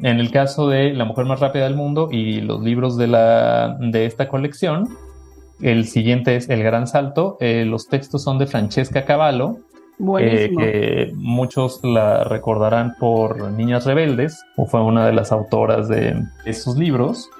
En 0.00 0.18
el 0.18 0.30
caso 0.30 0.68
de 0.68 0.92
La 0.92 1.04
mujer 1.04 1.24
más 1.24 1.40
rápida 1.40 1.64
del 1.64 1.76
mundo 1.76 2.08
y 2.10 2.40
los 2.40 2.62
libros 2.62 2.96
de, 2.96 3.06
la, 3.06 3.76
de 3.80 4.06
esta 4.06 4.28
colección, 4.28 4.88
el 5.60 5.86
siguiente 5.86 6.36
es 6.36 6.48
El 6.48 6.62
Gran 6.62 6.86
Salto. 6.86 7.36
Eh, 7.40 7.64
los 7.64 7.88
textos 7.88 8.22
son 8.22 8.38
de 8.38 8.46
Francesca 8.46 9.04
Cavallo, 9.04 9.56
eh, 10.18 10.52
que 10.56 11.12
muchos 11.14 11.80
la 11.84 12.24
recordarán 12.24 12.96
por 12.98 13.52
Niñas 13.52 13.86
Rebeldes, 13.86 14.42
o 14.56 14.66
fue 14.66 14.82
una 14.82 15.06
de 15.06 15.12
las 15.12 15.30
autoras 15.30 15.88
de 15.88 16.20
esos 16.44 16.76
libros, 16.76 17.30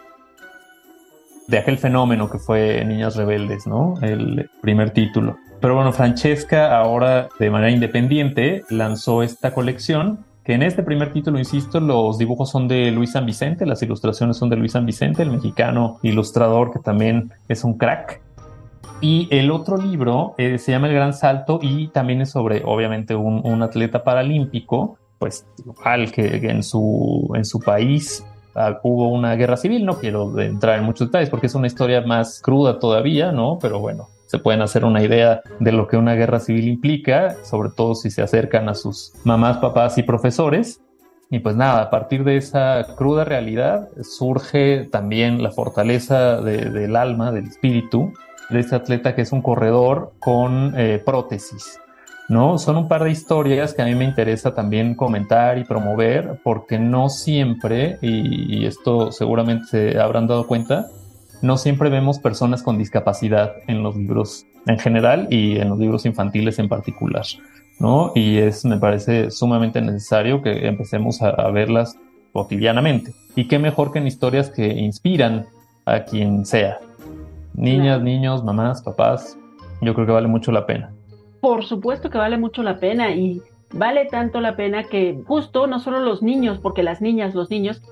de 1.49 1.59
aquel 1.59 1.79
fenómeno 1.79 2.31
que 2.31 2.39
fue 2.39 2.85
Niñas 2.85 3.17
Rebeldes, 3.17 3.67
¿no? 3.67 3.95
El 4.01 4.49
primer 4.63 4.91
título. 4.91 5.37
Pero 5.65 5.77
bueno, 5.77 5.95
Francesca 5.95 6.77
ahora 6.77 7.31
de 7.39 7.51
manera 7.51 7.71
independiente 7.71 8.65
lanzó 8.69 9.23
esta 9.23 9.55
colección 9.55 10.27
que 10.45 10.53
en 10.53 10.63
este 10.63 10.83
primer 10.83 11.11
título, 11.11 11.39
insisto, 11.39 11.81
los 11.81 12.19
dibujos 12.19 12.51
son 12.51 12.69
de 12.69 12.91
Luis 12.91 13.13
San 13.13 13.25
Vicente, 13.25 13.65
las 13.65 13.83
ilustraciones 13.83 14.37
son 14.37 14.51
de 14.51 14.57
Luis 14.57 14.73
San 14.73 14.85
Vicente, 14.85 15.23
el 15.23 15.31
mexicano 15.31 16.01
ilustrador 16.03 16.71
que 16.71 16.81
también 16.81 17.33
es 17.49 17.65
un 17.65 17.79
crack. 17.79 18.21
Y 19.01 19.27
el 19.31 19.51
otro 19.51 19.79
libro 19.79 20.35
eh, 20.37 20.59
se 20.59 20.73
llama 20.73 20.89
El 20.89 20.93
Gran 20.97 21.15
Salto 21.15 21.61
y 21.63 21.89
también 21.89 22.21
es 22.21 22.33
sobre, 22.33 22.61
obviamente, 22.63 23.15
un, 23.15 23.63
atleta 23.63 24.05
paralímpico, 24.05 24.99
pues 25.19 25.47
igual 25.65 26.13
que, 26.13 26.47
en, 26.47 26.63
su, 26.63 27.33
en 27.35 27.47
su 27.47 27.59
país 27.59 28.23
ah, 28.55 28.81
hubo 28.83 29.09
una 29.09 29.35
guerra 29.35 29.57
civil, 29.57 29.87
no 29.87 29.99
quiero 29.99 30.39
entrar 30.39 30.79
en 30.79 30.85
muchos 30.85 31.09
detalles 31.09 31.31
porque 31.31 31.47
es 31.47 31.55
una 31.55 31.69
historia 31.69 32.03
más 32.03 32.43
cruda 32.43 32.79
todavía, 32.79 33.33
¿no? 33.33 33.59
Pero 33.59 33.81
bueno, 33.81 34.09
se 34.35 34.41
pueden 34.41 34.63
hacer 34.63 34.85
una 34.85 35.01
idea 35.01 35.43
de 35.61 35.71
lo 35.71 35.87
que 35.87 35.97
una 35.97 36.15
guerra 36.15 36.41
civil 36.41 36.67
implica, 36.67 37.37
sobre 37.45 37.69
todo 37.71 37.95
si 37.95 38.11
se 38.11 38.21
acercan 38.21 38.69
a 38.69 38.75
sus 38.75 39.13
mamás, 39.23 39.59
papás 39.59 39.97
y 39.97 40.03
profesores. 40.03 40.81
Y 41.31 41.39
pues 41.39 41.55
nada, 41.55 41.83
a 41.83 41.91
partir 41.91 42.25
de 42.25 42.37
esa 42.37 42.85
cruda 42.97 43.25
realidad 43.25 43.91
surge 44.03 44.89
también 44.91 45.41
la 45.41 45.53
fortaleza 45.53 46.41
del 46.41 46.97
alma, 46.97 47.31
del 47.31 47.45
espíritu, 47.45 48.13
de 48.51 48.59
este 48.59 48.75
atleta 48.75 49.15
que 49.15 49.23
es 49.23 49.31
un 49.31 49.41
corredor 49.41 50.15
con 50.19 50.75
eh, 50.77 51.01
prótesis. 51.05 51.79
¿no? 52.29 52.59
Son 52.59 52.77
un 52.77 52.89
par 52.89 53.05
de 53.05 53.13
historias 53.13 53.73
que 53.73 53.83
a 53.83 53.85
mí 53.85 53.95
me 53.95 54.05
interesa 54.05 54.53
también 54.53 54.97
comentar 54.97 55.59
y 55.59 55.65
promover, 55.65 56.41
porque 56.43 56.81
no 56.81 57.09
siempre, 57.09 57.99
y, 58.03 58.63
y 58.63 58.67
esto 58.67 59.13
seguramente 59.13 59.67
se 59.67 60.01
habrán 60.01 60.27
dado 60.27 60.49
cuenta, 60.49 60.89
no 61.45 61.59
siempre 61.59 61.91
vemos 61.91 62.19
personas 62.19 62.63
con 62.63 62.79
discapacidad 62.79 63.57
en 63.67 63.83
los 63.83 63.95
libros 63.97 64.47
en 64.67 64.79
general 64.79 65.29
y 65.31 65.59
en 65.59 65.69
los 65.69 65.79
libros 65.79 66.07
infantiles 66.07 66.59
en 66.59 66.71
particular, 66.71 67.27
¿no? 67.79 68.13
Y 68.15 68.39
es, 68.39 68.65
me 68.65 68.79
parece 68.79 69.31
sumamente 69.31 69.83
necesario 69.83 70.41
que 70.41 70.67
empecemos 70.67 71.21
a, 71.21 71.51
verlas 71.51 71.99
cotidianamente. 72.33 73.13
Y 73.37 73.47
qué 73.47 73.59
mejor 73.59 73.93
que 73.93 73.99
en 73.99 74.07
historias 74.07 74.49
que 74.49 74.69
inspiran 74.69 75.45
a 75.85 76.05
quien 76.05 76.47
sea. 76.47 76.79
Niñas, 77.53 78.01
niños, 78.01 78.43
mamás, 78.43 78.83
papás, 78.83 79.39
yo 79.83 79.93
creo 79.93 80.07
que 80.07 80.13
vale 80.13 80.29
mucho 80.29 80.51
la 80.51 80.65
pena. 80.65 80.95
Por 81.43 81.67
supuesto 81.67 82.09
que 82.09 82.17
vale 82.17 82.39
mucho 82.39 82.63
la 82.63 82.81
pena 82.81 83.11
y 83.11 83.43
vale 83.71 84.07
tanto 84.07 84.41
la 84.41 84.57
pena 84.57 84.85
que 84.85 85.21
justo 85.27 85.67
no 85.67 85.79
solo 85.79 86.01
los 86.01 86.23
niños, 86.23 86.59
porque 86.59 86.83
las 86.83 87.03
niñas, 87.03 87.35
los 87.35 87.51
niños, 87.51 87.83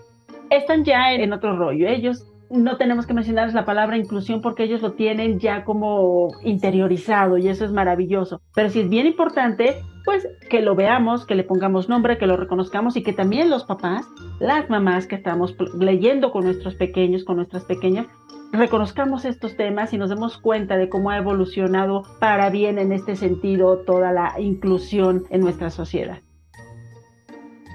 están 0.49 0.85
ya 0.85 1.13
en 1.13 1.35
otro 1.35 1.55
rollo. 1.55 1.87
Ellos 1.87 2.25
no 2.53 2.77
tenemos 2.77 3.07
que 3.07 3.15
mencionarles 3.15 3.55
la 3.55 3.65
palabra 3.65 3.97
inclusión 3.97 4.43
porque 4.43 4.65
ellos 4.65 4.83
lo 4.83 4.93
tienen 4.93 5.41
ya 5.41 5.65
como 5.65 6.29
interiorizado 6.43 7.39
y 7.39 7.49
eso 7.49 7.65
es 7.65 7.73
maravilloso. 7.73 8.41
Pero 8.55 8.69
sí 8.69 8.81
es 8.81 8.89
bien 8.89 9.07
importante, 9.07 9.77
pues 10.05 10.29
que 10.51 10.61
lo 10.61 10.75
veamos, 10.75 11.25
que 11.25 11.35
le 11.35 11.45
pongamos 11.45 11.89
nombre, 11.89 12.19
que 12.19 12.27
lo 12.27 12.37
reconozcamos 12.37 12.97
y 12.97 13.03
que 13.03 13.13
también 13.13 13.49
los 13.49 13.65
papás, 13.65 14.07
las 14.39 14.69
mamás 14.69 15.07
que 15.07 15.17
estamos 15.17 15.57
leyendo 15.79 16.31
con 16.31 16.45
nuestros 16.45 16.75
pequeños, 16.75 17.25
con 17.25 17.37
nuestras 17.37 17.65
pequeñas, 17.65 18.07
reconozcamos 18.53 19.25
estos 19.25 19.57
temas 19.57 19.95
y 19.95 19.99
nos 19.99 20.11
demos 20.11 20.37
cuenta 20.37 20.77
de 20.77 20.91
cómo 20.91 21.11
ha 21.11 21.17
evolucionado 21.17 22.03
para 22.21 22.51
bien 22.51 22.79
en 22.79 22.93
este 22.93 23.17
sentido 23.17 23.79
toda 23.79 24.13
la 24.13 24.35
inclusión 24.39 25.25
en 25.31 25.41
nuestra 25.41 25.71
sociedad. 25.71 26.19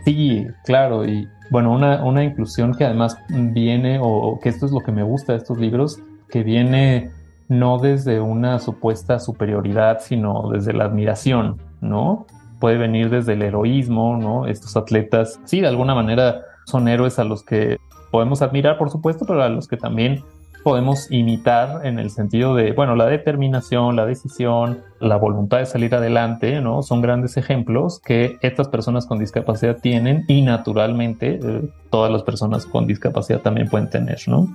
Sí, 0.06 0.46
claro, 0.64 1.06
y 1.06 1.28
bueno, 1.50 1.72
una, 1.72 2.04
una 2.04 2.24
inclusión 2.24 2.74
que 2.74 2.86
además 2.86 3.18
viene, 3.30 4.00
o 4.02 4.40
que 4.42 4.50
esto 4.50 4.66
es 4.66 4.72
lo 4.72 4.80
que 4.80 4.92
me 4.92 5.04
gusta 5.04 5.34
de 5.34 5.40
estos 5.40 5.58
libros, 5.58 6.00
que 6.30 6.44
viene 6.44 7.12
no 7.48 7.78
desde 7.78 8.20
una 8.20 8.60
supuesta 8.60 9.20
superioridad, 9.20 10.00
sino 10.02 10.50
desde 10.52 10.74
la 10.74 10.86
admiración, 10.86 11.58
¿no? 11.82 12.26
Puede 12.60 12.78
venir 12.78 13.10
desde 13.10 13.34
el 13.34 13.42
heroísmo, 13.42 14.18
¿no? 14.18 14.48
Estos 14.48 14.76
atletas, 14.76 15.40
sí, 15.46 15.62
de 15.62 15.68
alguna 15.68 15.96
manera 15.96 16.42
son 16.66 16.88
héroes 16.88 17.20
a 17.20 17.24
los 17.24 17.44
que 17.44 17.78
podemos 18.12 18.42
admirar, 18.42 18.78
por 18.78 18.90
supuesto, 18.90 19.26
pero 19.26 19.44
a 19.44 19.50
los 19.50 19.68
que 19.68 19.78
también 19.78 20.24
podemos 20.64 21.12
imitar 21.12 21.86
en 21.86 22.00
el 22.00 22.10
sentido 22.10 22.56
de, 22.56 22.74
bueno, 22.74 22.96
la 22.96 23.06
determinación, 23.06 23.96
la 23.96 24.06
decisión, 24.06 24.82
la 25.00 25.18
voluntad 25.18 25.60
de 25.60 25.66
salir 25.66 25.96
adelante, 25.96 26.60
¿no? 26.62 26.84
Son 26.84 27.02
grandes 27.02 27.38
ejemplos 27.38 28.00
que 28.04 28.38
estas 28.42 28.68
personas 28.68 29.06
con 29.06 29.20
discapacidad 29.20 29.78
tienen 29.82 30.26
y 30.28 30.42
naturalmente 30.42 31.40
eh, 31.42 31.70
todas 31.90 32.12
las 32.12 32.24
personas 32.24 32.66
con 32.66 32.88
discapacidad 32.88 33.42
también 33.42 33.70
pueden 33.70 33.90
tener, 33.90 34.20
¿no? 34.28 34.48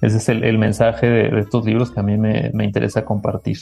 Ese 0.00 0.16
es 0.16 0.28
el, 0.28 0.58
mensaje 0.58 1.08
de, 1.08 1.40
estos 1.40 1.64
libros 1.64 1.92
que 1.92 2.00
a 2.00 2.02
mí 2.02 2.18
me, 2.18 2.50
me 2.52 2.64
interesa 2.64 3.04
compartir. 3.04 3.58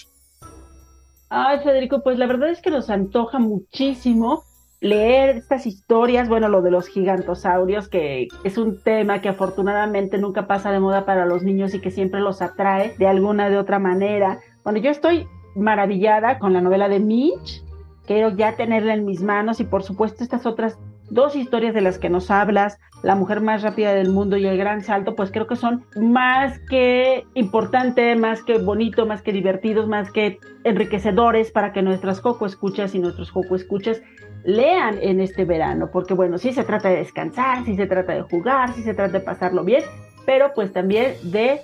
Ay, 1.29 1.59
Federico, 1.63 2.03
pues 2.03 2.19
la 2.19 2.27
verdad 2.27 2.51
es 2.51 2.61
que 2.61 2.71
nos 2.71 2.91
antoja 2.91 3.39
muchísimo 3.39 4.45
leer 4.81 5.37
estas 5.37 5.67
historias, 5.67 6.29
bueno, 6.29 6.49
lo 6.49 6.63
de 6.63 6.71
los 6.71 6.89
gigantosaurios, 6.89 7.89
que 7.89 8.29
es 8.45 8.59
un 8.59 8.83
tema 8.83 9.21
que 9.21 9.29
afortunadamente 9.29 10.19
nunca 10.19 10.47
pasa 10.47 10.73
de 10.73 10.81
moda 10.81 11.05
para 11.05 11.27
los 11.27 11.43
niños 11.43 11.75
y 11.75 11.81
que 11.81 11.91
siempre 11.91 12.21
los 12.21 12.41
atrae 12.41 12.95
de 12.99 13.07
alguna 13.07 13.51
de 13.51 13.59
otra 13.59 13.79
manera. 13.79 14.39
Bueno, 14.65 14.79
yo 14.79 14.91
estoy 14.91 15.29
maravillada 15.55 16.39
con 16.39 16.53
la 16.53 16.61
novela 16.61 16.89
de 16.89 17.01
Mitch, 17.01 17.63
quiero 18.07 18.31
ya 18.31 18.57
tenerla 18.57 18.95
en 18.95 19.05
mis 19.05 19.23
manos 19.23 19.61
y 19.61 19.65
por 19.65 19.83
supuesto 19.83 20.25
estas 20.25 20.47
otras 20.47 20.79
dos 21.11 21.37
historias 21.37 21.75
de 21.75 21.81
las 21.81 21.99
que 21.99 22.09
nos 22.09 22.31
hablas, 22.31 22.79
La 23.03 23.17
mujer 23.17 23.41
más 23.41 23.63
rápida 23.63 23.95
del 23.95 24.11
mundo 24.11 24.37
y 24.37 24.47
El 24.47 24.59
gran 24.59 24.83
salto, 24.83 25.15
pues 25.17 25.31
creo 25.31 25.47
que 25.47 25.57
son 25.57 25.85
más 25.97 26.59
que 26.69 27.25
importante, 27.35 28.15
más 28.15 28.43
que 28.43 28.59
bonito, 28.59 29.07
más 29.07 29.23
que 29.23 29.33
divertidos, 29.33 29.89
más 29.89 30.11
que 30.11 30.39
enriquecedores 30.65 31.51
para 31.51 31.73
que 31.73 31.83
nuestras 31.83 32.21
Joco 32.21 32.47
escuchas 32.47 32.95
y 32.95 32.99
nuestros 32.99 33.31
Joco 33.31 33.57
escuchas 33.57 34.03
lean 34.45 34.99
en 35.01 35.21
este 35.21 35.45
verano, 35.45 35.91
porque 35.93 36.15
bueno, 36.15 36.39
sí 36.39 36.53
se 36.53 36.65
trata 36.65 36.89
de 36.89 36.97
descansar, 36.97 37.65
sí 37.65 37.77
se 37.77 37.87
trata 37.87 38.15
de 38.15 38.23
jugar, 38.23 38.73
sí 38.75 38.83
se 38.83 38.95
trata 38.95 39.19
de 39.19 39.25
pasarlo 39.25 39.65
bien, 39.65 39.83
pero 40.27 40.53
pues 40.55 40.73
también 40.73 41.15
de 41.23 41.61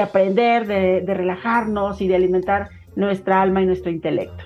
aprender, 0.00 0.66
de, 0.66 1.00
de 1.00 1.14
relajarnos 1.14 2.00
y 2.00 2.08
de 2.08 2.16
alimentar 2.16 2.68
nuestra 2.96 3.40
alma 3.40 3.62
y 3.62 3.66
nuestro 3.66 3.90
intelecto. 3.90 4.44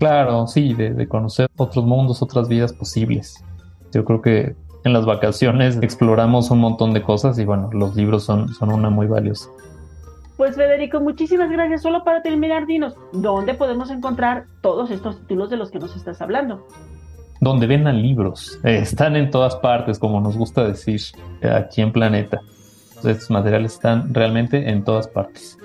Claro, 0.00 0.46
sí, 0.46 0.72
de, 0.72 1.06
conocer 1.06 1.50
otros 1.58 1.84
mundos, 1.84 2.22
otras 2.22 2.48
vidas 2.48 2.72
posibles. 2.72 3.44
Yo 3.92 4.02
creo 4.06 4.22
que 4.22 4.56
en 4.82 4.94
las 4.94 5.04
vacaciones 5.04 5.78
exploramos 5.82 6.50
un 6.50 6.58
montón 6.58 6.94
de 6.94 7.02
cosas 7.02 7.38
y 7.38 7.44
bueno, 7.44 7.68
los 7.74 7.94
libros 7.94 8.24
son, 8.24 8.48
son 8.48 8.72
una 8.72 8.88
muy 8.88 9.06
valiosa. 9.06 9.50
Pues 10.40 10.56
Federico, 10.56 11.00
muchísimas 11.00 11.50
gracias. 11.50 11.82
Solo 11.82 12.02
para 12.02 12.22
terminar, 12.22 12.64
dinos, 12.64 12.94
¿dónde 13.12 13.52
podemos 13.52 13.90
encontrar 13.90 14.46
todos 14.62 14.90
estos 14.90 15.18
títulos 15.18 15.50
de 15.50 15.58
los 15.58 15.70
que 15.70 15.78
nos 15.78 15.94
estás 15.94 16.22
hablando? 16.22 16.66
Donde 17.42 17.66
vendan 17.66 18.00
libros. 18.00 18.58
Eh, 18.64 18.78
están 18.78 19.16
en 19.16 19.30
todas 19.30 19.54
partes, 19.56 19.98
como 19.98 20.18
nos 20.18 20.38
gusta 20.38 20.64
decir 20.64 20.98
eh, 21.42 21.50
aquí 21.50 21.82
en 21.82 21.92
Planeta. 21.92 22.40
Estos 23.04 23.28
materiales 23.28 23.74
están 23.74 24.14
realmente 24.14 24.70
en 24.70 24.82
todas 24.82 25.08
partes. 25.08 25.58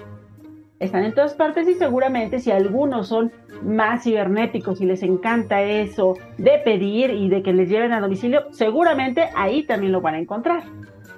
Están 0.82 1.06
en 1.06 1.14
todas 1.14 1.36
partes 1.36 1.70
y 1.70 1.76
seguramente 1.76 2.42
si 2.42 2.52
algunos 2.52 3.08
son 3.08 3.32
más 3.64 4.04
cibernéticos 4.04 4.82
y 4.82 4.86
les 4.88 5.04
encanta 5.04 5.62
eso 5.62 6.16
de 6.38 6.60
pedir 6.66 7.12
y 7.12 7.30
de 7.30 7.42
que 7.44 7.54
les 7.54 7.70
lleven 7.70 7.94
a 7.94 8.02
domicilio, 8.02 8.48
seguramente 8.52 9.30
ahí 9.38 9.64
también 9.64 9.94
lo 9.94 10.02
van 10.02 10.16
a 10.16 10.20
encontrar. 10.20 10.64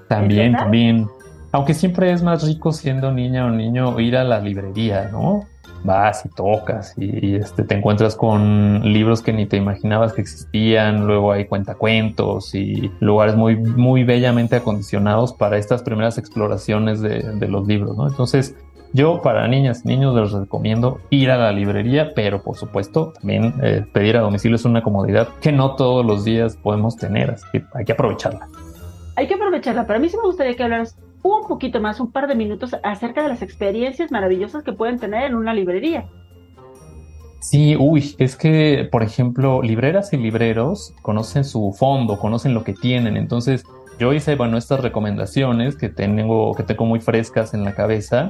También, 0.08 0.54
también. 0.54 1.08
Aunque 1.52 1.74
siempre 1.74 2.12
es 2.12 2.22
más 2.22 2.44
rico 2.44 2.72
siendo 2.72 3.12
niña 3.12 3.46
o 3.46 3.50
niño 3.50 4.00
ir 4.00 4.18
a 4.18 4.24
la 4.24 4.40
librería, 4.40 5.10
¿no? 5.12 5.46
Vas 5.84 6.26
y 6.26 6.30
tocas 6.30 6.94
y, 6.98 7.36
este, 7.36 7.64
te 7.64 7.76
encuentras 7.76 8.16
con 8.16 8.82
libros 8.82 9.22
que 9.22 9.32
ni 9.32 9.46
te 9.46 9.58
imaginabas 9.58 10.14
que 10.14 10.22
existían, 10.22 11.06
luego 11.06 11.32
hay 11.32 11.46
cuentacuentos 11.46 12.54
y 12.56 12.92
lugares 13.00 13.36
muy, 13.36 13.56
muy 13.56 14.04
bellamente 14.04 14.56
acondicionados 14.56 15.34
para 15.34 15.58
estas 15.58 15.84
primeras 15.84 16.18
exploraciones 16.18 17.00
de, 17.02 17.20
de 17.20 17.48
los 17.48 17.68
libros, 17.68 17.96
¿no? 17.96 18.08
Entonces, 18.08 18.56
yo 18.94 19.22
para 19.22 19.48
niñas 19.48 19.82
y 19.84 19.90
niños 19.90 20.16
les 20.16 20.32
recomiendo 20.32 21.00
ir 21.10 21.30
a 21.30 21.38
la 21.38 21.52
librería, 21.52 22.14
pero 22.16 22.42
por 22.42 22.56
supuesto 22.56 23.14
también 23.14 23.54
eh, 23.62 23.86
pedir 23.94 24.18
a 24.18 24.22
domicilio 24.22 24.56
es 24.56 24.66
una 24.66 24.82
comodidad 24.82 25.28
que 25.42 25.52
no 25.52 25.76
todos 25.76 26.06
los 26.06 26.24
días 26.24 26.58
podemos 26.58 26.96
tener, 26.96 27.32
así 27.32 27.46
que 27.52 27.64
hay 27.74 27.86
que 27.86 27.92
aprovecharla. 27.92 28.48
Hay 29.16 29.28
que 29.28 29.34
aprovecharla, 29.34 29.86
pero 29.86 29.98
a 29.98 30.00
mí 30.00 30.10
sí 30.10 30.18
me 30.18 30.28
gustaría 30.28 30.56
que 30.56 30.64
hablaras 30.64 30.96
un 31.24 31.48
poquito 31.48 31.80
más, 31.80 32.00
un 32.00 32.12
par 32.12 32.28
de 32.28 32.36
minutos 32.36 32.76
acerca 32.84 33.24
de 33.24 33.30
las 33.30 33.42
experiencias 33.42 34.12
maravillosas 34.12 34.64
que 34.64 34.74
pueden 34.74 35.00
tener 35.00 35.24
en 35.24 35.36
una 35.36 35.54
librería. 35.54 36.08
Sí, 37.40 37.76
uy, 37.78 38.16
es 38.18 38.36
que, 38.36 38.88
por 38.92 39.04
ejemplo, 39.04 39.62
libreras 39.62 40.12
y 40.14 40.18
libreros 40.18 40.94
conocen 41.02 41.44
su 41.44 41.74
fondo, 41.78 42.18
conocen 42.18 42.54
lo 42.54 42.64
que 42.64 42.74
tienen, 42.74 43.16
entonces 43.16 43.64
yo 44.00 44.14
hice, 44.14 44.36
bueno, 44.36 44.58
estas 44.58 44.82
recomendaciones 44.82 45.76
que 45.76 45.90
tengo, 45.90 46.54
que 46.56 46.64
tengo 46.64 46.86
muy 46.86 47.00
frescas 47.00 47.54
en 47.54 47.64
la 47.64 47.74
cabeza 47.74 48.30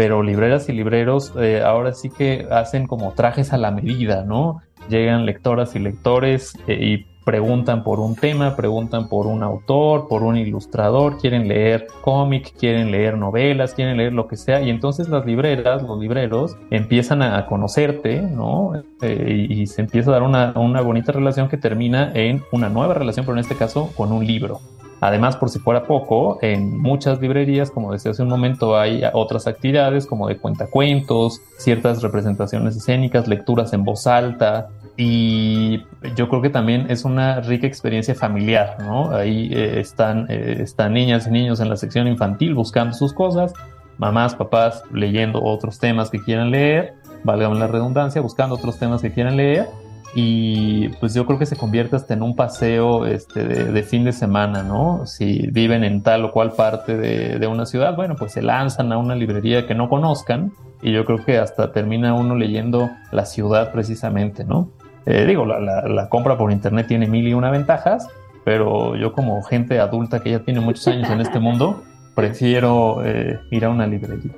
pero 0.00 0.22
libreras 0.22 0.66
y 0.70 0.72
libreros 0.72 1.34
eh, 1.38 1.60
ahora 1.60 1.92
sí 1.92 2.08
que 2.08 2.48
hacen 2.50 2.86
como 2.86 3.12
trajes 3.12 3.52
a 3.52 3.58
la 3.58 3.70
medida, 3.70 4.24
¿no? 4.24 4.62
Llegan 4.88 5.26
lectoras 5.26 5.76
y 5.76 5.78
lectores 5.78 6.54
eh, 6.66 6.78
y 6.80 7.06
preguntan 7.24 7.84
por 7.84 8.00
un 8.00 8.16
tema, 8.16 8.56
preguntan 8.56 9.08
por 9.08 9.26
un 9.26 9.42
autor, 9.42 10.08
por 10.08 10.22
un 10.22 10.36
ilustrador, 10.36 11.18
quieren 11.18 11.48
leer 11.48 11.86
cómic, 12.00 12.54
quieren 12.58 12.90
leer 12.90 13.16
novelas, 13.16 13.74
quieren 13.74 13.96
leer 13.96 14.12
lo 14.12 14.26
que 14.26 14.36
sea, 14.36 14.62
y 14.62 14.70
entonces 14.70 15.08
las 15.08 15.26
libreras, 15.26 15.82
los 15.82 15.98
libreros, 15.98 16.56
empiezan 16.70 17.22
a 17.22 17.46
conocerte, 17.46 18.22
¿no? 18.22 18.72
Eh, 19.02 19.46
y, 19.48 19.66
se 19.66 19.82
empieza 19.82 20.10
a 20.10 20.14
dar 20.14 20.22
una, 20.22 20.52
una 20.56 20.80
bonita 20.80 21.12
relación 21.12 21.48
que 21.48 21.56
termina 21.56 22.10
en 22.14 22.42
una 22.52 22.68
nueva 22.68 22.94
relación, 22.94 23.24
pero 23.24 23.36
en 23.36 23.40
este 23.40 23.56
caso 23.56 23.90
con 23.96 24.12
un 24.12 24.26
libro. 24.26 24.60
Además, 25.00 25.36
por 25.36 25.48
si 25.48 25.58
fuera 25.58 25.84
poco, 25.84 26.38
en 26.42 26.78
muchas 26.78 27.20
librerías, 27.20 27.70
como 27.70 27.92
decía 27.92 28.10
hace 28.10 28.22
un 28.22 28.28
momento, 28.28 28.78
hay 28.78 29.02
otras 29.14 29.46
actividades 29.46 30.06
como 30.06 30.28
de 30.28 30.36
cuentacuentos, 30.36 31.40
ciertas 31.56 32.02
representaciones 32.02 32.76
escénicas, 32.76 33.26
lecturas 33.26 33.72
en 33.72 33.84
voz 33.84 34.06
alta, 34.06 34.68
y 34.96 35.84
yo 36.16 36.28
creo 36.28 36.42
que 36.42 36.50
también 36.50 36.86
es 36.90 37.04
una 37.04 37.40
rica 37.40 37.66
experiencia 37.66 38.14
familiar, 38.14 38.76
¿no? 38.80 39.10
Ahí 39.14 39.50
eh, 39.52 39.80
están, 39.80 40.26
eh, 40.28 40.58
están 40.60 40.94
niñas 40.94 41.26
y 41.26 41.30
niños 41.30 41.60
en 41.60 41.68
la 41.68 41.76
sección 41.76 42.06
infantil 42.06 42.54
buscando 42.54 42.94
sus 42.94 43.12
cosas, 43.12 43.54
mamás, 43.98 44.34
papás 44.34 44.82
leyendo 44.92 45.42
otros 45.42 45.78
temas 45.78 46.10
que 46.10 46.20
quieran 46.20 46.50
leer, 46.50 46.94
valga 47.24 47.48
la 47.48 47.66
redundancia, 47.66 48.20
buscando 48.20 48.54
otros 48.56 48.78
temas 48.78 49.02
que 49.02 49.12
quieran 49.12 49.36
leer, 49.36 49.68
y 50.14 50.88
pues 51.00 51.14
yo 51.14 51.24
creo 51.24 51.38
que 51.38 51.46
se 51.46 51.56
convierte 51.56 51.94
hasta 51.94 52.14
en 52.14 52.22
un 52.22 52.34
paseo 52.34 53.06
este, 53.06 53.44
de, 53.44 53.82
fin 53.82 54.04
de 54.04 54.12
semana, 54.12 54.62
¿no? 54.62 55.06
Si 55.06 55.46
viven 55.52 55.84
en 55.84 56.02
tal 56.02 56.24
o 56.24 56.32
cual 56.32 56.52
parte 56.52 56.96
de, 56.96 57.46
una 57.46 57.64
ciudad, 57.64 57.94
bueno, 57.94 58.16
pues 58.16 58.32
se 58.32 58.42
lanzan 58.42 58.92
a 58.92 58.98
una 58.98 59.14
librería 59.14 59.66
que 59.66 59.74
no 59.74 59.88
conozcan 59.88 60.52
y 60.82 60.92
yo 60.92 61.04
creo 61.04 61.24
que 61.24 61.38
hasta 61.38 61.72
termina 61.72 62.14
uno 62.14 62.34
leyendo 62.34 62.90
la 63.12 63.24
ciudad 63.24 63.70
precisamente, 63.72 64.44
¿no? 64.44 64.70
Eh, 65.06 65.24
digo, 65.26 65.46
la, 65.46 66.08
compra 66.08 66.36
por 66.36 66.52
internet 66.52 66.86
tiene 66.86 67.06
mil 67.06 67.26
y 67.26 67.34
una 67.34 67.50
ventajas, 67.50 68.08
pero 68.44 68.96
yo 68.96 69.12
como 69.12 69.42
gente 69.42 69.80
adulta 69.80 70.20
que 70.20 70.30
ya 70.30 70.40
tiene 70.40 70.60
muchos 70.60 70.86
años 70.88 71.10
en 71.10 71.20
este 71.20 71.38
mundo, 71.38 71.82
prefiero 72.14 73.04
eh, 73.04 73.38
ir 73.50 73.64
a 73.64 73.70
una 73.70 73.86
librería. 73.86 74.32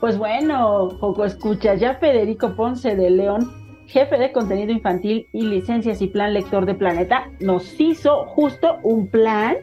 Pues 0.00 0.18
bueno, 0.18 0.90
poco 1.00 1.24
escucha, 1.24 1.74
ya 1.74 1.94
Federico 1.94 2.54
Ponce 2.54 2.96
de 2.96 3.10
León 3.10 3.66
jefe 3.86 4.18
de 4.18 4.32
contenido 4.32 4.72
infantil 4.72 5.28
y 5.32 5.42
licencias 5.42 6.02
y 6.02 6.08
plan 6.08 6.34
lector 6.34 6.66
de 6.66 6.74
Planeta, 6.74 7.30
nos 7.40 7.78
hizo 7.80 8.26
justo 8.26 8.78
un 8.82 9.08
plan 9.08 9.56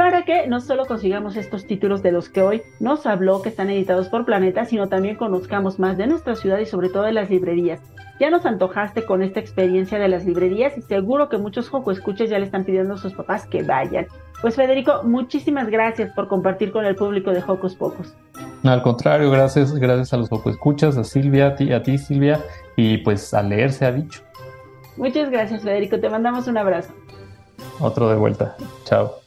para 0.00 0.24
que 0.24 0.46
no 0.46 0.62
solo 0.62 0.86
consigamos 0.86 1.36
estos 1.36 1.66
títulos 1.66 2.02
de 2.02 2.10
los 2.10 2.30
que 2.30 2.40
hoy 2.40 2.62
nos 2.78 3.04
habló, 3.04 3.42
que 3.42 3.50
están 3.50 3.68
editados 3.68 4.08
por 4.08 4.24
Planeta, 4.24 4.64
sino 4.64 4.88
también 4.88 5.16
conozcamos 5.16 5.78
más 5.78 5.98
de 5.98 6.06
nuestra 6.06 6.36
ciudad 6.36 6.58
y 6.58 6.64
sobre 6.64 6.88
todo 6.88 7.02
de 7.02 7.12
las 7.12 7.28
librerías. 7.28 7.80
Ya 8.18 8.30
nos 8.30 8.46
antojaste 8.46 9.04
con 9.04 9.22
esta 9.22 9.40
experiencia 9.40 9.98
de 9.98 10.08
las 10.08 10.24
librerías 10.24 10.78
y 10.78 10.80
seguro 10.80 11.28
que 11.28 11.36
muchos 11.36 11.68
Joco 11.68 11.90
Escuchas 11.90 12.30
ya 12.30 12.38
le 12.38 12.46
están 12.46 12.64
pidiendo 12.64 12.94
a 12.94 12.96
sus 12.96 13.12
papás 13.12 13.46
que 13.46 13.62
vayan. 13.62 14.06
Pues 14.40 14.56
Federico, 14.56 15.02
muchísimas 15.04 15.68
gracias 15.68 16.10
por 16.14 16.28
compartir 16.28 16.72
con 16.72 16.86
el 16.86 16.96
público 16.96 17.32
de 17.32 17.42
Jocos 17.42 17.76
Pocos. 17.76 18.14
Al 18.64 18.80
contrario, 18.80 19.30
gracias, 19.30 19.74
gracias 19.74 20.14
a 20.14 20.16
los 20.16 20.30
Joco 20.30 20.48
Escuchas, 20.48 20.96
a 20.96 21.04
Silvia, 21.04 21.48
a 21.48 21.54
ti, 21.56 21.74
a 21.74 21.82
ti 21.82 21.98
Silvia, 21.98 22.40
y 22.74 22.96
pues 22.96 23.34
a 23.34 23.42
leer 23.42 23.70
se 23.70 23.84
ha 23.84 23.92
dicho. 23.92 24.22
Muchas 24.96 25.30
gracias 25.30 25.62
Federico, 25.62 26.00
te 26.00 26.08
mandamos 26.08 26.46
un 26.46 26.56
abrazo. 26.56 26.94
Otro 27.80 28.08
de 28.08 28.16
vuelta, 28.16 28.56
chao. 28.84 29.20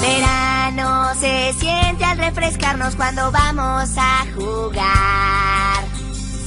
Verano 0.00 1.14
se 1.14 1.52
siente 1.58 2.04
al 2.04 2.18
refrescarnos 2.18 2.96
cuando 2.96 3.30
vamos 3.32 3.90
a 3.96 4.24
jugar. 4.34 5.84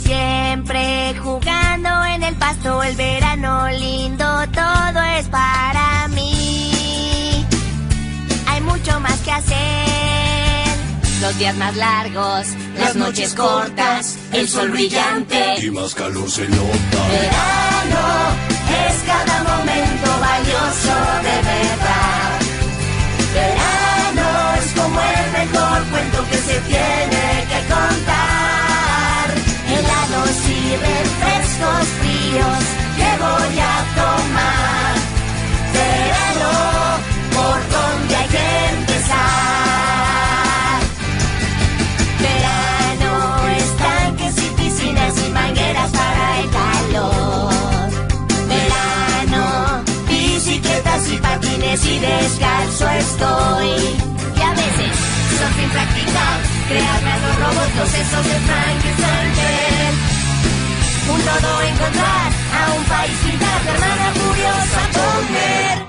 Siempre 0.04 1.16
jugando 1.22 2.06
en 2.06 2.24
el 2.24 2.36
pasto, 2.36 2.82
el 2.84 2.96
verano 2.96 3.68
lindo, 3.70 4.26
todo 4.54 5.02
es 5.18 5.28
para 5.28 6.08
mí. 6.10 7.46
Hay 8.48 8.62
mucho 8.62 9.00
más 9.00 9.20
que 9.20 9.32
hacer. 9.32 10.78
Los 11.22 11.38
días 11.40 11.56
más 11.58 11.76
largos, 11.76 12.48
las 12.78 12.96
noches 12.96 13.34
cortas, 13.34 14.18
el 14.34 14.48
sol 14.48 14.70
brillante 14.70 15.56
y 15.62 15.72
más 15.72 15.94
calor 15.96 16.30
se 16.30 16.48
nota. 16.48 17.00
Verano 17.10 18.06
es 18.88 18.96
cada 19.06 19.44
momento 19.44 20.10
valioso 20.20 20.96
de 21.28 21.36
verdad. 21.52 22.40
Verano 23.34 24.28
es 24.60 24.72
como 24.80 25.00
el 25.00 25.32
mejor 25.32 25.84
cuento 25.92 26.26
que 26.30 26.38
se 26.38 26.60
tiene 26.62 27.46
que 27.52 27.60
contar. 27.74 29.28
Helados 29.70 30.38
y 30.50 30.76
refrescos 30.76 31.88
fríos 32.00 32.64
que 32.98 33.10
voy 33.24 33.60
a 33.60 33.96
tomar. 33.96 34.07
Pies 51.78 51.86
y 51.86 52.00
descalzo 52.00 52.90
estoy. 52.90 53.70
Y 54.36 54.42
a 54.42 54.52
veces, 54.52 54.98
son 55.38 55.54
sin 55.54 55.70
practicar, 55.70 56.40
crear 56.68 57.02
los 57.22 57.36
robots, 57.40 57.94
esos 57.94 58.26
de 58.26 58.40
Frankenstein. 58.48 59.94
Un 61.10 61.22
todo 61.22 61.62
encontrar, 61.62 62.32
a 62.54 62.74
un 62.74 62.84
país 62.86 63.18
pintar, 63.26 63.66
la 63.66 63.72
hermana 63.72 64.12
furiosa 64.14 64.82
comer. 64.94 65.88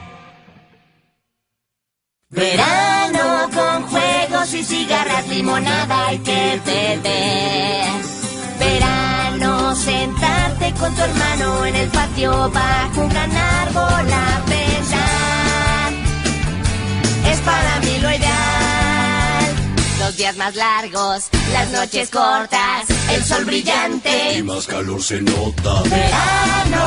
Verano 2.31 3.49
con 3.55 3.83
juegos 3.89 4.55
y 4.55 4.65
cigarras, 4.65 5.27
limonada 5.29 6.13
y 6.13 6.19
que 6.19 6.61
beber. 6.65 8.03
Verano, 8.59 9.75
sentarte 9.75 10.73
con 10.79 10.95
tu 10.95 11.03
hermano 11.03 11.65
en 11.65 11.75
el 11.75 11.89
patio 11.89 12.51
bajo 12.51 13.01
un 13.01 13.09
gran 13.09 13.33
árbol 13.37 14.13
a 14.13 14.45
pensar. 14.47 14.78
Para 17.49 17.81
mí 17.81 17.99
lo 17.99 18.11
ideal. 18.11 19.47
Los 20.01 20.17
días 20.17 20.37
más 20.37 20.55
largos, 20.55 21.29
las 21.53 21.71
noches 21.71 22.11
cortas, 22.11 22.85
el 23.11 23.25
sol 23.25 23.45
brillante. 23.47 24.35
Y 24.39 24.43
más 24.43 24.67
calor 24.67 25.03
se 25.03 25.23
nota. 25.23 25.83
Verano 25.85 26.87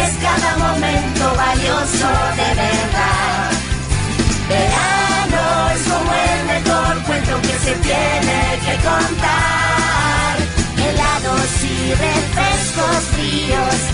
es 0.00 0.10
cada 0.26 0.50
momento 0.56 1.24
valioso 1.36 2.08
de 2.40 2.48
verdad. 2.64 3.50
Verano 4.48 5.42
es 5.74 5.82
como 5.92 6.10
el 6.28 6.40
mejor 6.52 7.02
cuento 7.04 7.42
que 7.42 7.58
se 7.66 7.74
tiene 7.88 8.38
que 8.64 8.74
contar. 8.88 10.34
Helados 10.78 11.50
y 11.62 11.94
refrescos 11.94 13.02
fríos 13.12 13.93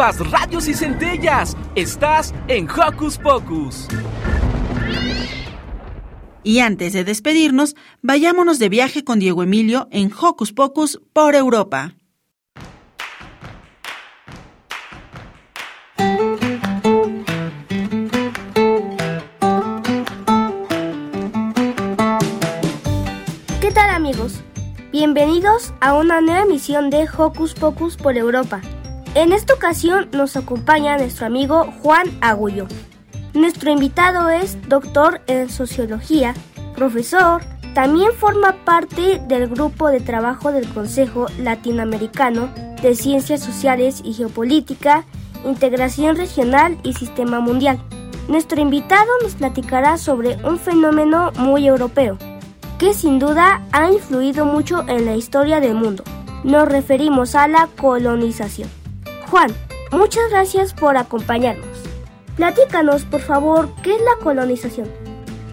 Chispas, 0.00 0.30
radios 0.30 0.66
y 0.66 0.72
centellas. 0.72 1.56
Estás 1.74 2.32
en 2.48 2.66
Hocus 2.70 3.18
Pocus. 3.18 3.86
Y 6.42 6.60
antes 6.60 6.94
de 6.94 7.04
despedirnos, 7.04 7.76
vayámonos 8.00 8.58
de 8.58 8.70
viaje 8.70 9.04
con 9.04 9.18
Diego 9.18 9.42
Emilio 9.42 9.88
en 9.90 10.10
Hocus 10.10 10.54
Pocus 10.54 11.02
por 11.12 11.34
Europa. 11.34 11.92
¿Qué 23.60 23.70
tal 23.74 23.90
amigos? 23.90 24.40
Bienvenidos 24.92 25.74
a 25.80 25.92
una 25.92 26.22
nueva 26.22 26.44
emisión 26.44 26.88
de 26.88 27.06
Hocus 27.18 27.52
Pocus 27.52 27.98
por 27.98 28.16
Europa. 28.16 28.62
En 29.16 29.32
esta 29.32 29.54
ocasión 29.54 30.08
nos 30.12 30.36
acompaña 30.36 30.96
nuestro 30.96 31.26
amigo 31.26 31.72
Juan 31.82 32.06
Agullo. 32.20 32.68
Nuestro 33.34 33.72
invitado 33.72 34.28
es 34.28 34.56
doctor 34.68 35.20
en 35.26 35.50
sociología, 35.50 36.32
profesor, 36.76 37.42
también 37.74 38.12
forma 38.12 38.64
parte 38.64 39.20
del 39.26 39.48
grupo 39.48 39.88
de 39.88 39.98
trabajo 39.98 40.52
del 40.52 40.68
Consejo 40.68 41.26
Latinoamericano 41.38 42.50
de 42.82 42.94
Ciencias 42.94 43.40
Sociales 43.40 44.00
y 44.04 44.12
Geopolítica, 44.12 45.04
Integración 45.44 46.14
Regional 46.14 46.78
y 46.84 46.92
Sistema 46.92 47.40
Mundial. 47.40 47.80
Nuestro 48.28 48.60
invitado 48.60 49.10
nos 49.24 49.34
platicará 49.34 49.98
sobre 49.98 50.36
un 50.44 50.56
fenómeno 50.56 51.32
muy 51.36 51.66
europeo, 51.66 52.16
que 52.78 52.94
sin 52.94 53.18
duda 53.18 53.66
ha 53.72 53.90
influido 53.90 54.44
mucho 54.44 54.84
en 54.86 55.04
la 55.04 55.16
historia 55.16 55.58
del 55.58 55.74
mundo. 55.74 56.04
Nos 56.44 56.68
referimos 56.68 57.34
a 57.34 57.48
la 57.48 57.68
colonización. 57.76 58.79
Juan, 59.30 59.54
muchas 59.92 60.28
gracias 60.30 60.74
por 60.74 60.96
acompañarnos. 60.96 61.78
Platícanos, 62.34 63.04
por 63.04 63.20
favor, 63.20 63.68
¿qué 63.80 63.94
es 63.94 64.02
la 64.02 64.16
colonización? 64.24 64.90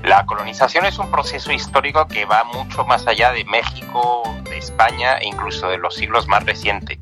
La 0.04 0.26
colonización 0.26 0.86
es 0.86 0.98
un 0.98 1.12
proceso 1.12 1.52
histórico 1.52 2.08
que 2.08 2.26
va 2.26 2.44
mucho 2.44 2.86
más 2.86 3.06
allá 3.06 3.32
de 3.34 3.46
México, 3.46 4.24
de 4.46 4.58
España 4.58 5.18
e 5.18 5.28
incluso 5.28 5.70
de 5.70 5.78
los 5.78 5.94
siglos 5.94 6.28
más 6.28 6.44
recientes. 6.44 6.98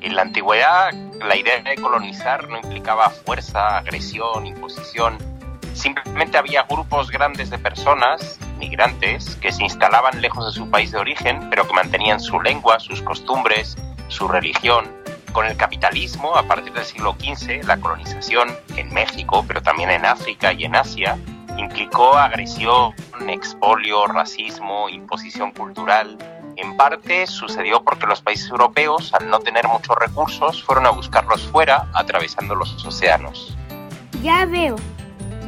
En 0.00 0.16
la 0.16 0.22
antigüedad, 0.22 0.92
la 1.20 1.36
idea 1.36 1.62
de 1.62 1.76
colonizar 1.76 2.48
no 2.48 2.58
implicaba 2.58 3.08
fuerza, 3.10 3.78
agresión, 3.78 4.46
imposición. 4.46 5.16
Simplemente 5.74 6.38
había 6.38 6.64
grupos 6.64 7.08
grandes 7.08 7.50
de 7.50 7.58
personas, 7.58 8.40
migrantes, 8.58 9.36
que 9.36 9.52
se 9.52 9.62
instalaban 9.62 10.20
lejos 10.20 10.44
de 10.46 10.52
su 10.52 10.68
país 10.68 10.90
de 10.90 10.98
origen, 10.98 11.48
pero 11.50 11.68
que 11.68 11.72
mantenían 11.72 12.18
su 12.18 12.40
lengua, 12.40 12.80
sus 12.80 13.00
costumbres, 13.00 13.76
su 14.08 14.26
religión. 14.26 15.04
Con 15.34 15.46
el 15.46 15.56
capitalismo, 15.56 16.36
a 16.36 16.44
partir 16.44 16.72
del 16.72 16.84
siglo 16.84 17.16
XV, 17.18 17.66
la 17.66 17.76
colonización 17.78 18.50
en 18.76 18.94
México, 18.94 19.44
pero 19.48 19.60
también 19.60 19.90
en 19.90 20.04
África 20.04 20.52
y 20.52 20.62
en 20.62 20.76
Asia, 20.76 21.18
implicó 21.58 22.16
agresión, 22.16 22.94
expolio, 23.28 24.06
racismo, 24.06 24.88
imposición 24.88 25.50
cultural. 25.50 26.16
En 26.54 26.76
parte 26.76 27.26
sucedió 27.26 27.82
porque 27.82 28.06
los 28.06 28.22
países 28.22 28.48
europeos, 28.48 29.12
al 29.12 29.28
no 29.28 29.40
tener 29.40 29.66
muchos 29.66 29.96
recursos, 29.96 30.62
fueron 30.62 30.86
a 30.86 30.90
buscarlos 30.90 31.42
fuera, 31.48 31.88
atravesando 31.94 32.54
los 32.54 32.84
océanos. 32.86 33.58
Ya 34.22 34.46
veo. 34.46 34.76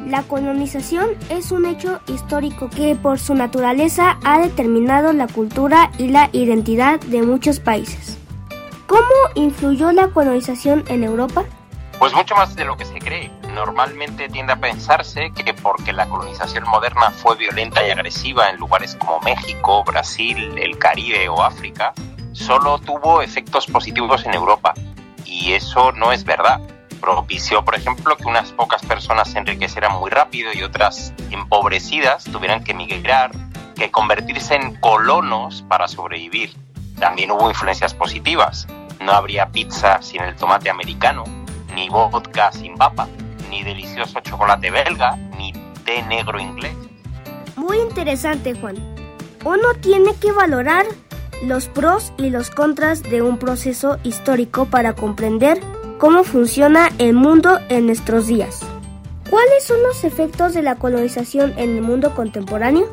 La 0.04 0.24
colonización 0.24 1.10
es 1.28 1.52
un 1.52 1.64
hecho 1.64 2.00
histórico 2.08 2.70
que 2.70 2.96
por 2.96 3.20
su 3.20 3.34
naturaleza 3.34 4.18
ha 4.24 4.40
determinado 4.40 5.12
la 5.12 5.28
cultura 5.28 5.92
y 5.96 6.08
la 6.08 6.28
identidad 6.32 6.98
de 7.02 7.22
muchos 7.22 7.60
países. 7.60 8.18
¿Cómo 8.86 9.02
influyó 9.34 9.90
la 9.90 10.08
colonización 10.08 10.84
en 10.86 11.02
Europa? 11.02 11.44
Pues 11.98 12.14
mucho 12.14 12.36
más 12.36 12.54
de 12.54 12.64
lo 12.64 12.76
que 12.76 12.84
se 12.84 12.98
cree. 12.98 13.30
Normalmente 13.54 14.28
tiende 14.28 14.52
a 14.52 14.60
pensarse 14.60 15.32
que 15.32 15.54
porque 15.54 15.92
la 15.92 16.08
colonización 16.08 16.64
moderna 16.68 17.10
fue 17.10 17.36
violenta 17.36 17.86
y 17.86 17.90
agresiva 17.90 18.50
en 18.50 18.58
lugares 18.58 18.94
como 18.94 19.18
México, 19.20 19.82
Brasil, 19.82 20.56
el 20.58 20.78
Caribe 20.78 21.28
o 21.28 21.42
África, 21.42 21.94
solo 22.32 22.78
tuvo 22.78 23.22
efectos 23.22 23.66
positivos 23.66 24.24
en 24.24 24.34
Europa. 24.34 24.74
Y 25.24 25.54
eso 25.54 25.90
no 25.92 26.12
es 26.12 26.24
verdad. 26.24 26.60
Propició, 27.00 27.64
por 27.64 27.74
ejemplo, 27.74 28.16
que 28.16 28.26
unas 28.26 28.52
pocas 28.52 28.84
personas 28.84 29.32
se 29.32 29.38
enriquecieran 29.38 29.98
muy 29.98 30.10
rápido 30.10 30.52
y 30.52 30.62
otras 30.62 31.12
empobrecidas 31.30 32.24
tuvieran 32.24 32.62
que 32.62 32.72
emigrar, 32.72 33.32
que 33.74 33.90
convertirse 33.90 34.54
en 34.54 34.76
colonos 34.76 35.62
para 35.68 35.88
sobrevivir. 35.88 36.54
También 36.98 37.30
hubo 37.30 37.48
influencias 37.48 37.94
positivas. 37.94 38.66
No 39.00 39.12
habría 39.12 39.46
pizza 39.50 40.00
sin 40.00 40.22
el 40.22 40.34
tomate 40.36 40.70
americano, 40.70 41.24
ni 41.74 41.88
vodka 41.88 42.50
sin 42.52 42.76
papa, 42.76 43.06
ni 43.50 43.62
delicioso 43.62 44.20
chocolate 44.20 44.70
belga, 44.70 45.16
ni 45.38 45.52
té 45.84 46.02
negro 46.02 46.40
inglés. 46.40 46.74
Muy 47.56 47.78
interesante, 47.78 48.54
Juan. 48.54 48.76
Uno 49.44 49.74
tiene 49.80 50.14
que 50.16 50.32
valorar 50.32 50.86
los 51.42 51.68
pros 51.68 52.12
y 52.16 52.30
los 52.30 52.50
contras 52.50 53.02
de 53.02 53.22
un 53.22 53.38
proceso 53.38 53.98
histórico 54.02 54.66
para 54.66 54.94
comprender 54.94 55.60
cómo 55.98 56.24
funciona 56.24 56.90
el 56.98 57.14
mundo 57.14 57.60
en 57.68 57.86
nuestros 57.86 58.26
días. 58.26 58.60
¿Cuáles 59.30 59.64
son 59.64 59.82
los 59.82 60.04
efectos 60.04 60.54
de 60.54 60.62
la 60.62 60.76
colonización 60.76 61.54
en 61.58 61.76
el 61.76 61.82
mundo 61.82 62.14
contemporáneo? 62.14 62.86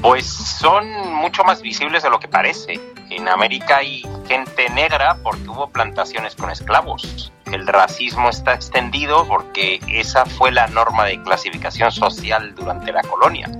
Pues 0.00 0.26
son 0.26 0.88
mucho 1.16 1.44
más 1.44 1.60
visibles 1.62 2.02
de 2.02 2.10
lo 2.10 2.18
que 2.18 2.28
parece. 2.28 2.80
En 3.10 3.26
América 3.26 3.78
hay 3.78 4.02
gente 4.26 4.68
negra 4.70 5.16
porque 5.22 5.48
hubo 5.48 5.70
plantaciones 5.70 6.34
con 6.34 6.50
esclavos. 6.50 7.32
El 7.46 7.66
racismo 7.66 8.28
está 8.28 8.52
extendido 8.52 9.26
porque 9.26 9.80
esa 9.88 10.26
fue 10.26 10.52
la 10.52 10.66
norma 10.66 11.06
de 11.06 11.22
clasificación 11.22 11.90
social 11.90 12.54
durante 12.54 12.92
la 12.92 13.02
colonia. 13.02 13.50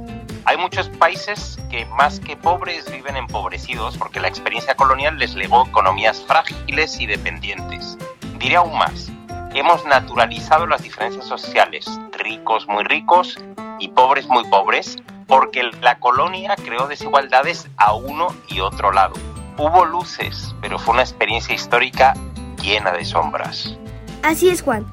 Hay 0.45 0.59
muchos 0.59 0.91
países 0.91 1.59
que 1.71 1.87
más 1.87 2.21
que 2.21 2.37
pobres 2.37 2.91
viven 2.93 3.17
empobrecidos 3.17 3.97
porque 3.97 4.21
la 4.21 4.29
experiencia 4.29 4.75
colonial 4.75 5.19
les 5.19 5.35
legó 5.35 5.67
economías 5.67 6.23
frágiles 6.27 7.01
y 7.01 7.07
dependientes. 7.07 7.97
Diré 8.39 8.57
aún 8.57 8.77
más, 8.77 9.11
hemos 9.55 9.85
naturalizado 9.87 10.67
las 10.67 10.83
diferencias 10.83 11.25
sociales, 11.25 11.87
ricos 12.13 12.69
muy 12.69 12.85
ricos 12.85 13.39
y 13.79 13.89
pobres 13.89 14.27
muy 14.27 14.45
pobres, 14.45 14.97
porque 15.27 15.63
la 15.81 15.99
colonia 15.99 16.55
creó 16.57 16.87
desigualdades 16.87 17.69
a 17.77 17.95
uno 17.95 18.29
y 18.49 18.61
otro 18.61 18.93
lado. 18.93 19.15
Hubo 19.59 19.85
luces, 19.85 20.55
pero 20.61 20.79
fue 20.79 20.95
una 20.95 21.03
experiencia 21.03 21.55
histórica 21.55 22.15
llena 22.63 22.93
de 22.93 23.05
sombras. 23.05 23.77
Así 24.23 24.49
es, 24.49 24.63
Juan. 24.63 24.87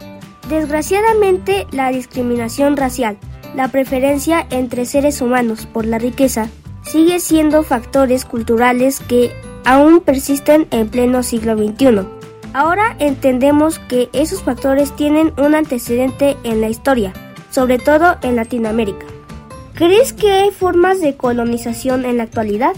Desgraciadamente, 0.49 1.68
la 1.72 1.89
discriminación 1.89 2.78
racial, 2.78 3.18
la 3.55 3.70
preferencia 3.70 4.45
entre 4.49 4.86
seres 4.86 5.22
humanos 5.22 5.66
por 5.66 5.86
la 5.86 5.97
riqueza, 5.97 6.49
sigue 6.84 7.20
siendo 7.20 7.63
factores 7.63 8.26
culturales 8.26 8.99
que 8.99 9.32
aún 9.66 10.01
persisten 10.01 10.68
en 10.72 10.89
pleno 10.89 11.24
siglo 11.24 11.57
XXI. 11.57 12.07
Ahora 12.53 12.95
entendemos 12.99 13.80
que 13.80 14.09
esos 14.13 14.43
factores 14.43 14.95
tienen 14.95 15.34
un 15.38 15.55
antecedente 15.55 16.38
en 16.43 16.61
la 16.61 16.70
historia, 16.70 17.11
sobre 17.49 17.80
todo 17.80 18.18
en 18.22 18.36
Latinoamérica. 18.36 19.05
¿Crees 19.74 20.13
que 20.13 20.32
hay 20.32 20.51
formas 20.51 21.01
de 21.01 21.18
colonización 21.18 22.05
en 22.05 22.18
la 22.18 22.24
actualidad? 22.24 22.74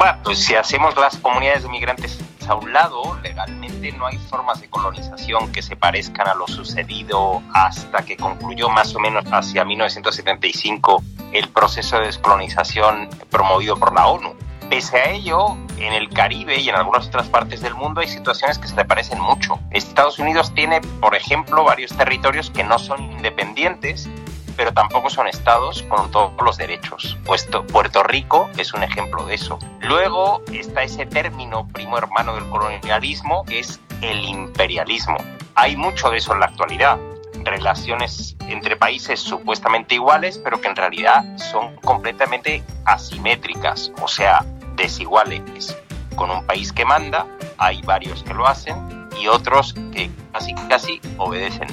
Bueno, 0.00 0.16
pues 0.24 0.42
si 0.42 0.54
hacemos 0.54 0.96
las 0.96 1.18
comunidades 1.18 1.64
de 1.64 1.68
migrantes 1.68 2.18
a 2.48 2.54
un 2.54 2.72
lado, 2.72 3.18
legalmente 3.22 3.92
no 3.92 4.06
hay 4.06 4.16
formas 4.16 4.58
de 4.62 4.70
colonización 4.70 5.52
que 5.52 5.60
se 5.60 5.76
parezcan 5.76 6.26
a 6.26 6.32
lo 6.32 6.46
sucedido 6.46 7.42
hasta 7.52 8.02
que 8.06 8.16
concluyó 8.16 8.70
más 8.70 8.94
o 8.94 8.98
menos 8.98 9.26
hacia 9.30 9.62
1975 9.62 11.02
el 11.34 11.50
proceso 11.50 11.98
de 11.98 12.06
descolonización 12.06 13.10
promovido 13.28 13.76
por 13.76 13.92
la 13.92 14.06
ONU. 14.06 14.34
Pese 14.70 14.96
a 14.96 15.10
ello, 15.10 15.58
en 15.76 15.92
el 15.92 16.08
Caribe 16.08 16.58
y 16.58 16.70
en 16.70 16.76
algunas 16.76 17.08
otras 17.08 17.28
partes 17.28 17.60
del 17.60 17.74
mundo 17.74 18.00
hay 18.00 18.08
situaciones 18.08 18.58
que 18.58 18.68
se 18.68 18.76
le 18.76 18.86
parecen 18.86 19.20
mucho. 19.20 19.58
Estados 19.70 20.18
Unidos 20.18 20.54
tiene, 20.54 20.80
por 20.80 21.14
ejemplo, 21.14 21.62
varios 21.62 21.94
territorios 21.94 22.48
que 22.50 22.64
no 22.64 22.78
son 22.78 23.02
independientes 23.02 24.08
pero 24.60 24.74
tampoco 24.74 25.08
son 25.08 25.26
estados 25.26 25.82
con 25.84 26.10
todos 26.10 26.32
los 26.44 26.58
derechos. 26.58 27.16
Puerto 27.24 28.02
Rico 28.02 28.50
es 28.58 28.74
un 28.74 28.82
ejemplo 28.82 29.24
de 29.24 29.36
eso. 29.36 29.58
Luego 29.80 30.42
está 30.52 30.82
ese 30.82 31.06
término 31.06 31.66
primo 31.66 31.96
hermano 31.96 32.34
del 32.34 32.46
colonialismo, 32.50 33.42
que 33.46 33.60
es 33.60 33.80
el 34.02 34.22
imperialismo. 34.22 35.16
Hay 35.54 35.78
mucho 35.78 36.10
de 36.10 36.18
eso 36.18 36.34
en 36.34 36.40
la 36.40 36.46
actualidad. 36.46 36.98
Relaciones 37.42 38.36
entre 38.48 38.76
países 38.76 39.18
supuestamente 39.18 39.94
iguales, 39.94 40.36
pero 40.36 40.60
que 40.60 40.68
en 40.68 40.76
realidad 40.76 41.24
son 41.38 41.76
completamente 41.76 42.62
asimétricas, 42.84 43.90
o 44.02 44.08
sea, 44.08 44.44
desiguales. 44.76 45.74
Con 46.16 46.30
un 46.30 46.44
país 46.44 46.70
que 46.70 46.84
manda, 46.84 47.26
hay 47.56 47.80
varios 47.80 48.22
que 48.22 48.34
lo 48.34 48.46
hacen 48.46 49.08
y 49.18 49.26
otros 49.26 49.72
que 49.90 50.10
casi 50.34 50.54
casi 50.68 51.00
obedecen. 51.16 51.68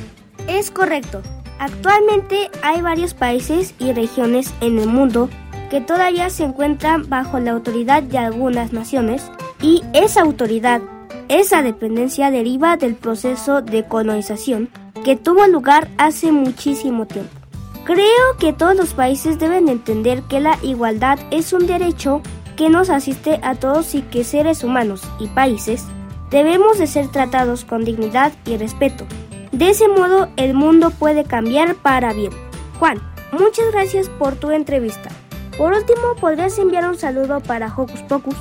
Es 0.48 0.72
correcto. 0.72 1.22
Actualmente 1.60 2.52
hay 2.62 2.82
varios 2.82 3.14
países 3.14 3.74
y 3.80 3.92
regiones 3.94 4.54
en 4.62 4.78
el 4.78 4.88
mundo 4.88 5.30
que 5.70 5.82
todavía 5.82 6.30
se 6.30 6.44
encuentran 6.44 7.10
bajo 7.10 7.40
la 7.40 7.52
autoridad 7.52 8.04
de 8.04 8.18
algunas 8.18 8.74
naciones 8.74 9.32
y 9.62 9.84
esa 9.94 10.22
autoridad, 10.22 10.82
esa 11.30 11.62
dependencia 11.62 12.32
deriva 12.32 12.78
del 12.78 12.96
proceso 12.96 13.62
de 13.62 13.86
colonización 13.86 14.70
que 15.04 15.16
tuvo 15.16 15.48
lugar 15.48 15.90
hace 15.98 16.32
muchísimo 16.32 17.06
tiempo. 17.06 17.32
Creo 17.86 18.38
que 18.40 18.54
todos 18.54 18.76
los 18.76 18.94
países 18.94 19.40
deben 19.40 19.70
entender 19.70 20.22
que 20.24 20.40
la 20.40 20.58
igualdad 20.62 21.20
es 21.32 21.54
un 21.54 21.68
derecho 21.68 22.22
que 22.56 22.70
nos 22.70 22.90
asiste 22.90 23.40
a 23.44 23.56
todos 23.56 23.96
y 23.96 24.02
que 24.02 24.24
seres 24.24 24.64
humanos 24.64 25.04
y 25.20 25.28
países 25.28 25.86
debemos 26.30 26.78
de 26.78 26.88
ser 26.88 27.08
tratados 27.08 27.66
con 27.66 27.86
dignidad 27.86 28.34
y 28.46 28.58
respeto 28.58 29.06
de 29.52 29.70
ese 29.70 29.88
modo 29.88 30.30
el 30.38 30.54
mundo 30.54 30.92
puede 30.92 31.24
cambiar 31.24 31.76
para 31.76 32.14
bien. 32.14 32.32
Juan, 32.80 33.02
muchas 33.32 33.72
gracias 33.72 34.10
por 34.10 34.36
tu 34.36 34.52
entrevista. 34.52 35.10
Por 35.58 35.74
último, 35.74 36.16
¿podrías 36.20 36.58
enviar 36.60 36.88
un 36.88 36.98
saludo 36.98 37.40
para 37.40 37.68
Hocus 37.68 38.02
Pocus? 38.04 38.36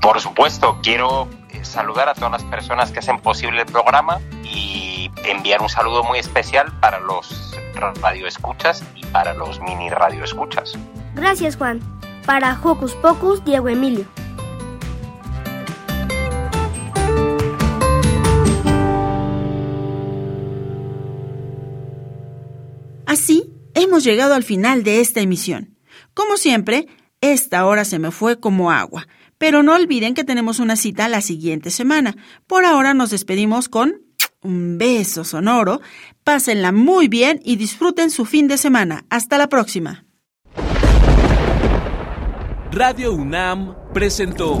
Por 0.00 0.20
supuesto, 0.20 0.78
quiero 0.82 1.28
eh, 1.50 1.64
saludar 1.64 2.08
a 2.08 2.14
todas 2.14 2.32
las 2.32 2.44
personas 2.44 2.90
que 2.90 3.00
hacen 3.00 3.20
posible 3.20 3.60
el 3.60 3.66
programa 3.66 4.18
y 4.42 5.10
enviar 5.24 5.60
un 5.60 5.68
saludo 5.68 6.02
muy 6.04 6.18
especial 6.18 6.72
para 6.80 7.00
los 7.00 7.54
radioescuchas 8.00 8.82
y 8.94 9.04
para 9.06 9.34
los 9.34 9.60
mini 9.60 9.90
radioescuchas. 9.90 10.78
Gracias, 11.14 11.56
Juan. 11.56 11.80
Para 12.24 12.58
Hocus 12.62 12.94
Pocus, 12.94 13.44
Diego 13.44 13.68
Emilio. 13.68 14.06
Así, 23.10 23.52
hemos 23.74 24.04
llegado 24.04 24.34
al 24.34 24.44
final 24.44 24.84
de 24.84 25.00
esta 25.00 25.18
emisión. 25.18 25.76
Como 26.14 26.36
siempre, 26.36 26.86
esta 27.20 27.66
hora 27.66 27.84
se 27.84 27.98
me 27.98 28.12
fue 28.12 28.38
como 28.38 28.70
agua, 28.70 29.08
pero 29.36 29.64
no 29.64 29.74
olviden 29.74 30.14
que 30.14 30.22
tenemos 30.22 30.60
una 30.60 30.76
cita 30.76 31.08
la 31.08 31.20
siguiente 31.20 31.70
semana. 31.70 32.14
Por 32.46 32.64
ahora 32.64 32.94
nos 32.94 33.10
despedimos 33.10 33.68
con 33.68 34.02
un 34.42 34.78
beso 34.78 35.24
sonoro, 35.24 35.80
pásenla 36.22 36.70
muy 36.70 37.08
bien 37.08 37.40
y 37.44 37.56
disfruten 37.56 38.12
su 38.12 38.26
fin 38.26 38.46
de 38.46 38.58
semana. 38.58 39.04
Hasta 39.10 39.38
la 39.38 39.48
próxima. 39.48 40.04
Radio 42.70 43.12
UNAM 43.12 43.74
presentó 43.92 44.60